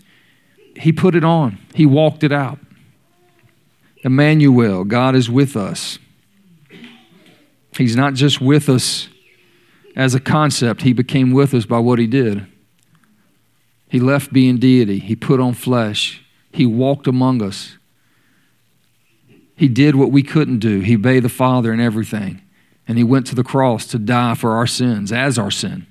He 0.76 0.92
put 0.92 1.16
it 1.16 1.24
on, 1.24 1.58
he 1.74 1.86
walked 1.86 2.24
it 2.24 2.32
out. 2.32 2.60
Emmanuel, 4.04 4.84
God 4.84 5.16
is 5.16 5.30
with 5.30 5.56
us. 5.56 6.00
He's 7.78 7.96
not 7.96 8.16
just 8.16 8.42
with 8.42 8.68
us 8.68 9.10
as 9.96 10.16
a 10.16 10.20
concept, 10.20 10.82
He 10.82 10.94
became 10.94 11.32
with 11.32 11.54
us 11.54 11.66
by 11.66 11.80
what 11.80 12.00
He 12.00 12.08
did. 12.08 12.48
He 13.92 14.00
left 14.00 14.32
being 14.32 14.58
deity, 14.58 15.00
He 15.00 15.18
put 15.18 15.42
on 15.42 15.54
flesh, 15.54 16.24
He 16.54 16.66
walked 16.66 17.08
among 17.08 17.44
us. 17.44 17.78
He 19.58 19.68
did 19.68 19.96
what 19.96 20.12
we 20.12 20.24
couldn't 20.24 20.60
do. 20.60 20.80
He 20.80 20.96
obeyed 20.96 21.24
the 21.24 21.30
Father 21.30 21.74
in 21.74 21.82
everything. 21.82 22.42
And 22.88 22.98
He 22.98 23.04
went 23.04 23.28
to 23.28 23.36
the 23.36 23.44
cross 23.44 23.86
to 23.88 24.00
die 24.00 24.36
for 24.36 24.56
our 24.56 24.66
sins, 24.66 25.12
as 25.12 25.38
our 25.38 25.52
sin, 25.52 25.88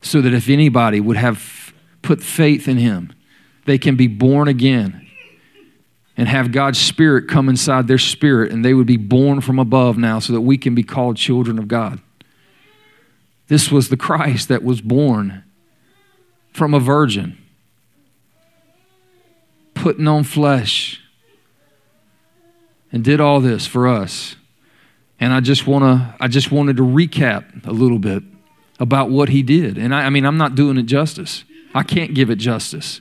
so 0.00 0.20
that 0.20 0.32
if 0.32 0.48
anybody 0.48 1.00
would 1.00 1.16
have 1.16 1.74
put 2.02 2.22
faith 2.22 2.68
in 2.68 2.76
Him, 2.76 3.12
they 3.66 3.78
can 3.78 3.96
be 3.96 4.06
born 4.06 4.46
again 4.46 5.04
and 6.16 6.28
have 6.28 6.52
God's 6.52 6.78
Spirit 6.78 7.26
come 7.26 7.48
inside 7.48 7.88
their 7.88 7.98
spirit, 7.98 8.52
and 8.52 8.64
they 8.64 8.74
would 8.74 8.86
be 8.86 8.96
born 8.96 9.40
from 9.40 9.58
above 9.58 9.98
now 9.98 10.20
so 10.20 10.32
that 10.32 10.42
we 10.42 10.56
can 10.56 10.76
be 10.76 10.84
called 10.84 11.16
children 11.16 11.58
of 11.58 11.66
God. 11.66 12.00
This 13.48 13.72
was 13.72 13.88
the 13.88 13.96
Christ 13.96 14.46
that 14.48 14.62
was 14.62 14.80
born 14.80 15.42
from 16.58 16.74
a 16.74 16.80
virgin, 16.80 17.38
putting 19.74 20.08
on 20.08 20.24
flesh, 20.24 21.00
and 22.90 23.04
did 23.04 23.20
all 23.20 23.40
this 23.40 23.64
for 23.64 23.86
us. 23.86 24.34
And 25.20 25.32
I 25.32 25.40
just 25.40 25.66
want 25.68 25.84
to 25.84 26.16
I 26.20 26.26
just 26.26 26.50
wanted 26.50 26.76
to 26.76 26.82
recap 26.82 27.64
a 27.64 27.72
little 27.72 28.00
bit 28.00 28.24
about 28.80 29.08
what 29.08 29.28
he 29.28 29.42
did. 29.42 29.78
And 29.78 29.94
I, 29.94 30.06
I 30.06 30.10
mean, 30.10 30.24
I'm 30.24 30.36
not 30.36 30.56
doing 30.56 30.76
it 30.78 30.82
justice. 30.82 31.44
I 31.74 31.84
can't 31.84 32.12
give 32.12 32.28
it 32.28 32.36
justice, 32.36 33.00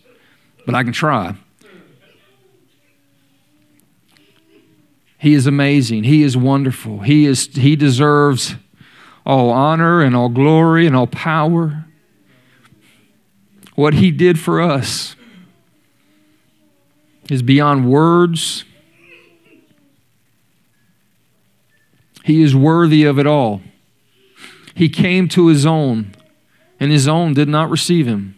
but 0.65 0.75
I 0.75 0.83
can 0.83 0.93
try. 0.93 1.35
He 5.17 5.33
is 5.33 5.47
amazing. 5.47 6.03
He 6.03 6.21
is 6.21 6.37
wonderful. 6.37 6.99
He 6.99 7.25
is 7.25 7.47
he 7.55 7.75
deserves 7.75 8.55
all 9.25 9.49
honor 9.49 10.03
and 10.03 10.15
all 10.15 10.29
glory 10.29 10.85
and 10.85 10.95
all 10.95 11.07
power 11.07 11.85
what 13.77 13.93
he 13.93 14.09
did 14.09 14.39
for 14.39 14.59
us 14.59 15.15
is 17.29 17.43
beyond 17.43 17.87
words. 17.87 18.65
He 22.23 22.41
is 22.41 22.55
worthy 22.55 23.03
of 23.03 23.19
it 23.19 23.27
all. 23.27 23.61
He 24.73 24.89
came 24.89 25.27
to 25.29 25.45
his 25.45 25.63
own, 25.63 26.15
and 26.79 26.91
his 26.91 27.07
own 27.07 27.35
did 27.35 27.47
not 27.47 27.69
receive 27.69 28.07
him. 28.07 28.35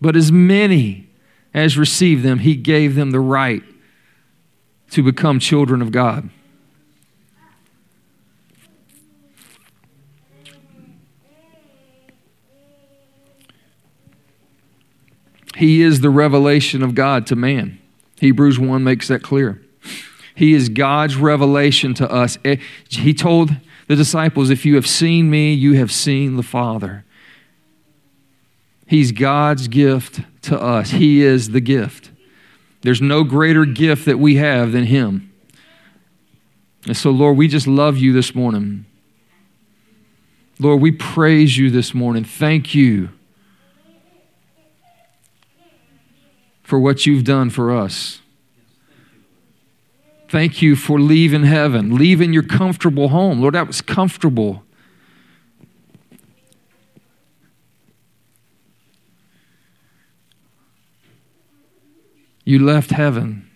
But 0.00 0.16
as 0.16 0.32
many 0.32 1.06
as 1.52 1.76
received 1.76 2.22
them, 2.22 2.38
he 2.38 2.56
gave 2.56 2.94
them 2.94 3.10
the 3.10 3.20
right 3.20 3.62
to 4.92 5.02
become 5.02 5.38
children 5.38 5.82
of 5.82 5.92
God. 5.92 6.30
He 15.56 15.80
is 15.80 16.02
the 16.02 16.10
revelation 16.10 16.82
of 16.82 16.94
God 16.94 17.26
to 17.28 17.34
man. 17.34 17.78
Hebrews 18.20 18.58
1 18.58 18.84
makes 18.84 19.08
that 19.08 19.22
clear. 19.22 19.62
He 20.34 20.52
is 20.52 20.68
God's 20.68 21.16
revelation 21.16 21.94
to 21.94 22.12
us. 22.12 22.36
Eh, 22.44 22.56
he 22.90 23.14
told 23.14 23.56
the 23.88 23.96
disciples, 23.96 24.50
If 24.50 24.66
you 24.66 24.74
have 24.74 24.86
seen 24.86 25.30
me, 25.30 25.54
you 25.54 25.72
have 25.72 25.90
seen 25.90 26.36
the 26.36 26.42
Father. 26.42 27.06
He's 28.86 29.12
God's 29.12 29.66
gift 29.66 30.20
to 30.42 30.60
us. 30.60 30.90
He 30.90 31.22
is 31.22 31.48
the 31.48 31.62
gift. 31.62 32.10
There's 32.82 33.00
no 33.00 33.24
greater 33.24 33.64
gift 33.64 34.04
that 34.04 34.18
we 34.18 34.36
have 34.36 34.72
than 34.72 34.84
Him. 34.84 35.32
And 36.84 36.98
so, 36.98 37.10
Lord, 37.10 37.38
we 37.38 37.48
just 37.48 37.66
love 37.66 37.96
you 37.96 38.12
this 38.12 38.34
morning. 38.34 38.84
Lord, 40.58 40.82
we 40.82 40.92
praise 40.92 41.56
you 41.56 41.70
this 41.70 41.94
morning. 41.94 42.24
Thank 42.24 42.74
you 42.74 43.08
for 46.66 46.80
what 46.80 47.06
you've 47.06 47.22
done 47.22 47.48
for 47.48 47.70
us. 47.70 48.20
Thank 50.28 50.60
you 50.60 50.74
for 50.74 50.98
leaving 50.98 51.44
heaven, 51.44 51.94
leaving 51.94 52.32
your 52.32 52.42
comfortable 52.42 53.10
home. 53.10 53.40
Lord, 53.40 53.54
that 53.54 53.68
was 53.68 53.80
comfortable. 53.80 54.64
You 62.44 62.58
left 62.58 62.90
heaven 62.90 63.48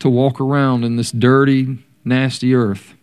to 0.00 0.10
walk 0.10 0.40
around 0.40 0.82
in 0.82 0.96
this 0.96 1.12
dirty, 1.12 1.78
nasty 2.04 2.52
earth 2.52 2.94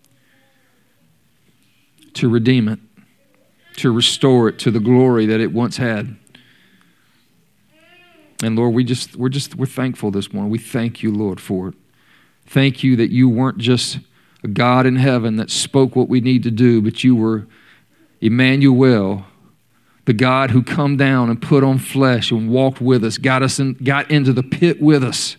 to 2.16 2.28
redeem 2.28 2.68
it, 2.68 2.80
to 3.78 3.94
restore 3.94 4.50
it 4.50 4.60
to 4.60 4.72
the 4.72 4.82
glory 4.82 5.26
that 5.26 5.40
it 5.40 5.54
once 5.54 5.78
had. 5.78 6.18
And 8.44 8.56
Lord, 8.56 8.74
we 8.74 8.84
just 8.84 9.16
we're 9.16 9.30
just 9.30 9.56
we're 9.56 9.66
thankful 9.66 10.12
this 10.12 10.34
morning. 10.34 10.52
We 10.52 10.60
thank 10.60 11.02
you, 11.02 11.12
Lord, 11.12 11.40
for 11.40 11.70
it. 11.70 11.76
Thank 12.46 12.84
you 12.84 12.96
that 12.98 13.12
you 13.12 13.30
weren't 13.30 13.58
just 13.58 14.00
a 14.44 14.48
God 14.48 14.86
in 14.86 14.98
heaven 14.98 15.38
that 15.38 15.50
spoke 15.50 15.96
what 15.96 16.10
we 16.10 16.22
need 16.22 16.44
to 16.44 16.52
do, 16.52 16.82
but 16.82 17.04
you 17.04 17.16
were 17.16 17.48
Emmanuel, 18.20 19.26
the 20.06 20.14
God 20.14 20.52
who 20.52 20.62
come 20.62 20.98
down 20.98 21.30
and 21.30 21.42
put 21.42 21.64
on 21.64 21.80
flesh 21.80 22.32
and 22.32 22.50
walked 22.50 22.82
with 22.82 23.04
us, 23.04 23.18
got 23.18 23.42
us 23.42 23.60
in, 23.60 23.74
got 23.76 24.12
into 24.12 24.34
the 24.34 24.44
pit 24.44 24.82
with 24.82 25.04
us. 25.04 25.38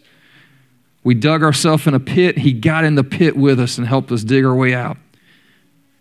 We 1.02 1.14
dug 1.14 1.42
ourselves 1.42 1.86
in 1.86 1.92
a 1.92 2.00
pit, 2.00 2.38
he 2.38 2.52
got 2.52 2.84
in 2.84 2.94
the 2.94 3.05
pit 3.05 3.36
with 3.36 3.61
us 3.61 3.76
and 3.76 3.86
helped 3.86 4.11
us 4.11 4.24
dig 4.24 4.44
our 4.44 4.55
way 4.55 4.74
out. 4.74 4.96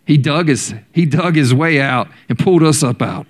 He 0.06 0.18
dug 0.18 0.47
his, 0.47 0.74
he 0.93 1.06
dug 1.06 1.36
his 1.36 1.54
way 1.54 1.82
out 1.82 2.08
and 2.30 2.39
pulled 2.39 2.64
us 2.64 2.84
up 2.84 3.01
out. 3.01 3.28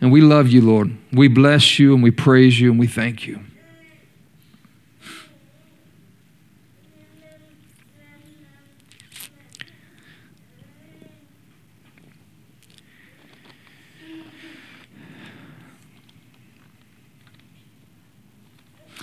And 0.00 0.10
we 0.10 0.20
love 0.20 0.48
you, 0.48 0.62
Lord. 0.62 0.96
We 1.12 1.28
bless 1.28 1.78
you 1.78 1.94
and 1.94 2.02
we 2.02 2.10
praise 2.10 2.58
you 2.58 2.70
and 2.70 2.80
we 2.80 2.86
thank 2.86 3.26
you. 3.26 3.40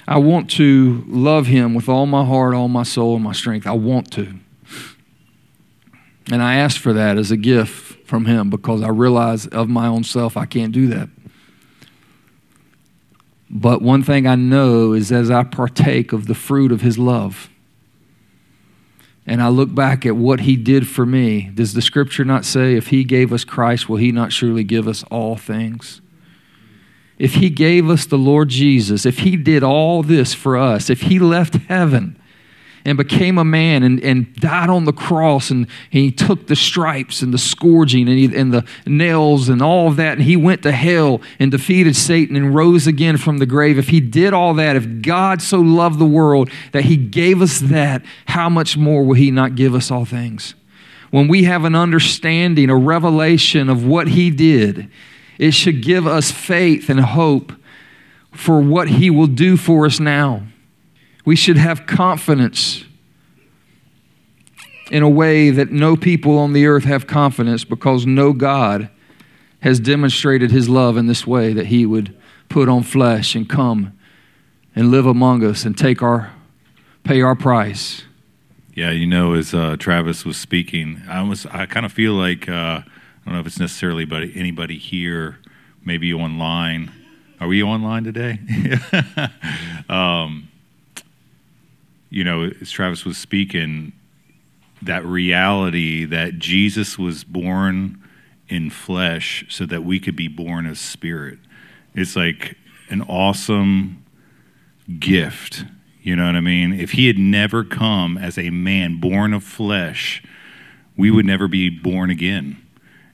I 0.10 0.20
want 0.20 0.50
to 0.52 1.04
love 1.06 1.48
him 1.48 1.74
with 1.74 1.90
all 1.90 2.06
my 2.06 2.24
heart, 2.24 2.56
all 2.56 2.70
my 2.70 2.84
soul, 2.84 3.16
and 3.16 3.24
my 3.24 3.34
strength. 3.34 3.68
I 3.68 3.74
want 3.74 4.10
to. 4.14 4.40
And 6.32 6.44
I 6.44 6.56
asked 6.56 6.80
for 6.80 6.94
that 6.94 7.18
as 7.18 7.32
a 7.32 7.38
gift 7.38 8.06
from 8.08 8.26
Him 8.26 8.50
because 8.50 8.82
I 8.82 8.90
realize 8.90 9.48
of 9.48 9.70
my 9.70 9.88
own 9.88 10.04
self 10.04 10.36
I 10.36 10.46
can't 10.46 10.74
do 10.74 10.88
that. 10.88 11.10
But 13.50 13.82
one 13.82 14.04
thing 14.04 14.28
I 14.28 14.36
know 14.36 14.92
is 14.92 15.12
as 15.12 15.32
I 15.32 15.44
partake 15.44 16.12
of 16.12 16.28
the 16.28 16.36
fruit 16.36 16.72
of 16.72 16.82
His 16.82 16.98
love, 16.98 17.50
and 19.26 19.42
I 19.42 19.50
look 19.50 19.74
back 19.74 20.06
at 20.06 20.16
what 20.16 20.42
He 20.42 20.56
did 20.56 20.88
for 20.88 21.06
me, 21.06 21.50
does 21.54 21.74
the 21.74 21.82
scripture 21.82 22.26
not 22.26 22.46
say, 22.46 22.76
if 22.76 22.88
He 22.88 23.04
gave 23.04 23.32
us 23.32 23.46
Christ, 23.46 23.88
will 23.88 23.98
He 23.98 24.12
not 24.12 24.34
surely 24.34 24.64
give 24.64 24.88
us 24.88 25.04
all 25.04 25.38
things? 25.38 26.02
If 27.18 27.36
He 27.36 27.50
gave 27.50 27.90
us 27.90 28.06
the 28.06 28.18
Lord 28.18 28.50
Jesus, 28.50 29.06
if 29.06 29.20
He 29.20 29.38
did 29.38 29.64
all 29.64 30.04
this 30.04 30.34
for 30.34 30.58
us, 30.58 30.90
if 30.90 31.04
He 31.04 31.20
left 31.20 31.56
heaven, 31.56 32.20
and 32.86 32.98
became 32.98 33.38
a 33.38 33.44
man 33.44 33.84
and, 33.84 34.00
and 34.02 34.34
died 34.36 34.70
on 34.70 34.86
the 34.86 34.94
cross 34.94 35.50
and, 35.50 35.68
he 35.90 36.12
took 36.12 36.48
the 36.48 36.56
stripes 36.56 37.22
and 37.22 37.34
the 37.34 37.38
scourging 37.38 38.08
and, 38.08 38.18
he, 38.18 38.36
and 38.36 38.54
the 38.54 38.66
nails 38.86 39.50
and 39.50 39.62
all 39.62 39.88
of 39.88 39.96
that 39.96 40.14
and 40.14 40.24
he 40.24 40.36
went 40.36 40.64
to 40.64 40.72
hell 40.72 41.22
and 41.40 41.52
defeated 41.52 41.96
Satan 41.96 42.36
and 42.36 42.54
rose 42.54 42.88
again 42.88 43.18
from 43.18 43.38
the 43.38 43.46
grave, 43.46 43.78
if 43.78 43.90
he 43.90 44.00
did 44.00 44.34
all 44.34 44.54
that, 44.56 44.76
if 44.76 45.02
God 45.02 45.42
so 45.42 45.60
loved 45.60 46.00
the 46.00 46.06
world 46.06 46.50
that 46.72 46.86
he 46.86 46.98
gave 46.98 47.42
us 47.42 47.60
that, 47.60 48.04
how 48.28 48.50
much 48.50 48.78
more 48.78 49.04
will 49.04 49.16
he 49.16 49.32
not 49.32 49.56
give 49.56 49.74
us 49.74 49.92
all 49.92 50.06
things? 50.06 50.56
When 51.10 51.28
we 51.28 51.44
have 51.44 51.64
an 51.64 51.76
understanding, 51.76 52.70
a 52.70 52.76
revelation 52.76 53.70
of 53.70 53.86
what 53.86 54.10
he 54.10 54.30
did, 54.30 54.90
it 55.38 55.52
should 55.52 55.82
give 55.82 56.06
us 56.06 56.32
faith 56.32 56.90
and 56.90 57.00
hope 57.00 57.54
for 58.32 58.60
what 58.60 58.88
he 58.90 59.10
will 59.10 59.28
do 59.28 59.58
for 59.58 59.86
us 59.86 60.00
now. 60.00 60.44
We 61.28 61.36
should 61.36 61.58
have 61.58 61.86
confidence 61.86 62.86
in 64.90 65.04
a 65.04 65.10
way 65.10 65.50
that 65.50 65.74
no 65.74 65.98
people 65.98 66.38
on 66.38 66.54
the 66.54 66.68
earth 66.68 66.86
have 66.86 67.06
confidence 67.06 67.66
because 67.66 68.06
no 68.06 68.32
God 68.32 68.90
has 69.60 69.82
demonstrated 69.82 70.52
his 70.52 70.70
love 70.70 70.96
in 70.96 71.08
this 71.08 71.28
way 71.28 71.52
that 71.52 71.66
he 71.66 71.86
would 71.86 72.16
put 72.48 72.70
on 72.70 72.82
flesh 72.82 73.36
and 73.36 73.50
come 73.50 73.92
and 74.74 74.90
live 74.90 75.06
among 75.06 75.44
us 75.44 75.66
and 75.66 75.78
take 75.78 76.02
our 76.02 76.32
pay 77.04 77.22
our 77.22 77.36
price. 77.36 78.04
Yeah, 78.74 78.92
you 78.92 79.06
know, 79.06 79.34
as 79.34 79.54
uh, 79.54 79.76
Travis 79.78 80.24
was 80.24 80.38
speaking, 80.38 81.02
I 81.10 81.24
was 81.24 81.46
I 81.48 81.66
kind 81.66 81.86
of 81.86 81.92
feel 81.92 82.14
like 82.14 82.48
uh, 82.48 82.54
I 82.54 82.84
don't 83.26 83.34
know 83.34 83.42
if 83.42 83.48
it's 83.48 83.60
necessarily 83.60 84.06
but 84.06 84.24
anybody 84.34 84.78
here, 84.78 85.40
maybe 85.84 86.14
online. 86.14 86.94
Are 87.42 87.50
we 87.50 87.62
online 87.62 88.06
today? 88.06 88.40
um, 89.90 90.47
you 92.10 92.24
know, 92.24 92.50
as 92.62 92.72
Travis 92.72 93.06
was 93.06 93.18
speaking, 93.18 93.94
that 94.82 95.06
reality 95.06 96.06
that 96.06 96.40
Jesus 96.40 96.98
was 96.98 97.24
born 97.24 98.02
in 98.48 98.70
flesh 98.70 99.46
so 99.50 99.66
that 99.66 99.84
we 99.84 100.00
could 100.00 100.16
be 100.16 100.28
born 100.28 100.66
as 100.66 100.80
spirit. 100.80 101.40
It's 101.94 102.16
like 102.16 102.58
an 102.90 103.02
awesome 103.02 104.06
gift. 105.00 105.66
You 106.02 106.16
know 106.16 106.26
what 106.26 106.36
I 106.36 106.42
mean? 106.42 106.74
If 106.74 106.92
he 106.92 107.08
had 107.08 107.18
never 107.18 107.64
come 107.64 108.18
as 108.18 108.38
a 108.38 108.50
man 108.50 109.00
born 109.00 109.34
of 109.34 109.44
flesh, 109.44 110.24
we 110.96 111.12
would 111.12 111.26
never 111.26 111.48
be 111.48 111.70
born 111.70 112.10
again. 112.10 112.64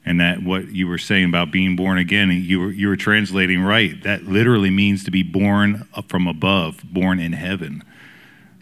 And 0.06 0.20
that 0.20 0.44
what 0.44 0.68
you 0.70 0.88
were 0.88 0.98
saying 0.98 1.26
about 1.26 1.50
being 1.50 1.76
born 1.76 1.98
again, 1.98 2.30
you 2.30 2.60
were 2.60 2.72
you 2.72 2.89
were 2.89 2.98
translating 2.98 3.62
right. 3.62 4.04
That 4.04 4.26
literally 4.26 4.70
means 4.70 5.06
to 5.06 5.12
be 5.12 5.24
born 5.24 5.88
from 6.08 6.28
above, 6.28 6.82
born 6.84 7.20
in 7.20 7.32
heaven. 7.32 7.84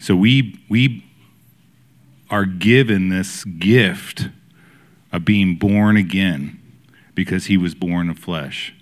So 0.02 0.16
we 0.16 0.58
we 0.68 1.04
are 2.28 2.44
given 2.44 3.08
this 3.08 3.44
gift 3.44 4.30
of 5.12 5.24
being 5.24 5.54
born 5.54 5.96
again 5.96 6.60
because 7.14 7.46
he 7.46 7.56
was 7.56 7.76
born 7.76 8.10
of 8.10 8.18
flesh. 8.18 8.74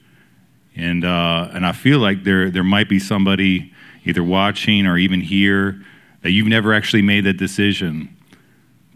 And 0.74 1.04
uh, 1.04 1.50
and 1.52 1.66
I 1.66 1.72
feel 1.72 1.98
like 1.98 2.24
there 2.24 2.48
there 2.48 2.64
might 2.64 2.88
be 2.88 2.98
somebody 2.98 3.70
either 4.06 4.24
watching 4.24 4.86
or 4.86 4.96
even 4.96 5.20
here 5.20 5.84
that 6.22 6.30
you've 6.30 6.48
never 6.48 6.72
actually 6.72 7.02
made 7.02 7.24
that 7.24 7.36
decision 7.36 8.16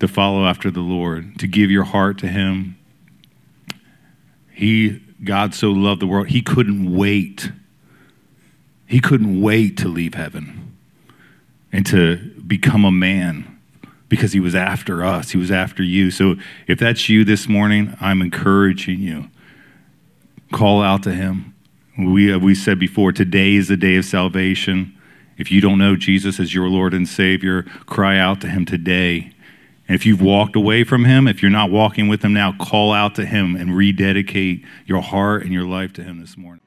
to 0.00 0.08
follow 0.08 0.46
after 0.46 0.70
the 0.70 0.80
Lord, 0.80 1.38
to 1.40 1.46
give 1.46 1.70
your 1.70 1.84
heart 1.84 2.16
to 2.20 2.26
him. 2.26 2.78
He 4.50 5.02
God 5.22 5.54
so 5.54 5.72
loved 5.72 6.00
the 6.00 6.06
world, 6.06 6.28
he 6.28 6.40
couldn't 6.40 6.90
wait. 6.90 7.52
He 8.86 8.98
couldn't 8.98 9.42
wait 9.42 9.76
to 9.76 9.88
leave 9.88 10.14
heaven 10.14 10.63
and 11.74 11.84
to 11.84 12.16
become 12.46 12.84
a 12.84 12.92
man 12.92 13.58
because 14.08 14.32
he 14.32 14.38
was 14.38 14.54
after 14.54 15.04
us. 15.04 15.32
He 15.32 15.38
was 15.38 15.50
after 15.50 15.82
you. 15.82 16.12
So 16.12 16.36
if 16.68 16.78
that's 16.78 17.08
you 17.08 17.24
this 17.24 17.48
morning, 17.48 17.96
I'm 18.00 18.22
encouraging 18.22 19.00
you. 19.00 19.28
Call 20.52 20.82
out 20.82 21.02
to 21.02 21.12
him. 21.12 21.52
We, 21.98 22.28
have 22.28 22.44
we 22.44 22.54
said 22.54 22.78
before, 22.78 23.10
today 23.10 23.54
is 23.54 23.66
the 23.66 23.76
day 23.76 23.96
of 23.96 24.04
salvation. 24.04 24.96
If 25.36 25.50
you 25.50 25.60
don't 25.60 25.80
know 25.80 25.96
Jesus 25.96 26.38
as 26.38 26.54
your 26.54 26.68
Lord 26.68 26.94
and 26.94 27.08
Savior, 27.08 27.64
cry 27.86 28.18
out 28.18 28.40
to 28.42 28.46
him 28.46 28.64
today. 28.64 29.32
And 29.88 29.96
if 29.96 30.06
you've 30.06 30.22
walked 30.22 30.54
away 30.54 30.84
from 30.84 31.04
him, 31.04 31.26
if 31.26 31.42
you're 31.42 31.50
not 31.50 31.72
walking 31.72 32.06
with 32.06 32.24
him 32.24 32.32
now, 32.32 32.52
call 32.56 32.92
out 32.92 33.16
to 33.16 33.26
him 33.26 33.56
and 33.56 33.76
rededicate 33.76 34.64
your 34.86 35.02
heart 35.02 35.42
and 35.42 35.52
your 35.52 35.66
life 35.66 35.92
to 35.94 36.04
him 36.04 36.20
this 36.20 36.36
morning. 36.36 36.63